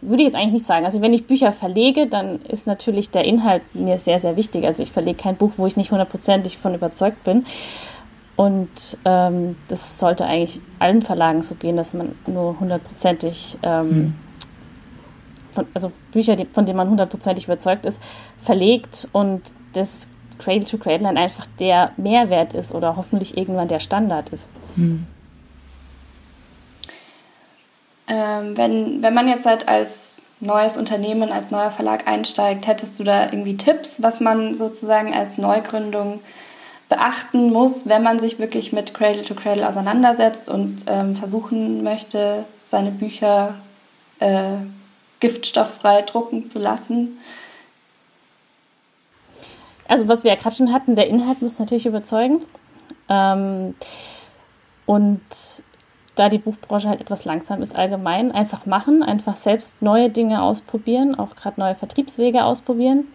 würde 0.00 0.22
ich 0.22 0.28
jetzt 0.28 0.34
eigentlich 0.34 0.54
nicht 0.54 0.66
sagen. 0.66 0.84
Also 0.84 1.00
wenn 1.02 1.12
ich 1.12 1.26
Bücher 1.26 1.52
verlege, 1.52 2.06
dann 2.06 2.40
ist 2.42 2.66
natürlich 2.66 3.10
der 3.10 3.24
Inhalt 3.24 3.62
mir 3.74 3.98
sehr, 3.98 4.18
sehr 4.18 4.36
wichtig. 4.36 4.64
Also 4.64 4.82
ich 4.82 4.90
verlege 4.90 5.22
kein 5.22 5.36
Buch, 5.36 5.52
wo 5.56 5.66
ich 5.66 5.76
nicht 5.76 5.90
hundertprozentig 5.90 6.58
von 6.58 6.74
überzeugt 6.74 7.22
bin. 7.24 7.44
Und 8.36 8.96
ähm, 9.04 9.56
das 9.68 9.98
sollte 9.98 10.24
eigentlich 10.24 10.60
allen 10.78 11.02
Verlagen 11.02 11.42
so 11.42 11.54
gehen, 11.54 11.76
dass 11.76 11.92
man 11.92 12.12
nur 12.26 12.58
hundertprozentig, 12.58 13.58
ähm, 13.62 13.90
hm. 13.90 14.14
von, 15.52 15.66
also 15.74 15.92
Bücher, 16.10 16.36
von 16.52 16.64
denen 16.64 16.78
man 16.78 16.88
hundertprozentig 16.88 17.44
überzeugt 17.44 17.84
ist, 17.84 18.00
verlegt 18.38 19.08
und 19.12 19.42
das 19.72 20.08
Cradle 20.38 20.64
to 20.64 20.78
Cradle 20.78 21.04
dann 21.06 21.16
einfach 21.16 21.46
der 21.58 21.92
Mehrwert 21.96 22.54
ist 22.54 22.72
oder 22.72 22.96
hoffentlich 22.96 23.36
irgendwann 23.36 23.68
der 23.68 23.80
Standard 23.80 24.30
ist. 24.30 24.50
Hm. 24.76 25.06
Ähm, 28.08 28.56
wenn, 28.56 29.02
wenn 29.02 29.14
man 29.14 29.28
jetzt 29.28 29.46
halt 29.46 29.68
als 29.68 30.16
neues 30.40 30.76
Unternehmen, 30.76 31.30
als 31.30 31.50
neuer 31.50 31.70
Verlag 31.70 32.08
einsteigt, 32.08 32.66
hättest 32.66 32.98
du 32.98 33.04
da 33.04 33.26
irgendwie 33.26 33.56
Tipps, 33.56 34.02
was 34.02 34.20
man 34.20 34.54
sozusagen 34.54 35.14
als 35.14 35.38
Neugründung 35.38 36.20
beachten 36.88 37.52
muss, 37.52 37.88
wenn 37.88 38.02
man 38.02 38.18
sich 38.18 38.38
wirklich 38.38 38.72
mit 38.72 38.94
Cradle 38.94 39.22
to 39.22 39.34
Cradle 39.34 39.68
auseinandersetzt 39.68 40.48
und 40.48 40.78
ähm, 40.86 41.14
versuchen 41.14 41.84
möchte, 41.84 42.44
seine 42.64 42.90
Bücher 42.90 43.54
äh, 44.18 44.56
giftstofffrei 45.20 46.02
drucken 46.02 46.46
zu 46.46 46.58
lassen? 46.58 47.18
Also 49.90 50.06
was 50.06 50.22
wir 50.22 50.30
ja 50.30 50.36
gerade 50.36 50.54
schon 50.54 50.72
hatten, 50.72 50.94
der 50.94 51.08
Inhalt 51.08 51.42
muss 51.42 51.58
natürlich 51.58 51.84
überzeugen. 51.84 52.42
Ähm, 53.08 53.74
und 54.86 55.20
da 56.14 56.28
die 56.28 56.38
Buchbranche 56.38 56.88
halt 56.88 57.00
etwas 57.00 57.24
langsam 57.24 57.60
ist 57.60 57.74
allgemein, 57.74 58.30
einfach 58.30 58.66
machen, 58.66 59.02
einfach 59.02 59.34
selbst 59.34 59.82
neue 59.82 60.08
Dinge 60.08 60.42
ausprobieren, 60.42 61.16
auch 61.16 61.34
gerade 61.34 61.58
neue 61.58 61.74
Vertriebswege 61.74 62.44
ausprobieren. 62.44 63.08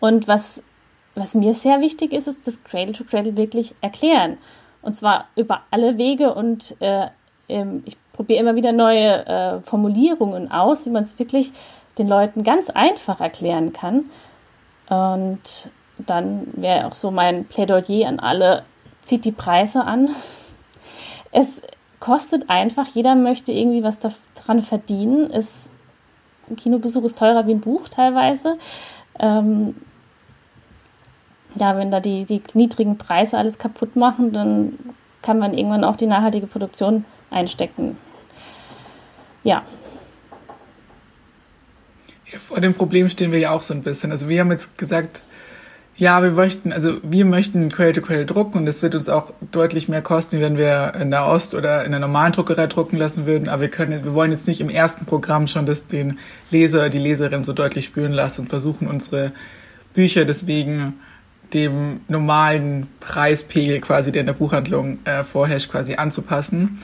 Und 0.00 0.28
was, 0.28 0.62
was 1.14 1.34
mir 1.34 1.54
sehr 1.54 1.80
wichtig 1.80 2.12
ist, 2.12 2.28
ist 2.28 2.46
das 2.46 2.62
Cradle 2.62 2.92
to 2.92 3.04
Cradle 3.04 3.38
wirklich 3.38 3.74
erklären. 3.80 4.36
Und 4.82 4.92
zwar 4.92 5.28
über 5.34 5.62
alle 5.70 5.96
Wege 5.96 6.34
und 6.34 6.76
äh, 6.80 7.06
ähm, 7.48 7.82
ich 7.86 7.96
probiere 8.12 8.40
immer 8.40 8.54
wieder 8.54 8.72
neue 8.72 9.26
äh, 9.26 9.60
Formulierungen 9.62 10.50
aus, 10.50 10.84
wie 10.84 10.90
man 10.90 11.04
es 11.04 11.18
wirklich 11.18 11.52
den 11.96 12.06
Leuten 12.06 12.42
ganz 12.42 12.68
einfach 12.68 13.22
erklären 13.22 13.72
kann. 13.72 14.04
Und 14.88 15.70
dann 15.98 16.46
wäre 16.54 16.86
auch 16.86 16.94
so 16.94 17.10
mein 17.10 17.44
Plädoyer 17.46 18.08
an 18.08 18.20
alle, 18.20 18.64
zieht 19.00 19.24
die 19.24 19.32
Preise 19.32 19.84
an. 19.84 20.10
Es 21.30 21.62
kostet 22.00 22.50
einfach, 22.50 22.86
jeder 22.88 23.14
möchte 23.14 23.52
irgendwie 23.52 23.82
was 23.82 23.98
daran 23.98 24.62
verdienen. 24.62 25.30
Es, 25.30 25.70
ein 26.48 26.56
Kinobesuch 26.56 27.04
ist 27.04 27.18
teurer 27.18 27.46
wie 27.46 27.52
ein 27.52 27.60
Buch 27.60 27.88
teilweise. 27.88 28.58
Ähm, 29.18 29.74
ja, 31.54 31.76
wenn 31.76 31.90
da 31.90 32.00
die, 32.00 32.24
die 32.24 32.42
niedrigen 32.54 32.98
Preise 32.98 33.38
alles 33.38 33.58
kaputt 33.58 33.96
machen, 33.96 34.32
dann 34.32 34.78
kann 35.22 35.38
man 35.38 35.56
irgendwann 35.56 35.84
auch 35.84 35.96
die 35.96 36.06
nachhaltige 36.06 36.46
Produktion 36.46 37.04
einstecken. 37.30 37.96
Ja, 39.42 39.62
ja, 42.30 42.38
vor 42.38 42.60
dem 42.60 42.74
Problem 42.74 43.08
stehen 43.08 43.32
wir 43.32 43.38
ja 43.38 43.50
auch 43.50 43.62
so 43.62 43.74
ein 43.74 43.82
bisschen. 43.82 44.10
Also 44.10 44.28
wir 44.28 44.40
haben 44.40 44.50
jetzt 44.50 44.78
gesagt, 44.78 45.22
ja, 45.96 46.22
wir 46.22 46.30
möchten, 46.32 46.72
also 46.72 46.98
wir 47.02 47.24
möchten 47.24 47.70
Quell-to-Quell 47.70 48.26
drucken 48.26 48.58
und 48.58 48.66
es 48.66 48.82
wird 48.82 48.96
uns 48.96 49.08
auch 49.08 49.32
deutlich 49.52 49.88
mehr 49.88 50.02
kosten, 50.02 50.40
wenn 50.40 50.58
wir 50.58 50.94
in 51.00 51.10
der 51.10 51.26
Ost- 51.26 51.54
oder 51.54 51.84
in 51.84 51.92
der 51.92 52.00
normalen 52.00 52.32
Druckerei 52.32 52.66
drucken 52.66 52.96
lassen 52.96 53.26
würden. 53.26 53.48
Aber 53.48 53.62
wir 53.62 53.68
können, 53.68 54.04
wir 54.04 54.14
wollen 54.14 54.32
jetzt 54.32 54.48
nicht 54.48 54.60
im 54.60 54.70
ersten 54.70 55.06
Programm 55.06 55.46
schon 55.46 55.66
das 55.66 55.86
den 55.86 56.18
Leser, 56.50 56.88
die 56.88 56.98
Leserin 56.98 57.44
so 57.44 57.52
deutlich 57.52 57.84
spüren 57.84 58.12
lassen 58.12 58.42
und 58.42 58.48
versuchen 58.48 58.88
unsere 58.88 59.32
Bücher 59.94 60.24
deswegen 60.24 60.94
dem 61.52 62.00
normalen 62.08 62.88
Preispegel 62.98 63.80
quasi, 63.80 64.10
der 64.10 64.20
in 64.20 64.26
der 64.26 64.34
Buchhandlung 64.34 64.98
äh, 65.04 65.22
vorherrscht, 65.22 65.70
quasi 65.70 65.94
anzupassen. 65.94 66.80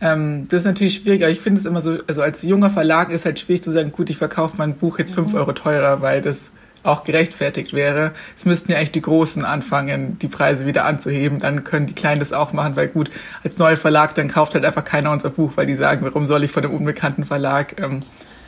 Ähm, 0.00 0.46
das 0.48 0.60
ist 0.60 0.64
natürlich 0.64 0.94
schwierig, 0.94 1.22
aber 1.22 1.30
ich 1.30 1.40
finde 1.40 1.60
es 1.60 1.66
immer 1.66 1.82
so, 1.82 1.98
also 2.06 2.22
als 2.22 2.42
junger 2.42 2.70
Verlag 2.70 3.10
ist 3.10 3.24
halt 3.24 3.38
schwierig 3.38 3.62
zu 3.62 3.70
sagen, 3.70 3.92
gut, 3.92 4.08
ich 4.08 4.16
verkaufe 4.16 4.56
mein 4.56 4.74
Buch 4.74 4.98
jetzt 4.98 5.14
fünf 5.14 5.32
mhm. 5.32 5.38
Euro 5.38 5.52
teurer, 5.52 6.00
weil 6.00 6.22
das 6.22 6.50
auch 6.82 7.04
gerechtfertigt 7.04 7.74
wäre. 7.74 8.12
Es 8.38 8.46
müssten 8.46 8.72
ja 8.72 8.78
echt 8.78 8.94
die 8.94 9.02
Großen 9.02 9.44
anfangen, 9.44 10.18
die 10.18 10.28
Preise 10.28 10.64
wieder 10.64 10.86
anzuheben. 10.86 11.38
Dann 11.38 11.62
können 11.62 11.86
die 11.86 11.94
Kleinen 11.94 12.20
das 12.20 12.32
auch 12.32 12.54
machen, 12.54 12.74
weil 12.76 12.88
gut, 12.88 13.10
als 13.44 13.58
neuer 13.58 13.76
Verlag, 13.76 14.14
dann 14.14 14.28
kauft 14.28 14.54
halt 14.54 14.64
einfach 14.64 14.84
keiner 14.84 15.10
unser 15.10 15.28
Buch, 15.28 15.52
weil 15.56 15.66
die 15.66 15.74
sagen, 15.74 16.04
warum 16.06 16.26
soll 16.26 16.42
ich 16.42 16.50
von 16.50 16.64
einem 16.64 16.74
unbekannten 16.74 17.26
Verlag 17.26 17.78
ähm, 17.80 18.00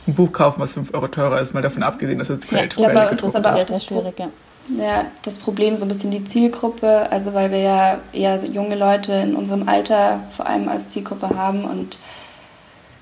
ein 0.07 0.15
Buch 0.15 0.31
kaufen, 0.31 0.59
was 0.59 0.73
fünf 0.73 0.93
Euro 0.95 1.07
teurer 1.07 1.39
ist, 1.39 1.53
mal 1.53 1.61
davon 1.61 1.83
abgesehen, 1.83 2.17
dass 2.17 2.29
es 2.29 2.47
Quell 2.47 2.67
ja, 2.75 2.93
das 2.93 3.11
ist 3.21 3.35
aber 3.35 3.55
sehr, 3.55 3.65
sehr 3.67 3.79
schwierig, 3.79 4.17
ja 4.17 4.29
ja, 4.69 5.05
das 5.23 5.37
Problem 5.37 5.75
so 5.77 5.85
ein 5.85 5.89
bisschen 5.89 6.11
die 6.11 6.23
Zielgruppe, 6.23 7.11
also 7.11 7.33
weil 7.33 7.51
wir 7.51 7.59
ja 7.59 7.99
eher 8.13 8.39
so 8.39 8.47
junge 8.47 8.75
Leute 8.75 9.11
in 9.13 9.35
unserem 9.35 9.67
Alter 9.67 10.21
vor 10.35 10.47
allem 10.47 10.69
als 10.69 10.89
Zielgruppe 10.89 11.29
haben 11.35 11.65
und 11.65 11.97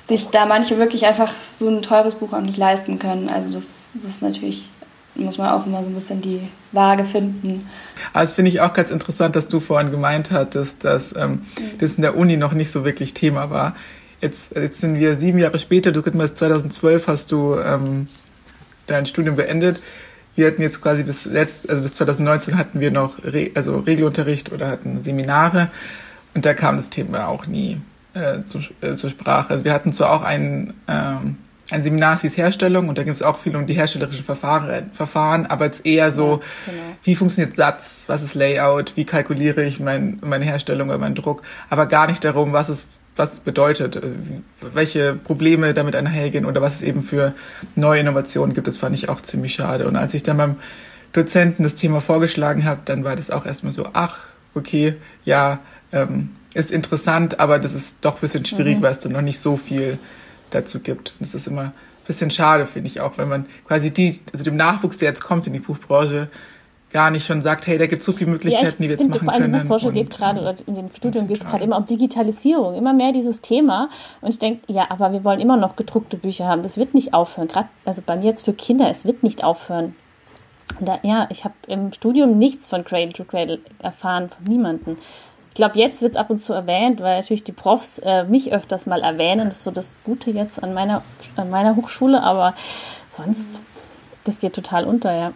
sich 0.04 0.28
da 0.28 0.46
manche 0.46 0.78
wirklich 0.78 1.06
einfach 1.06 1.34
so 1.34 1.70
ein 1.70 1.82
teures 1.84 2.16
Buch 2.16 2.34
auch 2.34 2.42
nicht 2.42 2.58
leisten 2.58 2.98
können. 2.98 3.30
Also 3.30 3.52
das, 3.54 3.92
das 3.94 4.04
ist 4.04 4.22
natürlich, 4.24 4.72
muss 5.16 5.38
man 5.38 5.50
auch 5.50 5.66
immer 5.66 5.84
so 5.84 5.90
ein 5.90 5.94
bisschen 5.94 6.22
die 6.22 6.42
Waage 6.72 7.06
finden. 7.06 7.70
Aber 8.12 8.22
das 8.24 8.34
finde 8.34 8.50
ich 8.50 8.60
auch 8.62 8.74
ganz 8.74 8.90
interessant, 8.90 9.36
dass 9.36 9.48
du 9.48 9.60
vorhin 9.60 9.92
gemeint 9.92 10.32
hattest, 10.32 10.84
dass 10.84 11.16
ähm, 11.16 11.32
mhm. 11.32 11.78
das 11.80 11.94
in 11.94 12.02
der 12.02 12.18
Uni 12.18 12.38
noch 12.38 12.54
nicht 12.54 12.72
so 12.72 12.84
wirklich 12.84 13.14
Thema 13.14 13.52
war. 13.52 13.76
Jetzt, 14.20 14.56
jetzt 14.56 14.82
sind 14.82 15.00
wir 15.00 15.20
sieben 15.20 15.38
Jahre 15.38 15.60
später, 15.60 15.92
du 15.92 16.02
2012 16.02 17.08
hast 17.08 17.32
du 17.32 17.56
ähm, 17.56 18.08
dein 18.88 19.06
Studium 19.06 19.36
beendet. 19.36 19.80
Wir 20.36 20.48
hatten 20.48 20.62
jetzt 20.62 20.82
quasi 20.82 21.04
bis 21.04 21.26
letzt, 21.26 21.70
also 21.70 21.82
bis 21.82 21.94
2019 21.94 22.58
hatten 22.58 22.80
wir 22.80 22.92
noch 22.92 23.24
Re 23.24 23.52
also 23.56 23.80
Regelunterricht 23.80 24.52
oder 24.52 24.70
hatten 24.70 25.04
Seminare 25.04 25.70
und 26.34 26.46
da 26.46 26.54
kam 26.54 26.78
das 26.78 26.90
Thema 26.90 27.28
auch 27.28 27.48
nie 27.48 27.82
äh, 28.14 28.44
zu, 28.46 28.60
äh, 28.82 28.94
zur 28.96 29.10
Sprache. 29.10 29.52
Also 29.52 29.66
wir 29.66 29.74
hatten 29.74 29.94
zwar 29.94 30.12
auch 30.12 30.22
ein, 30.22 30.74
ähm, 30.88 31.38
ein 31.70 31.84
Seminar, 31.84 32.16
es 32.16 32.22
hieß 32.22 32.38
Herstellung 32.38 32.90
und 32.90 32.98
da 32.98 33.04
gibt 33.04 33.16
es 33.16 33.24
auch 33.24 33.40
viel 33.40 33.56
um 33.56 33.66
die 33.66 33.74
herstellerischen 33.74 34.26
Verfahren, 34.26 34.90
Verfahren 34.92 35.46
aber 35.46 35.66
jetzt 35.66 35.86
eher 35.86 36.12
so, 36.12 36.42
ja, 36.68 36.74
genau. 36.74 36.84
wie 37.04 37.16
funktioniert 37.16 37.56
Satz, 37.56 38.06
was 38.08 38.24
ist 38.24 38.36
Layout, 38.36 38.98
wie 38.98 39.06
kalkuliere 39.06 39.64
ich 39.64 39.80
mein, 39.80 40.20
meine 40.22 40.46
Herstellung 40.46 40.90
oder 40.90 40.98
meinen 40.98 41.16
Druck, 41.16 41.42
aber 41.70 41.86
gar 41.86 42.08
nicht 42.08 42.24
darum, 42.24 42.54
was 42.54 42.70
es 42.70 42.90
was 43.22 43.34
es 43.34 43.40
bedeutet, 43.40 43.98
äh, 43.98 44.02
welche 44.74 45.14
Probleme 45.14 45.76
damit 45.76 45.96
einhergehen 45.96 46.44
oder 46.44 46.60
was 46.60 46.78
es 46.78 46.82
eben 46.82 47.04
für 47.04 47.36
neue 47.76 48.00
Innovationen 48.00 48.56
gibt. 48.56 48.66
Das 48.66 48.78
fand 48.78 48.96
ich 48.96 49.10
auch 49.10 49.22
ziemlich 49.22 49.54
schade. 49.54 49.88
Und 49.88 49.96
als 49.96 50.16
ich 50.16 50.24
dann 50.24 50.38
beim 50.38 50.56
Dozenten 51.14 51.62
das 51.62 51.76
Thema 51.76 52.02
vorgeschlagen 52.02 52.66
habe, 52.66 52.82
dann 52.86 53.04
war 53.04 53.16
das 53.16 53.30
auch 53.30 53.46
erstmal 53.46 53.72
so, 53.72 53.88
ach, 53.94 54.22
okay, 54.56 54.96
ja, 55.24 55.60
ähm, 55.92 56.32
ist 56.56 56.72
interessant, 56.72 57.40
aber 57.40 57.60
das 57.60 57.76
ist 57.76 57.98
doch 58.02 58.16
ein 58.16 58.22
bisschen 58.22 58.44
schwierig, 58.44 58.80
mhm. 58.80 58.82
weil 58.82 58.92
es 58.92 59.00
dann 59.00 59.12
noch 59.12 59.22
nicht 59.22 59.40
so 59.40 59.56
viel 59.56 60.00
dazu 60.50 60.80
gibt. 60.80 61.14
Und 61.20 61.22
das 61.22 61.36
ist 61.36 61.46
immer 61.46 61.62
ein 61.62 61.74
bisschen 62.08 62.32
schade, 62.32 62.66
finde 62.66 62.90
ich 62.90 63.02
auch, 63.02 63.20
wenn 63.20 63.30
man 63.30 63.46
quasi 63.68 63.92
die, 63.92 64.20
also 64.34 64.44
dem 64.44 64.56
Nachwuchs, 64.56 64.98
der 64.98 65.10
jetzt 65.10 65.22
kommt 65.22 65.46
in 65.46 65.54
die 65.54 65.60
Buchbranche, 65.60 66.28
gar 66.94 67.12
nicht 67.12 67.26
schon 67.26 67.42
sagt, 67.42 67.68
hey, 67.68 67.78
da 67.78 67.88
gibt 67.88 68.02
es 68.02 68.06
so 68.06 68.12
viele 68.12 68.32
Möglichkeiten, 68.32 68.66
ja, 68.66 68.72
die 68.72 68.84
wir 68.84 68.90
jetzt 68.92 69.10
machen 69.10 69.28
können. 69.28 69.46
In 69.46 69.52
der 69.52 69.60
Buchbranche 69.60 69.92
geht 69.92 70.10
gerade, 70.10 70.56
in 70.66 70.76
dem 70.76 70.92
Studium 70.92 71.28
geht 71.28 71.40
es 71.40 71.46
gerade 71.46 71.64
immer 71.64 71.78
um 71.78 71.86
Digitalisierung, 71.86 72.76
immer 72.76 72.94
mehr 72.94 73.12
dieses 73.12 73.42
Thema. 73.42 73.90
Und 74.22 74.30
ich 74.30 74.40
denke, 74.40 74.62
ja, 74.72 74.88
aber 74.90 75.14
wir 75.14 75.24
wollen 75.24 75.40
immer 75.40 75.58
noch 75.58 75.76
gedruckte 75.76 76.18
Bücher 76.18 76.48
haben. 76.48 76.64
Das 76.64 76.78
wird 76.78 76.94
nicht 76.94 77.14
aufhören. 77.14 77.48
Gerade, 77.48 77.70
also 77.86 78.02
bei 78.06 78.16
mir 78.16 78.26
jetzt 78.26 78.46
für 78.46 78.54
Kinder, 78.54 78.90
es 78.90 79.06
wird 79.06 79.24
nicht 79.24 79.44
aufhören. 79.44 79.96
Da, 80.80 81.00
ja, 81.04 81.28
ich 81.30 81.44
habe 81.44 81.56
im 81.68 81.92
Studium 81.92 82.38
nichts 82.38 82.70
von 82.70 82.84
Cradle 82.84 83.14
to 83.14 83.24
Cradle 83.24 83.60
erfahren, 83.82 84.30
von 84.30 84.46
niemandem. 84.46 84.98
Ich 85.50 85.56
glaube, 85.56 85.78
jetzt 85.78 86.02
wird 86.02 86.14
es 86.14 86.18
ab 86.18 86.30
und 86.30 86.40
zu 86.40 86.54
erwähnt, 86.54 87.02
weil 87.02 87.20
natürlich 87.20 87.44
die 87.44 87.52
Profs 87.52 88.00
äh, 88.00 88.24
mich 88.24 88.54
öfters 88.54 88.86
mal 88.86 89.02
erwähnen. 89.02 89.50
Das 89.50 89.58
ist 89.58 89.64
so 89.64 89.72
das 89.72 89.96
Gute 90.06 90.32
jetzt 90.32 90.64
an 90.64 90.74
meiner, 90.74 91.04
an 91.36 91.50
meiner 91.50 91.76
Hochschule, 91.76 92.24
aber 92.24 92.54
sonst, 93.10 93.62
das 94.24 94.40
geht 94.40 94.54
total 94.54 94.86
unter, 94.86 95.14
ja. 95.14 95.34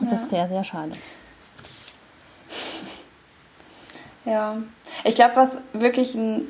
Das 0.00 0.10
ja. 0.10 0.16
ist 0.16 0.30
sehr, 0.30 0.48
sehr 0.48 0.64
schade. 0.64 0.92
Ja, 4.24 4.56
ich 5.04 5.14
glaube, 5.14 5.36
was 5.36 5.58
wirklich 5.72 6.14
ein 6.14 6.42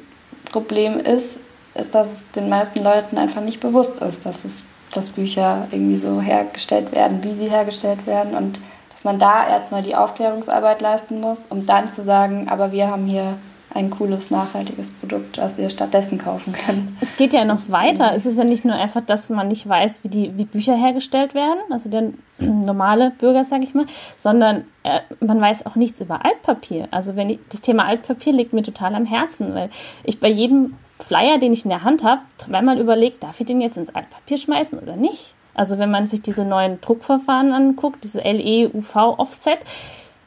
Problem 0.51 0.99
ist, 1.01 1.41
ist, 1.75 1.95
dass 1.95 2.13
es 2.13 2.31
den 2.31 2.49
meisten 2.49 2.83
Leuten 2.85 3.19
einfach 3.19 3.41
nicht 3.41 3.61
bewusst 3.61 3.99
ist, 4.01 4.25
dass 4.25 4.45
es 4.45 4.65
dass 4.93 5.09
Bücher 5.09 5.67
irgendwie 5.73 5.97
so 5.97 6.21
hergestellt 6.21 6.93
werden, 6.93 7.23
wie 7.25 7.35
sie 7.35 7.51
hergestellt 7.51 8.07
werden 8.07 8.37
und 8.37 8.61
dass 8.93 9.05
man 9.05 9.19
da 9.19 9.47
erstmal 9.49 9.83
die 9.83 9.97
Aufklärungsarbeit 9.97 10.81
leisten 10.81 11.21
muss, 11.21 11.41
um 11.49 11.67
dann 11.67 11.89
zu 11.89 12.03
sagen, 12.03 12.49
aber 12.49 12.71
wir 12.71 12.89
haben 12.89 13.07
hier 13.07 13.37
ein 13.75 13.91
cooles, 13.91 14.31
nachhaltiges 14.31 14.93
Produkt, 14.93 15.37
das 15.37 15.59
ihr 15.59 15.69
stattdessen 15.69 16.19
kaufen 16.19 16.53
könnt. 16.53 16.89
Es 17.01 17.17
geht 17.17 17.33
ja 17.33 17.45
noch 17.45 17.69
weiter. 17.69 18.15
Es 18.15 18.25
ist 18.25 18.39
ja 18.39 18.45
nicht 18.45 18.65
nur 18.65 18.75
einfach, 18.75 19.01
dass 19.01 19.29
man 19.31 19.49
nicht 19.49 19.69
weiß, 19.69 20.05
wie, 20.05 20.09
die, 20.09 20.39
wie 20.39 20.45
Bücher 20.45 20.77
hergestellt 20.77 21.35
werden, 21.35 21.59
also 21.71 21.91
der 21.91 22.13
normale 22.39 23.11
Bürger, 23.11 23.43
sage 23.43 23.65
ich 23.65 23.75
mal, 23.75 23.87
sondern 24.17 24.65
äh, 24.85 25.01
man 25.19 25.41
weiß 25.41 25.67
auch 25.67 25.75
nichts 25.75 26.01
über 26.01 26.25
Altpapier. 26.25 26.87
Also 26.93 27.17
wenn 27.17 27.31
ich, 27.31 27.41
das 27.51 27.63
Thema 27.63 27.87
Altpapier 27.87 28.33
liegt 28.33 28.53
mir 28.53 28.63
total 28.63 28.95
am 28.95 29.05
Herzen, 29.05 29.55
weil 29.55 29.71
ich 30.05 30.21
bei 30.21 30.29
jedem 30.29 30.75
Flyer, 30.97 31.39
den 31.39 31.53
ich 31.53 31.65
in 31.65 31.71
der 31.71 31.83
Hand 31.83 32.05
habe, 32.05 32.23
zweimal 32.37 32.79
überlegt, 32.79 33.25
darf 33.25 33.41
ich 33.41 33.47
den 33.47 33.61
jetzt 33.61 33.77
ins 33.77 33.93
Altpapier 33.93 34.39
schmeißen 34.39 34.79
oder 34.79 34.95
nicht? 34.95 35.35
Also 35.53 35.79
wenn 35.79 35.91
man 35.91 36.07
sich 36.07 36.23
diese 36.23 36.45
neuen 36.45 36.81
Druckverfahren 36.81 37.53
anguckt, 37.53 38.05
diese 38.05 38.21
LE-UV-Offset, 38.21 39.59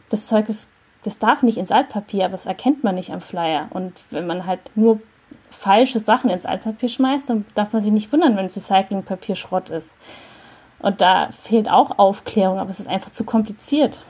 das 0.10 0.28
Zeug 0.28 0.50
ist, 0.50 0.70
das 1.04 1.20
darf 1.20 1.44
nicht 1.44 1.58
ins 1.58 1.72
Altpapier, 1.72 2.26
aber 2.26 2.34
das 2.34 2.46
erkennt 2.46 2.84
man 2.84 2.96
nicht 2.96 3.12
am 3.12 3.22
Flyer. 3.22 3.68
Und 3.72 3.94
wenn 4.10 4.28
man 4.28 4.46
halt 4.46 4.60
nur 4.76 5.00
falsche 5.50 6.00
Sachen 6.00 6.30
ins 6.30 6.46
Altpapier 6.46 6.90
schmeißt, 6.90 7.30
dann 7.30 7.46
darf 7.56 7.74
man 7.74 7.82
sich 7.82 7.92
nicht 7.92 8.12
wundern, 8.12 8.36
wenn 8.36 8.46
Recyclingpapier 8.46 9.36
Schrott 9.36 9.70
ist. 9.70 9.94
Und 10.80 11.02
da 11.02 11.30
fehlt 11.32 11.70
auch 11.70 11.98
Aufklärung, 11.98 12.60
aber 12.60 12.70
es 12.70 12.80
ist 12.80 12.88
einfach 12.88 13.12
zu 13.12 13.24
kompliziert. 13.24 14.04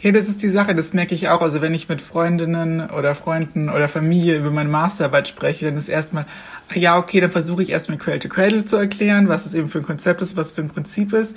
Ja, 0.00 0.12
das 0.12 0.28
ist 0.28 0.42
die 0.42 0.48
Sache, 0.48 0.74
das 0.74 0.94
merke 0.94 1.14
ich 1.14 1.28
auch. 1.28 1.40
Also 1.42 1.60
wenn 1.60 1.74
ich 1.74 1.88
mit 1.88 2.00
Freundinnen 2.00 2.90
oder 2.90 3.14
Freunden 3.14 3.68
oder 3.68 3.88
Familie 3.88 4.36
über 4.36 4.50
meine 4.50 4.68
Masterarbeit 4.68 5.28
spreche, 5.28 5.66
dann 5.66 5.76
ist 5.76 5.88
erstmal, 5.88 6.26
ja, 6.74 6.96
okay, 6.96 7.20
dann 7.20 7.30
versuche 7.30 7.62
ich 7.62 7.70
erstmal 7.70 7.98
Cradle 7.98 8.20
to 8.20 8.28
Cradle 8.28 8.64
zu 8.64 8.76
erklären, 8.76 9.28
was 9.28 9.46
es 9.46 9.54
eben 9.54 9.68
für 9.68 9.78
ein 9.78 9.84
Konzept 9.84 10.22
ist, 10.22 10.36
was 10.36 10.52
für 10.52 10.62
ein 10.62 10.68
Prinzip 10.68 11.12
ist. 11.12 11.36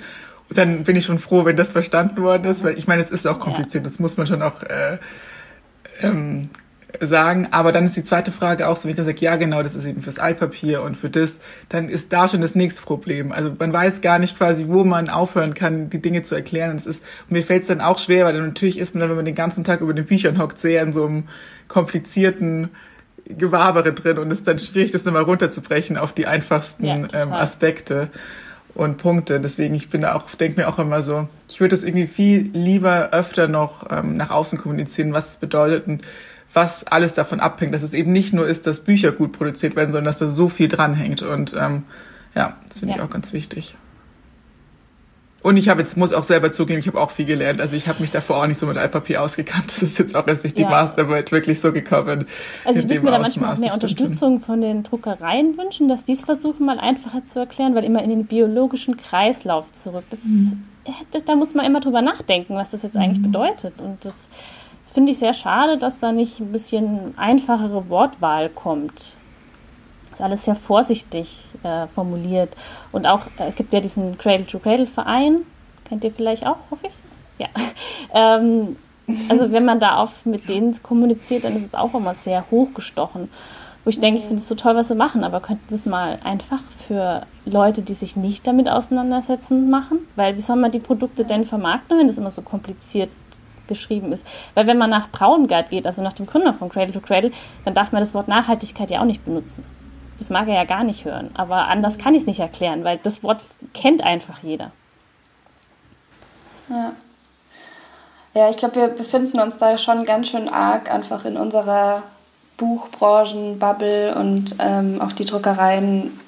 Dann 0.52 0.84
bin 0.84 0.96
ich 0.96 1.04
schon 1.04 1.18
froh, 1.18 1.44
wenn 1.44 1.56
das 1.56 1.70
verstanden 1.70 2.22
worden 2.22 2.44
ist, 2.44 2.64
weil 2.64 2.76
ich 2.76 2.88
meine, 2.88 3.02
es 3.02 3.10
ist 3.10 3.26
auch 3.26 3.38
kompliziert, 3.38 3.86
das 3.86 3.98
muss 3.98 4.16
man 4.16 4.26
schon 4.26 4.42
auch 4.42 4.62
äh, 4.62 4.98
ähm, 6.02 6.50
sagen. 7.00 7.48
Aber 7.50 7.72
dann 7.72 7.86
ist 7.86 7.96
die 7.96 8.02
zweite 8.02 8.32
Frage 8.32 8.68
auch 8.68 8.76
so, 8.76 8.84
wenn 8.84 8.90
ich 8.90 8.96
dann 8.96 9.06
sage, 9.06 9.20
ja 9.20 9.36
genau, 9.36 9.62
das 9.62 9.74
ist 9.74 9.84
eben 9.84 10.02
fürs 10.02 10.18
Altpapier 10.18 10.82
und 10.82 10.96
für 10.96 11.08
das, 11.08 11.40
dann 11.68 11.88
ist 11.88 12.12
da 12.12 12.26
schon 12.26 12.40
das 12.40 12.54
nächste 12.54 12.82
Problem. 12.82 13.32
Also 13.32 13.54
man 13.58 13.72
weiß 13.72 14.00
gar 14.00 14.18
nicht 14.18 14.36
quasi, 14.36 14.66
wo 14.68 14.84
man 14.84 15.08
aufhören 15.08 15.54
kann, 15.54 15.90
die 15.90 16.02
Dinge 16.02 16.22
zu 16.22 16.34
erklären. 16.34 16.70
Und, 16.70 16.76
es 16.76 16.86
ist, 16.86 17.04
und 17.28 17.32
mir 17.32 17.42
fällt 17.42 17.62
es 17.62 17.68
dann 17.68 17.80
auch 17.80 17.98
schwer, 17.98 18.24
weil 18.24 18.34
dann 18.34 18.46
natürlich 18.46 18.78
ist 18.78 18.94
man 18.94 19.00
dann, 19.00 19.10
wenn 19.10 19.16
man 19.16 19.24
den 19.24 19.34
ganzen 19.34 19.64
Tag 19.64 19.80
über 19.80 19.94
den 19.94 20.06
Büchern 20.06 20.38
hockt, 20.38 20.58
sehr 20.58 20.82
in 20.82 20.92
so 20.92 21.06
einem 21.06 21.28
komplizierten 21.68 22.70
Gewabere 23.26 23.92
drin 23.92 24.18
und 24.18 24.30
es 24.32 24.38
ist 24.38 24.48
dann 24.48 24.58
schwierig, 24.58 24.90
das 24.90 25.04
nochmal 25.04 25.22
runterzubrechen 25.22 25.96
auf 25.96 26.12
die 26.12 26.26
einfachsten 26.26 26.84
ja, 26.84 26.96
ähm, 27.12 27.32
Aspekte 27.32 28.08
und 28.74 28.96
Punkte. 28.98 29.40
Deswegen, 29.40 29.74
ich 29.74 29.90
bin 29.90 30.02
da 30.02 30.14
auch, 30.14 30.30
denke 30.34 30.60
mir 30.60 30.68
auch 30.68 30.78
immer 30.78 31.02
so, 31.02 31.28
ich 31.48 31.60
würde 31.60 31.70
das 31.70 31.84
irgendwie 31.84 32.06
viel 32.06 32.50
lieber 32.52 33.10
öfter 33.12 33.48
noch 33.48 33.90
ähm, 33.90 34.16
nach 34.16 34.30
außen 34.30 34.58
kommunizieren, 34.58 35.12
was 35.12 35.30
es 35.30 35.36
bedeutet 35.36 35.86
und 35.86 36.02
was 36.52 36.86
alles 36.86 37.14
davon 37.14 37.40
abhängt, 37.40 37.74
dass 37.74 37.82
es 37.82 37.94
eben 37.94 38.12
nicht 38.12 38.32
nur 38.32 38.46
ist, 38.46 38.66
dass 38.66 38.80
Bücher 38.80 39.12
gut 39.12 39.32
produziert 39.32 39.76
werden, 39.76 39.92
sondern 39.92 40.06
dass 40.06 40.18
da 40.18 40.28
so 40.28 40.48
viel 40.48 40.68
dranhängt. 40.68 41.22
Und 41.22 41.54
ähm, 41.58 41.84
ja, 42.34 42.56
das 42.68 42.80
finde 42.80 42.94
ja. 42.94 43.00
ich 43.00 43.06
auch 43.06 43.10
ganz 43.10 43.32
wichtig. 43.32 43.76
Und 45.42 45.56
ich 45.56 45.70
habe 45.70 45.80
jetzt, 45.80 45.96
muss 45.96 46.12
auch 46.12 46.22
selber 46.22 46.52
zugeben, 46.52 46.80
ich 46.80 46.86
habe 46.86 47.00
auch 47.00 47.10
viel 47.10 47.24
gelernt. 47.24 47.60
Also 47.60 47.74
ich 47.74 47.88
habe 47.88 48.02
mich 48.02 48.10
davor 48.10 48.42
auch 48.42 48.46
nicht 48.46 48.58
so 48.58 48.66
mit 48.66 48.76
Altpapier 48.76 49.22
ausgekannt. 49.22 49.64
Das 49.68 49.82
ist 49.82 49.98
jetzt 49.98 50.14
auch 50.14 50.26
erst 50.26 50.44
durch 50.44 50.54
die 50.54 50.62
ja. 50.62 50.68
Masterarbeit 50.68 51.32
wirklich 51.32 51.60
so 51.60 51.72
gekommen. 51.72 52.26
Also 52.64 52.80
ich 52.80 52.88
würde 52.88 53.00
mir 53.02 53.10
da 53.10 53.18
manchmal 53.18 53.54
auch 53.54 53.58
mehr 53.58 53.72
Unterstützung 53.72 54.40
von 54.40 54.60
den 54.60 54.82
Druckereien 54.82 55.56
wünschen, 55.56 55.88
dass 55.88 56.04
die 56.04 56.12
es 56.12 56.22
versuchen, 56.22 56.66
mal 56.66 56.78
einfacher 56.78 57.24
zu 57.24 57.38
erklären, 57.38 57.74
weil 57.74 57.84
immer 57.84 58.02
in 58.02 58.10
den 58.10 58.26
biologischen 58.26 58.98
Kreislauf 58.98 59.72
zurück. 59.72 60.04
Das 60.10 60.24
mhm. 60.24 60.64
ist, 61.14 61.28
da 61.28 61.34
muss 61.34 61.54
man 61.54 61.64
immer 61.64 61.80
drüber 61.80 62.02
nachdenken, 62.02 62.54
was 62.54 62.72
das 62.72 62.82
jetzt 62.82 62.96
eigentlich 62.96 63.20
mhm. 63.20 63.32
bedeutet. 63.32 63.80
Und 63.80 64.04
das 64.04 64.28
finde 64.92 65.12
ich 65.12 65.18
sehr 65.18 65.32
schade, 65.32 65.78
dass 65.78 66.00
da 66.00 66.12
nicht 66.12 66.40
ein 66.40 66.52
bisschen 66.52 67.14
einfachere 67.16 67.88
Wortwahl 67.88 68.50
kommt. 68.50 69.16
Ist 70.20 70.24
alles 70.24 70.44
sehr 70.44 70.54
vorsichtig 70.54 71.38
äh, 71.62 71.86
formuliert. 71.86 72.54
Und 72.92 73.06
auch, 73.06 73.26
äh, 73.38 73.46
es 73.46 73.54
gibt 73.54 73.72
ja 73.72 73.80
diesen 73.80 74.18
Cradle-to-Cradle-Verein, 74.18 75.46
kennt 75.88 76.04
ihr 76.04 76.10
vielleicht 76.10 76.46
auch, 76.46 76.58
hoffe 76.70 76.88
ich? 76.88 76.92
Ja. 77.38 77.48
Ähm, 78.12 78.76
also 79.28 79.52
wenn 79.52 79.64
man 79.64 79.78
da 79.78 79.96
auf 79.96 80.26
mit 80.26 80.48
denen 80.48 80.82
kommuniziert, 80.82 81.44
dann 81.44 81.54
ist 81.54 81.64
es 81.64 81.74
auch 81.76 81.94
immer 81.94 82.12
sehr 82.12 82.44
hochgestochen. 82.50 83.28
Wo 83.84 83.90
ich 83.90 84.00
denke, 84.00 84.18
ich 84.18 84.24
finde 84.26 84.40
es 84.40 84.48
so 84.48 84.56
toll, 84.56 84.74
was 84.74 84.88
sie 84.88 84.96
machen, 84.96 85.22
aber 85.22 85.38
könnten 85.38 85.68
sie 85.68 85.76
es 85.76 85.86
mal 85.86 86.18
einfach 86.24 86.60
für 86.88 87.24
Leute, 87.44 87.82
die 87.82 87.94
sich 87.94 88.16
nicht 88.16 88.48
damit 88.48 88.68
auseinandersetzen, 88.68 89.70
machen? 89.70 90.00
Weil 90.16 90.34
wie 90.34 90.40
soll 90.40 90.56
man 90.56 90.72
die 90.72 90.80
Produkte 90.80 91.24
denn 91.24 91.44
vermarkten, 91.44 91.98
wenn 91.98 92.08
das 92.08 92.18
immer 92.18 92.32
so 92.32 92.42
kompliziert 92.42 93.10
geschrieben 93.68 94.10
ist. 94.10 94.26
Weil 94.54 94.66
wenn 94.66 94.78
man 94.78 94.90
nach 94.90 95.10
Braungart 95.10 95.70
geht, 95.70 95.86
also 95.86 96.02
nach 96.02 96.14
dem 96.14 96.26
Gründer 96.26 96.52
von 96.52 96.70
Cradle 96.70 96.92
to 96.92 97.00
Cradle, 97.00 97.30
dann 97.64 97.74
darf 97.74 97.92
man 97.92 98.00
das 98.00 98.14
Wort 98.14 98.26
Nachhaltigkeit 98.26 98.90
ja 98.90 99.00
auch 99.00 99.04
nicht 99.04 99.24
benutzen. 99.24 99.64
Das 100.20 100.28
mag 100.28 100.48
er 100.48 100.54
ja 100.54 100.64
gar 100.64 100.84
nicht 100.84 101.06
hören. 101.06 101.30
Aber 101.32 101.68
anders 101.68 101.96
kann 101.96 102.14
ich 102.14 102.20
es 102.20 102.26
nicht 102.26 102.40
erklären, 102.40 102.84
weil 102.84 102.98
das 102.98 103.22
Wort 103.22 103.42
kennt 103.72 104.02
einfach 104.04 104.40
jeder. 104.42 104.70
Ja. 106.68 106.92
Ja, 108.34 108.50
ich 108.50 108.58
glaube, 108.58 108.76
wir 108.76 108.88
befinden 108.88 109.40
uns 109.40 109.56
da 109.56 109.78
schon 109.78 110.04
ganz 110.04 110.28
schön 110.28 110.50
arg 110.50 110.90
einfach 110.90 111.24
in 111.24 111.38
unserer 111.38 112.02
Buchbranchenbubble 112.58 114.14
und 114.14 114.56
ähm, 114.58 115.00
auch 115.00 115.12
die 115.12 115.24
Druckereien, 115.24 116.20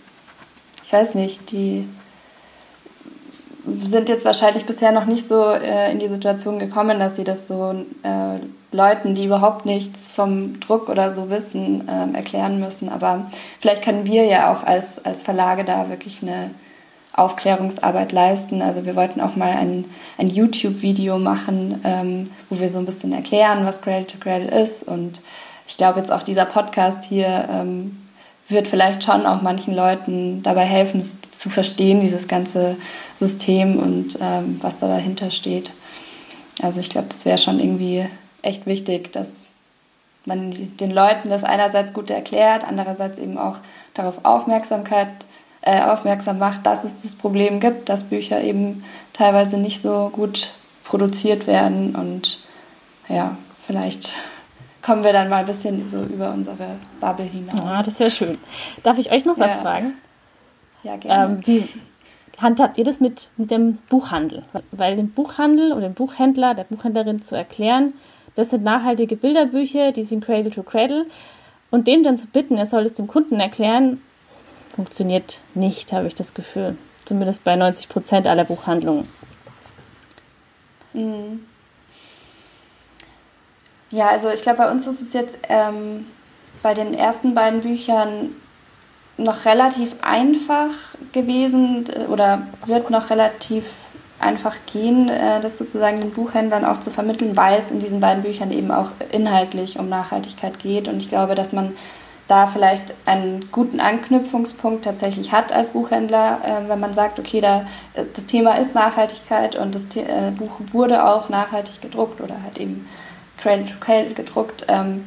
ich 0.82 0.90
weiß 0.90 1.14
nicht, 1.14 1.52
die 1.52 1.86
sind 3.66 4.08
jetzt 4.08 4.24
wahrscheinlich 4.24 4.66
bisher 4.66 4.92
noch 4.92 5.06
nicht 5.06 5.26
so 5.26 5.50
äh, 5.50 5.92
in 5.92 5.98
die 5.98 6.08
Situation 6.08 6.58
gekommen, 6.58 6.98
dass 6.98 7.16
sie 7.16 7.24
das 7.24 7.46
so 7.46 7.74
äh, 8.02 8.38
Leuten, 8.72 9.14
die 9.14 9.26
überhaupt 9.26 9.66
nichts 9.66 10.08
vom 10.08 10.58
Druck 10.60 10.88
oder 10.88 11.10
so 11.10 11.30
wissen, 11.30 11.88
äh, 11.88 12.16
erklären 12.16 12.58
müssen. 12.58 12.88
Aber 12.88 13.30
vielleicht 13.60 13.82
können 13.82 14.06
wir 14.06 14.24
ja 14.24 14.52
auch 14.52 14.64
als, 14.64 15.04
als 15.04 15.22
Verlage 15.22 15.64
da 15.64 15.88
wirklich 15.90 16.22
eine 16.22 16.50
Aufklärungsarbeit 17.14 18.12
leisten. 18.12 18.62
Also 18.62 18.86
wir 18.86 18.96
wollten 18.96 19.20
auch 19.20 19.36
mal 19.36 19.50
ein, 19.50 19.84
ein 20.18 20.28
YouTube-Video 20.28 21.18
machen, 21.18 21.80
ähm, 21.84 22.30
wo 22.48 22.58
wir 22.58 22.70
so 22.70 22.78
ein 22.78 22.86
bisschen 22.86 23.12
erklären, 23.12 23.66
was 23.66 23.82
Cradle 23.82 24.06
to 24.06 24.18
Cradle 24.18 24.50
ist. 24.50 24.82
Und 24.82 25.20
ich 25.66 25.76
glaube 25.76 26.00
jetzt 26.00 26.10
auch 26.10 26.22
dieser 26.22 26.46
Podcast 26.46 27.04
hier 27.04 27.48
ähm, 27.50 28.01
wird 28.52 28.68
vielleicht 28.68 29.04
schon 29.04 29.26
auch 29.26 29.42
manchen 29.42 29.74
Leuten 29.74 30.42
dabei 30.42 30.64
helfen, 30.64 31.02
zu 31.02 31.50
verstehen, 31.50 32.00
dieses 32.00 32.28
ganze 32.28 32.76
System 33.14 33.78
und 33.78 34.18
ähm, 34.20 34.58
was 34.62 34.78
da 34.78 34.88
dahinter 34.88 35.30
steht. 35.30 35.70
Also 36.62 36.80
ich 36.80 36.90
glaube, 36.90 37.08
das 37.08 37.24
wäre 37.24 37.38
schon 37.38 37.58
irgendwie 37.58 38.06
echt 38.42 38.66
wichtig, 38.66 39.12
dass 39.12 39.52
man 40.24 40.76
den 40.76 40.90
Leuten 40.90 41.30
das 41.30 41.44
einerseits 41.44 41.92
gut 41.92 42.10
erklärt, 42.10 42.64
andererseits 42.64 43.18
eben 43.18 43.38
auch 43.38 43.56
darauf 43.94 44.24
Aufmerksamkeit 44.24 45.08
äh, 45.62 45.82
aufmerksam 45.82 46.38
macht, 46.38 46.66
dass 46.66 46.84
es 46.84 47.02
das 47.02 47.14
Problem 47.14 47.60
gibt, 47.60 47.88
dass 47.88 48.04
Bücher 48.04 48.40
eben 48.42 48.84
teilweise 49.12 49.58
nicht 49.58 49.80
so 49.80 50.10
gut 50.12 50.50
produziert 50.84 51.46
werden 51.46 51.94
und 51.94 52.40
ja, 53.08 53.36
vielleicht 53.60 54.10
kommen 54.82 55.04
wir 55.04 55.12
dann 55.12 55.28
mal 55.28 55.38
ein 55.38 55.46
bisschen 55.46 55.88
so 55.88 56.02
über 56.02 56.32
unsere 56.32 56.76
Bubble 57.00 57.24
hinaus. 57.24 57.60
Ah, 57.64 57.82
das 57.82 58.00
wäre 58.00 58.10
schön. 58.10 58.38
Darf 58.82 58.98
ich 58.98 59.12
euch 59.12 59.24
noch 59.24 59.38
was 59.38 59.54
ja. 59.54 59.62
fragen? 59.62 59.94
Ja, 60.82 60.96
gerne. 60.96 61.34
Ähm, 61.34 61.46
wie 61.46 61.64
handhabt 62.40 62.76
ihr 62.78 62.84
das 62.84 63.00
mit, 63.00 63.28
mit 63.36 63.50
dem 63.50 63.78
Buchhandel? 63.88 64.42
Weil 64.72 64.96
dem 64.96 65.10
Buchhandel 65.10 65.72
oder 65.72 65.88
dem 65.88 65.94
Buchhändler, 65.94 66.54
der 66.54 66.64
Buchhändlerin 66.64 67.22
zu 67.22 67.36
erklären, 67.36 67.94
das 68.34 68.50
sind 68.50 68.64
nachhaltige 68.64 69.16
Bilderbücher, 69.16 69.92
die 69.92 70.02
sind 70.02 70.24
Cradle 70.24 70.50
to 70.50 70.62
Cradle. 70.62 71.06
Und 71.70 71.86
dem 71.86 72.02
dann 72.02 72.16
zu 72.16 72.26
bitten, 72.26 72.56
er 72.56 72.66
soll 72.66 72.84
es 72.84 72.94
dem 72.94 73.06
Kunden 73.06 73.40
erklären, 73.40 74.02
funktioniert 74.74 75.40
nicht, 75.54 75.92
habe 75.92 76.06
ich 76.06 76.14
das 76.14 76.34
Gefühl. 76.34 76.76
Zumindest 77.04 77.44
bei 77.44 77.56
90 77.56 77.88
Prozent 77.88 78.26
aller 78.26 78.44
Buchhandlungen. 78.44 79.06
Mhm. 80.92 81.40
Ja, 83.92 84.08
also 84.08 84.30
ich 84.30 84.40
glaube, 84.40 84.58
bei 84.58 84.70
uns 84.70 84.86
ist 84.86 85.02
es 85.02 85.12
jetzt 85.12 85.38
ähm, 85.50 86.06
bei 86.62 86.72
den 86.72 86.94
ersten 86.94 87.34
beiden 87.34 87.60
Büchern 87.60 88.30
noch 89.18 89.44
relativ 89.44 89.94
einfach 90.00 90.70
gewesen 91.12 91.84
oder 92.08 92.46
wird 92.64 92.88
noch 92.88 93.10
relativ 93.10 93.74
einfach 94.18 94.56
gehen, 94.72 95.10
äh, 95.10 95.40
das 95.42 95.58
sozusagen 95.58 95.98
den 95.98 96.10
Buchhändlern 96.10 96.64
auch 96.64 96.80
zu 96.80 96.90
vermitteln, 96.90 97.36
weil 97.36 97.58
es 97.58 97.70
in 97.70 97.80
diesen 97.80 98.00
beiden 98.00 98.22
Büchern 98.22 98.50
eben 98.50 98.70
auch 98.70 98.92
inhaltlich 99.10 99.78
um 99.78 99.90
Nachhaltigkeit 99.90 100.58
geht. 100.58 100.88
Und 100.88 100.98
ich 100.98 101.10
glaube, 101.10 101.34
dass 101.34 101.52
man 101.52 101.76
da 102.28 102.46
vielleicht 102.46 102.94
einen 103.04 103.50
guten 103.52 103.78
Anknüpfungspunkt 103.78 104.86
tatsächlich 104.86 105.32
hat 105.32 105.52
als 105.52 105.70
Buchhändler, 105.70 106.38
äh, 106.42 106.68
wenn 106.68 106.80
man 106.80 106.94
sagt, 106.94 107.18
okay, 107.18 107.42
da, 107.42 107.66
äh, 107.92 108.04
das 108.14 108.24
Thema 108.24 108.54
ist 108.54 108.74
Nachhaltigkeit 108.74 109.54
und 109.54 109.74
das 109.74 109.88
Buch 110.38 110.52
wurde 110.72 111.04
auch 111.04 111.28
nachhaltig 111.28 111.82
gedruckt 111.82 112.22
oder 112.22 112.42
halt 112.42 112.56
eben 112.56 112.88
Cradle 113.42 113.66
to 113.66 113.74
Cradle 113.80 114.14
gedruckt. 114.14 114.66
Ähm, 114.68 115.04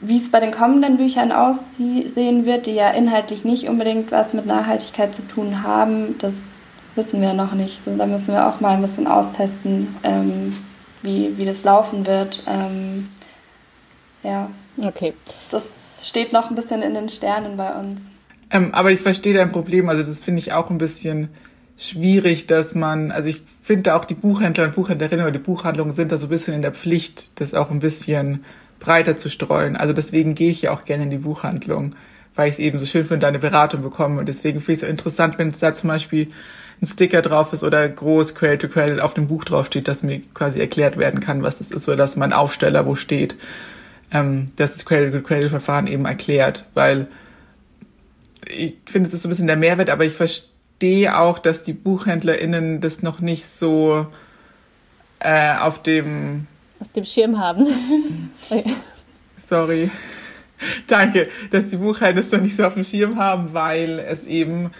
wie 0.00 0.16
es 0.16 0.30
bei 0.30 0.40
den 0.40 0.52
kommenden 0.52 0.96
Büchern 0.96 1.32
aussehen 1.32 2.46
wird, 2.46 2.66
die 2.66 2.74
ja 2.74 2.90
inhaltlich 2.90 3.44
nicht 3.44 3.68
unbedingt 3.68 4.12
was 4.12 4.32
mit 4.32 4.46
Nachhaltigkeit 4.46 5.14
zu 5.14 5.26
tun 5.26 5.62
haben, 5.64 6.16
das 6.18 6.52
wissen 6.94 7.20
wir 7.20 7.32
noch 7.32 7.52
nicht. 7.52 7.80
Also 7.84 7.98
da 7.98 8.06
müssen 8.06 8.34
wir 8.34 8.46
auch 8.46 8.60
mal 8.60 8.76
ein 8.76 8.82
bisschen 8.82 9.06
austesten, 9.06 9.96
ähm, 10.04 10.56
wie, 11.02 11.36
wie 11.36 11.44
das 11.44 11.64
laufen 11.64 12.06
wird. 12.06 12.44
Ähm, 12.46 13.08
ja. 14.22 14.50
Okay. 14.80 15.14
Das 15.50 15.64
steht 16.04 16.32
noch 16.32 16.50
ein 16.50 16.54
bisschen 16.54 16.82
in 16.82 16.94
den 16.94 17.08
Sternen 17.08 17.56
bei 17.56 17.72
uns. 17.72 18.02
Ähm, 18.50 18.72
aber 18.72 18.92
ich 18.92 19.00
verstehe 19.00 19.34
dein 19.34 19.52
Problem. 19.52 19.88
Also 19.88 20.02
das 20.02 20.20
finde 20.20 20.40
ich 20.40 20.52
auch 20.52 20.70
ein 20.70 20.78
bisschen 20.78 21.28
schwierig, 21.78 22.46
dass 22.46 22.74
man, 22.74 23.12
also 23.12 23.28
ich 23.28 23.42
finde 23.62 23.94
auch 23.94 24.04
die 24.04 24.14
Buchhändler 24.14 24.64
und 24.64 24.74
Buchhändlerinnen 24.74 25.24
oder 25.24 25.32
die 25.32 25.38
Buchhandlungen 25.38 25.92
sind 25.92 26.10
da 26.10 26.16
so 26.16 26.26
ein 26.26 26.30
bisschen 26.30 26.54
in 26.54 26.62
der 26.62 26.72
Pflicht, 26.72 27.40
das 27.40 27.54
auch 27.54 27.70
ein 27.70 27.78
bisschen 27.78 28.44
breiter 28.80 29.16
zu 29.16 29.30
streuen. 29.30 29.76
Also 29.76 29.94
deswegen 29.94 30.34
gehe 30.34 30.50
ich 30.50 30.62
ja 30.62 30.72
auch 30.72 30.84
gerne 30.84 31.04
in 31.04 31.10
die 31.10 31.18
Buchhandlung, 31.18 31.94
weil 32.34 32.48
ich 32.48 32.54
es 32.54 32.58
eben 32.58 32.80
so 32.80 32.86
schön 32.86 33.04
finde, 33.04 33.20
deine 33.20 33.38
Beratung 33.38 33.82
bekomme. 33.82 34.18
Und 34.18 34.28
deswegen 34.28 34.60
finde 34.60 34.72
ich 34.72 34.78
es 34.78 34.80
so 34.82 34.86
interessant, 34.88 35.38
wenn 35.38 35.52
da 35.52 35.72
zum 35.72 35.88
Beispiel 35.88 36.28
ein 36.82 36.86
Sticker 36.86 37.22
drauf 37.22 37.52
ist 37.52 37.62
oder 37.62 37.88
groß 37.88 38.34
Cradle 38.34 38.58
to 38.58 38.68
Cradle 38.68 39.02
auf 39.02 39.14
dem 39.14 39.28
Buch 39.28 39.44
drauf 39.44 39.66
steht, 39.66 39.86
dass 39.88 40.02
mir 40.02 40.20
quasi 40.34 40.60
erklärt 40.60 40.96
werden 40.96 41.20
kann, 41.20 41.42
was 41.42 41.58
das 41.58 41.70
ist 41.70 41.88
oder 41.88 41.96
dass 41.96 42.16
mein 42.16 42.32
Aufsteller 42.32 42.86
wo 42.86 42.96
steht, 42.96 43.36
ähm, 44.12 44.50
dass 44.56 44.74
das 44.74 44.84
Cradle 44.84 45.12
to 45.12 45.20
Cradle 45.20 45.48
Verfahren 45.48 45.86
eben 45.86 46.06
erklärt, 46.06 46.66
weil 46.74 47.06
ich 48.48 48.76
finde, 48.86 49.08
es 49.08 49.14
ist 49.14 49.22
so 49.22 49.28
ein 49.28 49.30
bisschen 49.30 49.46
der 49.46 49.56
Mehrwert, 49.56 49.90
aber 49.90 50.04
ich 50.04 50.14
verstehe 50.14 50.57
auch, 51.08 51.38
dass 51.38 51.62
die 51.62 51.72
BuchhändlerInnen 51.72 52.80
das 52.80 53.02
noch 53.02 53.20
nicht 53.20 53.46
so 53.46 54.06
äh, 55.20 55.56
auf 55.56 55.82
dem 55.82 56.46
auf 56.80 56.92
dem 56.92 57.04
Schirm 57.04 57.38
haben. 57.38 57.66
Sorry. 59.36 59.90
Danke, 60.86 61.28
dass 61.50 61.70
die 61.70 61.76
Buchhändler 61.76 62.20
es 62.20 62.32
noch 62.32 62.40
nicht 62.40 62.56
so 62.56 62.64
auf 62.64 62.74
dem 62.74 62.84
Schirm 62.84 63.16
haben, 63.16 63.52
weil 63.52 63.98
es 63.98 64.26
eben 64.26 64.70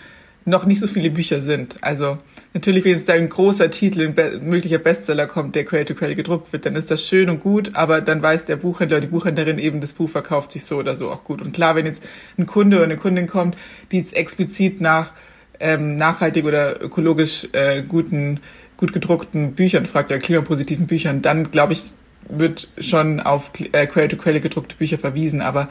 noch 0.44 0.64
nicht 0.64 0.80
so 0.80 0.86
viele 0.86 1.10
Bücher 1.10 1.40
sind. 1.40 1.76
Also 1.82 2.18
natürlich, 2.54 2.84
wenn 2.84 2.92
jetzt 2.92 3.08
da 3.08 3.12
ein 3.12 3.28
großer 3.28 3.70
Titel, 3.70 4.02
ein 4.02 4.14
be 4.14 4.40
möglicher 4.42 4.78
Bestseller 4.78 5.26
kommt, 5.26 5.54
der 5.54 5.64
Quell 5.64 5.84
to 5.84 5.94
Quell 5.94 6.14
gedruckt 6.14 6.52
wird, 6.52 6.66
dann 6.66 6.74
ist 6.74 6.90
das 6.90 7.04
schön 7.04 7.28
und 7.28 7.40
gut, 7.40 7.74
aber 7.74 8.00
dann 8.00 8.22
weiß 8.22 8.46
der 8.46 8.56
Buchhändler, 8.56 9.00
die 9.00 9.06
Buchhändlerin 9.08 9.58
eben, 9.58 9.80
das 9.80 9.92
Buch 9.92 10.08
verkauft 10.08 10.52
sich 10.52 10.64
so 10.64 10.78
oder 10.78 10.94
so 10.94 11.10
auch 11.10 11.24
gut. 11.24 11.42
Und 11.42 11.52
klar, 11.52 11.76
wenn 11.76 11.86
jetzt 11.86 12.08
ein 12.38 12.46
Kunde 12.46 12.78
oder 12.78 12.84
eine 12.84 12.96
Kundin 12.96 13.26
kommt, 13.26 13.56
die 13.92 13.98
jetzt 13.98 14.16
explizit 14.16 14.80
nach 14.80 15.12
ähm, 15.60 15.96
nachhaltig 15.96 16.44
oder 16.44 16.82
ökologisch 16.82 17.48
äh, 17.52 17.82
guten, 17.82 18.40
gut 18.76 18.92
gedruckten 18.92 19.52
Büchern 19.52 19.86
fragt, 19.86 20.10
oder 20.10 20.20
klimapositiven 20.20 20.86
Büchern, 20.86 21.22
dann 21.22 21.50
glaube 21.50 21.72
ich, 21.72 21.82
wird 22.28 22.68
schon 22.78 23.20
auf 23.20 23.50
äh, 23.72 23.86
Quell 23.86 24.08
to 24.08 24.16
Quell 24.16 24.40
gedruckte 24.40 24.76
Bücher 24.76 24.98
verwiesen, 24.98 25.40
aber 25.40 25.68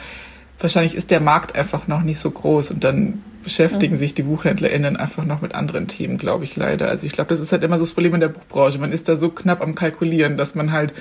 wahrscheinlich 0.59 0.95
ist 0.95 1.11
der 1.11 1.19
Markt 1.19 1.55
einfach 1.55 1.87
noch 1.87 2.01
nicht 2.01 2.19
so 2.19 2.31
groß 2.31 2.71
und 2.71 2.83
dann 2.83 3.21
beschäftigen 3.43 3.93
mhm. 3.93 3.97
sich 3.97 4.13
die 4.13 4.23
BuchhändlerInnen 4.23 4.97
einfach 4.97 5.23
noch 5.23 5.41
mit 5.41 5.55
anderen 5.55 5.87
Themen, 5.87 6.17
glaube 6.17 6.43
ich 6.43 6.55
leider. 6.55 6.89
Also 6.89 7.05
ich 7.05 7.13
glaube, 7.13 7.29
das 7.29 7.39
ist 7.39 7.51
halt 7.51 7.63
immer 7.63 7.77
so 7.77 7.83
das 7.83 7.93
Problem 7.93 8.13
in 8.15 8.19
der 8.19 8.29
Buchbranche. 8.29 8.79
Man 8.79 8.91
ist 8.91 9.07
da 9.07 9.15
so 9.15 9.29
knapp 9.29 9.61
am 9.61 9.75
Kalkulieren, 9.75 10.35
dass 10.35 10.55
man 10.55 10.71
halt 10.71 10.93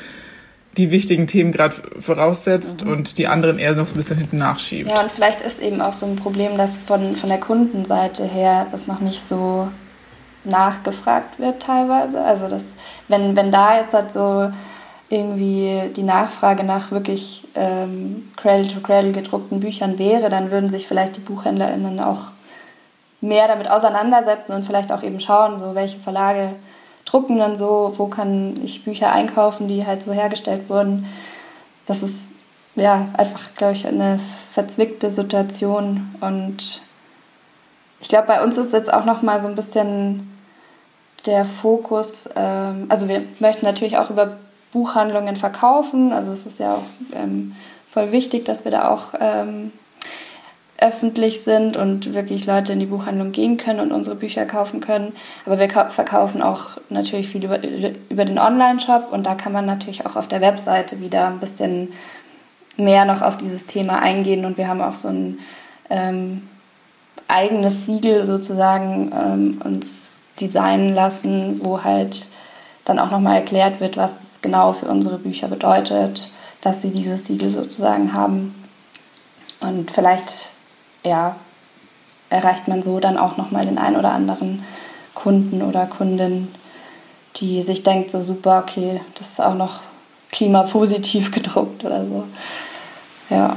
die 0.77 0.91
wichtigen 0.91 1.27
Themen 1.27 1.53
gerade 1.53 1.77
voraussetzt 2.01 2.85
mhm. 2.85 2.93
und 2.93 3.19
die 3.19 3.27
anderen 3.27 3.59
eher 3.59 3.75
noch 3.75 3.89
ein 3.89 3.95
bisschen 3.95 4.19
hinten 4.19 4.37
nachschiebt. 4.37 4.91
Ja, 4.91 5.03
und 5.03 5.11
vielleicht 5.11 5.41
ist 5.41 5.61
eben 5.61 5.81
auch 5.81 5.93
so 5.93 6.07
ein 6.07 6.17
Problem, 6.17 6.57
dass 6.57 6.77
von, 6.77 7.17
von 7.17 7.29
der 7.29 7.41
Kundenseite 7.41 8.25
her 8.25 8.67
das 8.71 8.87
noch 8.87 9.01
nicht 9.01 9.25
so 9.25 9.69
nachgefragt 10.45 11.39
wird 11.39 11.63
teilweise. 11.63 12.23
Also 12.23 12.49
dass, 12.49 12.65
wenn, 13.09 13.37
wenn 13.37 13.51
da 13.51 13.79
jetzt 13.79 13.95
halt 13.95 14.13
so 14.13 14.51
irgendwie 15.09 15.93
die 15.95 16.03
Nachfrage 16.03 16.65
nach 16.65 16.91
wirklich 16.91 17.45
ähm, 17.55 18.31
Cradle-to-Cradle 18.37 19.13
gedruckten 19.13 19.61
Büchern 19.61 19.99
wäre, 19.99 20.31
dann 20.31 20.51
würden 20.51 20.71
sich 20.71 20.89
vielleicht 20.89 21.17
die 21.17 21.21
BuchhändlerInnen 21.21 22.01
auch 22.01 22.31
mehr 23.21 23.49
damit 23.49 23.71
auseinandersetzen 23.71 24.53
und 24.53 24.65
vielleicht 24.65 24.93
auch 24.93 25.03
eben 25.03 25.21
schauen, 25.21 25.59
so 25.59 25.75
welche 25.75 25.99
Verlage 25.99 26.51
drucken 27.07 27.39
dann 27.39 27.57
so, 27.57 27.95
wo 27.97 28.09
kann 28.09 28.55
ich 28.63 28.85
Bücher 28.85 29.11
einkaufen, 29.13 29.69
die 29.69 29.87
halt 29.87 30.03
so 30.03 30.13
hergestellt 30.13 30.69
wurden. 30.69 31.07
Das 31.87 32.03
ist 32.03 32.27
ja 32.75 33.09
einfach, 33.17 33.55
glaube 33.57 33.73
ich, 33.73 33.87
eine 33.87 34.21
verzwickte 34.53 35.11
Situation 35.11 36.15
und 36.21 36.83
ich 38.01 38.09
glaube, 38.09 38.27
bei 38.27 38.45
uns 38.45 38.59
ist 38.59 38.73
jetzt 38.73 38.93
auch 38.93 39.07
noch 39.07 39.23
mal 39.23 39.41
so 39.41 39.49
ein 39.49 39.55
bisschen 39.55 40.31
der 41.25 41.45
Fokus, 41.45 42.29
ähm, 42.37 42.87
also 42.89 43.09
wir 43.09 43.23
möchten 43.41 43.65
natürlich 43.65 43.97
auch 43.97 44.11
über 44.11 44.37
Buchhandlungen 44.73 45.37
verkaufen, 45.37 46.13
also 46.13 46.33
es 46.33 46.45
ist 46.45 46.59
ja 46.59 46.75
auch 46.75 46.83
ähm, 47.15 47.57
voll 47.87 48.13
wichtig, 48.13 48.45
dass 48.45 48.65
wir 48.65 48.71
da 48.71 48.91
auch 48.91 49.15
ähm, 49.19 49.73
öffentlich 50.79 51.43
sind 51.43 51.77
und 51.77 52.15
wirklich 52.15 52.47
Leute 52.47 52.73
in 52.73 52.81
die 52.81 52.87
Buchhandlung 52.87 53.33
gehen 53.33 53.57
können 53.57 53.81
und 53.81 53.93
unsere 53.93 54.17
Bücher 54.17 54.45
kaufen 54.45 54.81
können. 54.81 55.13
Aber 55.47 55.59
wir 55.59 55.71
verkaufen 55.71 56.43
auch 56.43 56.79
natürlich 56.91 57.29
viel 57.29 57.45
über, 57.45 57.61
über 58.11 58.25
den 58.25 58.39
Online-Shop 58.39 59.09
und 59.11 59.25
da 59.25 59.35
kann 59.35 59.53
man 59.53 59.65
natürlich 59.65 60.05
auch 60.05 60.17
auf 60.17 60.29
der 60.29 60.41
Webseite 60.41 61.01
wieder 61.01 61.29
ein 61.29 61.41
bisschen 61.41 61.93
mehr 62.77 63.07
noch 63.07 63.23
auf 63.23 63.39
dieses 63.39 63.67
Thema 63.67 64.01
eingehen 64.01 64.45
und 64.45 64.59
wir 64.59 64.69
haben 64.69 64.83
auch 64.83 64.95
so 64.95 65.09
ein 65.09 65.39
ähm, 65.89 66.43
eigenes 67.29 67.87
Siegel 67.87 68.27
sozusagen 68.27 69.13
ähm, 69.13 69.61
uns 69.65 70.23
designen 70.41 70.95
lassen, 70.95 71.61
wo 71.63 71.83
halt 71.83 72.27
dann 72.85 72.99
auch 72.99 73.11
nochmal 73.11 73.37
erklärt 73.37 73.81
wird, 73.81 73.97
was 73.97 74.21
das 74.21 74.43
genau 74.43 74.73
für 74.73 74.87
unsere 74.87 75.19
Bücher 75.19 75.49
bedeutet, 75.49 76.29
dass 76.61 76.83
sie 76.83 76.91
dieses 76.91 77.25
Siegel 77.25 77.51
sozusagen 77.51 78.13
haben. 78.13 78.55
Und 79.61 79.91
vielleicht 79.91 80.51
ja, 81.07 81.37
erreicht 82.29 82.69
man 82.69 82.83
so 82.83 83.01
dann 83.01 83.17
auch 83.17 83.37
nochmal 83.37 83.65
den 83.65 83.79
einen 83.79 83.97
oder 83.97 84.13
anderen 84.13 84.65
Kunden 85.15 85.63
oder 85.63 85.87
Kundin, 85.87 86.49
die 87.37 87.63
sich 87.63 87.83
denkt, 87.83 88.11
so 88.11 88.23
super, 88.23 88.65
okay, 88.67 89.01
das 89.17 89.33
ist 89.33 89.41
auch 89.41 89.55
noch 89.55 89.81
klimapositiv 90.33 91.31
gedruckt 91.33 91.85
oder 91.85 92.05
so. 92.07 92.25
Ja. 93.31 93.57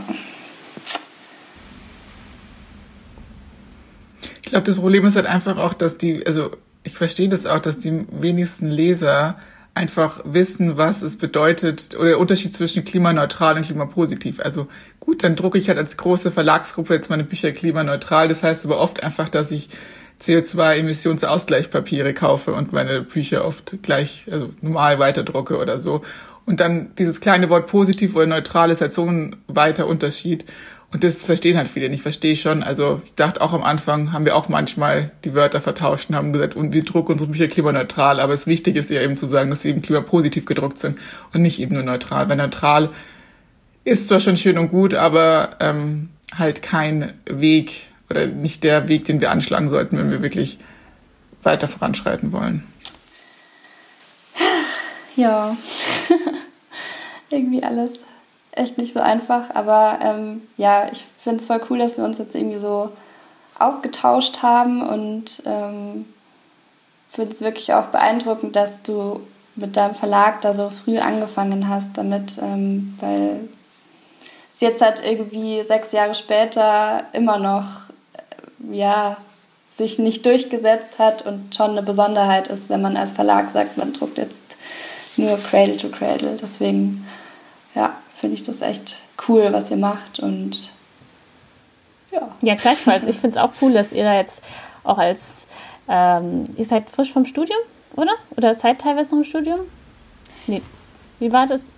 Ich 4.43 4.51
glaube, 4.51 4.63
das 4.63 4.77
Problem 4.77 5.05
ist 5.05 5.15
halt 5.15 5.27
einfach 5.27 5.57
auch, 5.57 5.73
dass 5.73 5.97
die, 5.97 6.25
also 6.25 6.51
ich 6.83 6.93
verstehe 6.93 7.29
das 7.29 7.45
auch, 7.45 7.59
dass 7.59 7.77
die 7.77 8.05
wenigsten 8.09 8.69
Leser 8.69 9.37
einfach 9.75 10.21
wissen, 10.25 10.77
was 10.77 11.03
es 11.03 11.17
bedeutet 11.17 11.95
oder 11.95 12.09
der 12.09 12.19
Unterschied 12.19 12.55
zwischen 12.55 12.83
klimaneutral 12.83 13.55
und 13.55 13.61
klimapositiv. 13.65 14.39
Also 14.39 14.67
gut, 15.09 15.23
dann 15.23 15.35
drucke 15.35 15.57
ich 15.57 15.69
halt 15.69 15.79
als 15.79 15.97
große 15.97 16.29
Verlagsgruppe 16.29 16.93
jetzt 16.93 17.09
meine 17.09 17.23
Bücher 17.23 17.51
klimaneutral. 17.51 18.27
Das 18.27 18.43
heißt 18.43 18.63
aber 18.65 18.79
oft 18.79 19.01
einfach, 19.01 19.27
dass 19.27 19.49
ich 19.49 19.69
CO2-Emissionsausgleichpapiere 20.21 22.13
kaufe 22.13 22.53
und 22.53 22.73
meine 22.73 23.01
Bücher 23.01 23.43
oft 23.43 23.81
gleich, 23.81 24.25
also 24.29 24.51
normal 24.61 24.99
weiterdrucke 24.99 25.57
oder 25.57 25.79
so. 25.79 26.03
Und 26.45 26.59
dann 26.59 26.91
dieses 26.99 27.21
kleine 27.21 27.49
Wort 27.49 27.65
positiv 27.65 28.15
oder 28.15 28.27
neutral 28.27 28.69
ist 28.69 28.81
halt 28.81 28.91
so 28.91 29.05
ein 29.05 29.37
weiter 29.47 29.87
Unterschied. 29.87 30.45
Und 30.91 31.03
das 31.03 31.25
verstehen 31.25 31.57
halt 31.57 31.69
viele 31.69 31.89
nicht, 31.89 32.03
verstehe 32.03 32.33
ich 32.33 32.41
schon. 32.41 32.61
Also 32.61 33.01
ich 33.03 33.15
dachte 33.15 33.41
auch 33.41 33.53
am 33.53 33.63
Anfang, 33.63 34.13
haben 34.13 34.25
wir 34.25 34.35
auch 34.35 34.47
manchmal 34.47 35.11
die 35.25 35.33
Wörter 35.33 35.59
vertauscht 35.59 36.09
und 36.09 36.17
haben 36.17 36.33
gesagt, 36.33 36.55
und 36.55 36.71
wir 36.71 36.83
drucken 36.83 37.13
unsere 37.13 37.31
Bücher 37.31 37.47
klimaneutral. 37.47 38.19
Aber 38.19 38.33
es 38.33 38.45
wichtig 38.45 38.75
ist 38.75 38.91
ja 38.91 39.01
eben 39.01 39.17
zu 39.17 39.25
sagen, 39.25 39.49
dass 39.49 39.63
sie 39.63 39.69
eben 39.69 39.81
klimapositiv 39.81 40.45
gedruckt 40.45 40.77
sind 40.77 40.99
und 41.33 41.41
nicht 41.41 41.59
eben 41.59 41.73
nur 41.73 41.83
neutral. 41.83 42.29
Weil 42.29 42.37
neutral 42.37 42.89
ist 43.89 44.07
zwar 44.07 44.19
schon 44.19 44.37
schön 44.37 44.57
und 44.57 44.69
gut, 44.69 44.93
aber 44.93 45.51
ähm, 45.59 46.09
halt 46.37 46.61
kein 46.61 47.13
Weg 47.25 47.87
oder 48.09 48.27
nicht 48.27 48.63
der 48.63 48.87
Weg, 48.87 49.05
den 49.05 49.21
wir 49.21 49.31
anschlagen 49.31 49.69
sollten, 49.69 49.97
wenn 49.97 50.11
wir 50.11 50.21
wirklich 50.21 50.59
weiter 51.43 51.67
voranschreiten 51.67 52.31
wollen. 52.31 52.63
Ja, 55.15 55.55
irgendwie 57.29 57.63
alles 57.63 57.93
echt 58.51 58.77
nicht 58.77 58.93
so 58.93 58.99
einfach. 58.99 59.53
Aber 59.53 59.99
ähm, 60.01 60.43
ja, 60.57 60.89
ich 60.91 61.03
finde 61.23 61.37
es 61.37 61.45
voll 61.45 61.61
cool, 61.69 61.79
dass 61.79 61.97
wir 61.97 62.03
uns 62.03 62.17
jetzt 62.17 62.35
irgendwie 62.35 62.59
so 62.59 62.91
ausgetauscht 63.57 64.41
haben 64.41 64.81
und 64.87 65.43
ähm, 65.45 66.05
finde 67.09 67.33
es 67.33 67.41
wirklich 67.41 67.73
auch 67.73 67.87
beeindruckend, 67.87 68.55
dass 68.55 68.81
du 68.81 69.21
mit 69.55 69.75
deinem 69.75 69.95
Verlag 69.95 70.41
da 70.41 70.53
so 70.53 70.69
früh 70.69 70.99
angefangen 70.99 71.67
hast 71.67 71.97
damit, 71.97 72.37
ähm, 72.41 72.95
weil 72.99 73.49
es 74.59 74.61
jetzt 74.61 74.81
halt 74.81 75.01
irgendwie 75.05 75.63
sechs 75.63 75.93
Jahre 75.93 76.13
später 76.13 77.05
immer 77.13 77.39
noch 77.39 77.63
äh, 78.13 78.75
ja 78.75 79.15
sich 79.71 79.99
nicht 79.99 80.25
durchgesetzt 80.25 80.99
hat 80.99 81.25
und 81.25 81.55
schon 81.55 81.71
eine 81.71 81.83
Besonderheit 81.83 82.49
ist, 82.49 82.67
wenn 82.67 82.81
man 82.81 82.97
als 82.97 83.11
Verlag 83.11 83.49
sagt, 83.49 83.77
man 83.77 83.93
druckt 83.93 84.17
jetzt 84.17 84.57
nur 85.15 85.37
Cradle 85.37 85.77
to 85.77 85.87
Cradle. 85.87 86.37
Deswegen 86.41 87.07
ja, 87.73 87.93
finde 88.17 88.35
ich 88.35 88.43
das 88.43 88.61
echt 88.61 88.97
cool, 89.29 89.53
was 89.53 89.71
ihr 89.71 89.77
macht 89.77 90.19
und 90.19 90.71
ja. 92.11 92.27
Ja, 92.41 92.55
gleichfalls. 92.55 93.07
Ich 93.07 93.19
finde 93.19 93.37
es 93.37 93.41
auch 93.41 93.51
cool, 93.61 93.71
dass 93.71 93.93
ihr 93.93 94.03
da 94.03 94.15
jetzt 94.15 94.43
auch 94.83 94.97
als, 94.97 95.47
ähm, 95.87 96.49
ihr 96.57 96.65
seid 96.65 96.89
frisch 96.89 97.13
vom 97.13 97.25
Studium, 97.25 97.59
oder? 97.95 98.13
Oder 98.35 98.55
seid 98.55 98.81
teilweise 98.81 99.11
noch 99.11 99.19
im 99.19 99.23
Studium? 99.23 99.59
Nee. 100.47 100.61
Wie 101.19 101.31
war 101.31 101.47
das? 101.47 101.71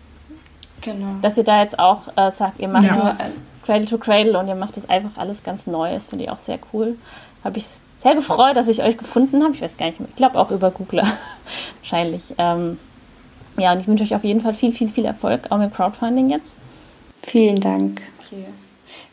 Genau. 0.82 1.16
Dass 1.22 1.38
ihr 1.38 1.44
da 1.44 1.62
jetzt 1.62 1.80
auch 1.80 2.08
äh, 2.16 2.32
sagt, 2.32 2.60
ihr 2.60 2.68
macht 2.68 2.86
ja. 2.86 2.96
nur 2.96 3.16
Cradle 3.64 3.86
to 3.86 3.98
Cradle 3.98 4.38
und 4.40 4.48
ihr 4.48 4.56
macht 4.56 4.78
das 4.78 4.90
einfach 4.90 5.18
alles 5.18 5.44
ganz 5.44 5.68
neu. 5.68 5.94
Das 5.94 6.08
finde 6.08 6.26
ich 6.26 6.32
auch 6.32 6.38
sehr 6.38 6.60
cool. 6.74 6.98
Habe 7.44 7.58
ich 7.60 7.66
sehr 8.00 8.16
gefreut, 8.16 8.58
dass 8.58 8.68
ich 8.68 8.84
euch 8.84 8.98
gefunden 8.98 9.44
habe. 9.44 9.54
Ich 9.54 9.62
weiß 9.62 9.78
gar 9.78 9.86
nicht 9.86 10.00
mehr. 10.00 10.10
Ich 10.10 10.16
glaube 10.16 10.40
auch 10.40 10.52
über 10.52 10.72
Googler 10.72 11.08
wahrscheinlich. 11.82 12.24
Ähm, 12.38 12.80
ja, 13.58 13.74
und 13.74 13.80
ich 13.80 13.88
wünsche 13.88 14.04
euch 14.04 14.16
auf 14.16 14.24
jeden 14.24 14.42
Fall 14.42 14.54
viel, 14.54 14.72
viel, 14.72 14.90
viel 14.90 15.06
Erfolg, 15.06 15.52
auch 15.52 15.58
mit 15.58 15.74
Crowdfunding 15.74 16.30
jetzt. 16.30 16.58
Vielen 17.22 17.58
Dank. 17.58 18.02
Okay. 18.26 18.46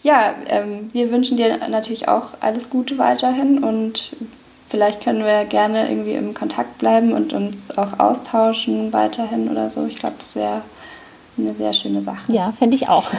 Ja, 0.02 0.34
ähm, 0.46 0.90
wir 0.92 1.10
wünschen 1.10 1.36
dir 1.36 1.58
natürlich 1.68 2.08
auch 2.08 2.28
alles 2.40 2.70
Gute 2.70 2.98
weiterhin 2.98 3.62
und 3.62 4.16
vielleicht 4.68 5.02
können 5.02 5.24
wir 5.24 5.44
gerne 5.44 5.90
irgendwie 5.90 6.12
im 6.12 6.34
Kontakt 6.34 6.78
bleiben 6.78 7.12
und 7.12 7.32
uns 7.32 7.76
auch 7.76 7.98
austauschen 7.98 8.92
weiterhin 8.92 9.48
oder 9.50 9.70
so. 9.70 9.86
Ich 9.86 9.96
glaube, 9.96 10.16
das 10.18 10.36
wäre 10.36 10.62
eine 11.38 11.54
sehr 11.54 11.72
schöne 11.72 12.02
Sache. 12.02 12.32
Ja, 12.32 12.52
finde 12.52 12.76
ich 12.76 12.88
auch. 12.88 13.10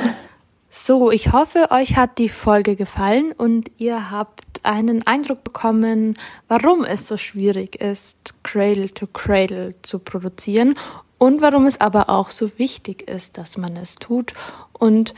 So, 0.72 1.10
ich 1.10 1.34
hoffe, 1.34 1.70
euch 1.72 1.96
hat 1.98 2.20
die 2.20 2.30
Folge 2.30 2.76
gefallen 2.76 3.32
und 3.32 3.72
ihr 3.78 4.12
habt 4.12 4.62
einen 4.64 5.06
Eindruck 5.08 5.44
bekommen, 5.44 6.16
warum 6.48 6.84
es 6.84 7.08
so 7.08 7.18
schwierig 7.18 7.82
ist, 7.82 8.36
Cradle 8.44 8.94
to 8.94 9.08
Cradle 9.08 9.74
zu 9.82 9.98
produzieren 9.98 10.76
und 11.18 11.42
warum 11.42 11.66
es 11.66 11.82
aber 11.82 12.10
auch 12.10 12.30
so 12.30 12.60
wichtig 12.60 13.08
ist, 13.10 13.38
dass 13.40 13.58
man 13.58 13.76
es 13.78 13.96
tut. 13.96 14.34
Und 14.74 15.16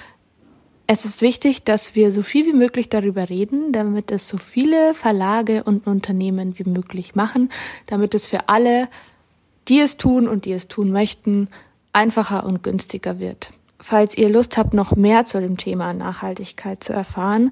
es 0.87 1.05
ist 1.05 1.21
wichtig, 1.21 1.63
dass 1.63 1.95
wir 1.95 2.11
so 2.11 2.21
viel 2.21 2.45
wie 2.45 2.53
möglich 2.53 2.89
darüber 2.89 3.29
reden, 3.29 3.71
damit 3.71 4.11
es 4.11 4.27
so 4.27 4.37
viele 4.37 4.93
Verlage 4.93 5.63
und 5.63 5.85
Unternehmen 5.85 6.57
wie 6.59 6.69
möglich 6.69 7.13
machen, 7.15 7.49
damit 7.85 8.13
es 8.13 8.25
für 8.25 8.49
alle, 8.49 8.87
die 9.67 9.79
es 9.79 9.97
tun 9.97 10.27
und 10.27 10.45
die 10.45 10.53
es 10.53 10.67
tun 10.67 10.91
möchten, 10.91 11.49
einfacher 11.93 12.45
und 12.45 12.63
günstiger 12.63 13.19
wird. 13.19 13.49
Falls 13.79 14.15
ihr 14.17 14.29
Lust 14.29 14.57
habt, 14.57 14.73
noch 14.73 14.95
mehr 14.95 15.25
zu 15.25 15.41
dem 15.41 15.57
Thema 15.57 15.93
Nachhaltigkeit 15.93 16.83
zu 16.83 16.93
erfahren, 16.93 17.51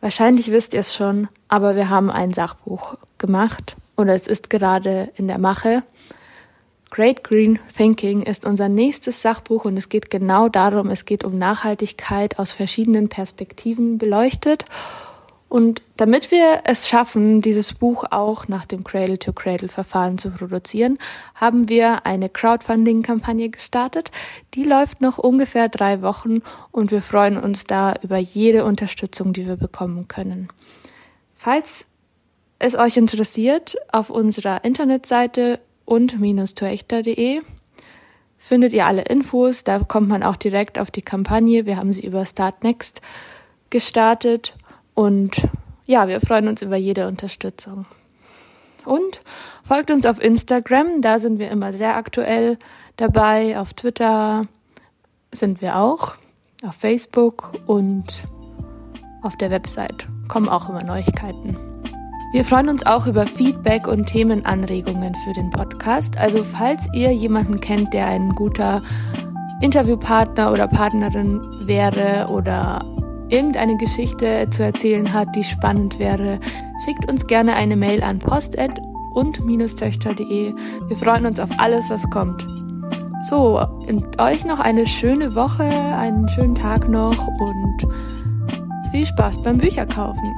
wahrscheinlich 0.00 0.50
wisst 0.50 0.74
ihr 0.74 0.80
es 0.80 0.94
schon, 0.94 1.28
aber 1.48 1.76
wir 1.76 1.88
haben 1.88 2.10
ein 2.10 2.32
Sachbuch 2.32 2.96
gemacht 3.18 3.76
oder 3.96 4.14
es 4.14 4.26
ist 4.26 4.50
gerade 4.50 5.10
in 5.16 5.28
der 5.28 5.38
Mache. 5.38 5.82
Great 6.90 7.24
Green 7.24 7.58
Thinking 7.74 8.20
ist 8.20 8.44
unser 8.44 8.68
nächstes 8.68 9.22
Sachbuch 9.22 9.64
und 9.64 9.78
es 9.78 9.88
geht 9.88 10.10
genau 10.10 10.50
darum, 10.50 10.90
es 10.90 11.06
geht 11.06 11.24
um 11.24 11.38
Nachhaltigkeit 11.38 12.38
aus 12.38 12.52
verschiedenen 12.52 13.08
Perspektiven 13.08 13.96
beleuchtet. 13.96 14.66
Und 15.52 15.82
damit 15.98 16.30
wir 16.30 16.62
es 16.64 16.88
schaffen, 16.88 17.42
dieses 17.42 17.74
Buch 17.74 18.04
auch 18.10 18.48
nach 18.48 18.64
dem 18.64 18.84
Cradle-to-Cradle-Verfahren 18.84 20.16
zu 20.16 20.30
produzieren, 20.30 20.96
haben 21.34 21.68
wir 21.68 22.06
eine 22.06 22.30
Crowdfunding-Kampagne 22.30 23.50
gestartet. 23.50 24.12
Die 24.54 24.62
läuft 24.62 25.02
noch 25.02 25.18
ungefähr 25.18 25.68
drei 25.68 26.00
Wochen 26.00 26.38
und 26.70 26.90
wir 26.90 27.02
freuen 27.02 27.36
uns 27.36 27.64
da 27.64 27.94
über 28.02 28.16
jede 28.16 28.64
Unterstützung, 28.64 29.34
die 29.34 29.46
wir 29.46 29.56
bekommen 29.56 30.08
können. 30.08 30.48
Falls 31.34 31.84
es 32.58 32.74
euch 32.74 32.96
interessiert, 32.96 33.76
auf 33.92 34.08
unserer 34.08 34.64
Internetseite 34.64 35.60
und-tuechter.de 35.84 37.42
findet 38.38 38.72
ihr 38.72 38.86
alle 38.86 39.02
Infos. 39.02 39.64
Da 39.64 39.80
kommt 39.80 40.08
man 40.08 40.22
auch 40.22 40.36
direkt 40.36 40.78
auf 40.78 40.90
die 40.90 41.02
Kampagne. 41.02 41.66
Wir 41.66 41.76
haben 41.76 41.92
sie 41.92 42.06
über 42.06 42.24
Start 42.24 42.64
Next 42.64 43.02
gestartet 43.68 44.54
und 44.94 45.48
ja, 45.84 46.08
wir 46.08 46.20
freuen 46.20 46.48
uns 46.48 46.62
über 46.62 46.76
jede 46.76 47.06
Unterstützung. 47.06 47.86
Und 48.84 49.20
folgt 49.64 49.90
uns 49.90 50.06
auf 50.06 50.20
Instagram, 50.20 51.00
da 51.00 51.18
sind 51.18 51.38
wir 51.38 51.50
immer 51.50 51.72
sehr 51.72 51.96
aktuell 51.96 52.58
dabei. 52.96 53.58
Auf 53.58 53.74
Twitter 53.74 54.46
sind 55.30 55.60
wir 55.60 55.76
auch, 55.76 56.16
auf 56.66 56.74
Facebook 56.74 57.52
und 57.66 58.24
auf 59.22 59.36
der 59.36 59.50
Website 59.50 60.08
kommen 60.28 60.48
auch 60.48 60.68
immer 60.68 60.82
Neuigkeiten. 60.82 61.56
Wir 62.32 62.44
freuen 62.44 62.70
uns 62.70 62.84
auch 62.86 63.06
über 63.06 63.26
Feedback 63.26 63.86
und 63.86 64.06
Themenanregungen 64.06 65.14
für 65.16 65.34
den 65.34 65.50
Podcast. 65.50 66.16
Also 66.16 66.42
falls 66.42 66.88
ihr 66.94 67.12
jemanden 67.12 67.60
kennt, 67.60 67.92
der 67.92 68.06
ein 68.06 68.30
guter 68.30 68.80
Interviewpartner 69.60 70.50
oder 70.50 70.66
Partnerin 70.66 71.40
wäre 71.66 72.28
oder 72.32 72.84
irgendeine 73.32 73.76
Geschichte 73.78 74.46
zu 74.50 74.62
erzählen 74.62 75.12
hat, 75.12 75.34
die 75.34 75.42
spannend 75.42 75.98
wäre, 75.98 76.38
schickt 76.84 77.10
uns 77.10 77.26
gerne 77.26 77.54
eine 77.54 77.76
Mail 77.76 78.02
an 78.02 78.18
post 78.18 78.56
und-töchter.de. 79.14 80.54
Wir 80.88 80.96
freuen 80.96 81.26
uns 81.26 81.40
auf 81.40 81.50
alles, 81.58 81.88
was 81.90 82.08
kommt. 82.10 82.46
So, 83.28 83.60
euch 84.18 84.44
noch 84.44 84.58
eine 84.58 84.86
schöne 84.86 85.34
Woche, 85.34 85.64
einen 85.64 86.28
schönen 86.28 86.54
Tag 86.54 86.88
noch 86.88 87.26
und 87.26 87.86
viel 88.90 89.06
Spaß 89.06 89.40
beim 89.42 89.58
Bücherkaufen. 89.58 90.34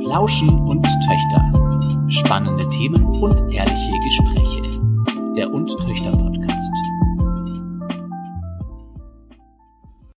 Lauschen 0.00 0.48
und 0.48 0.82
Töchter. 0.82 2.08
Spannende 2.08 2.68
Themen 2.70 3.04
und 3.04 3.52
ehrliche 3.52 3.92
Gespräche. 4.04 4.80
Der 5.36 5.52
Und 5.52 5.68
Töchter 5.78 6.12
Podcast. 6.12 6.91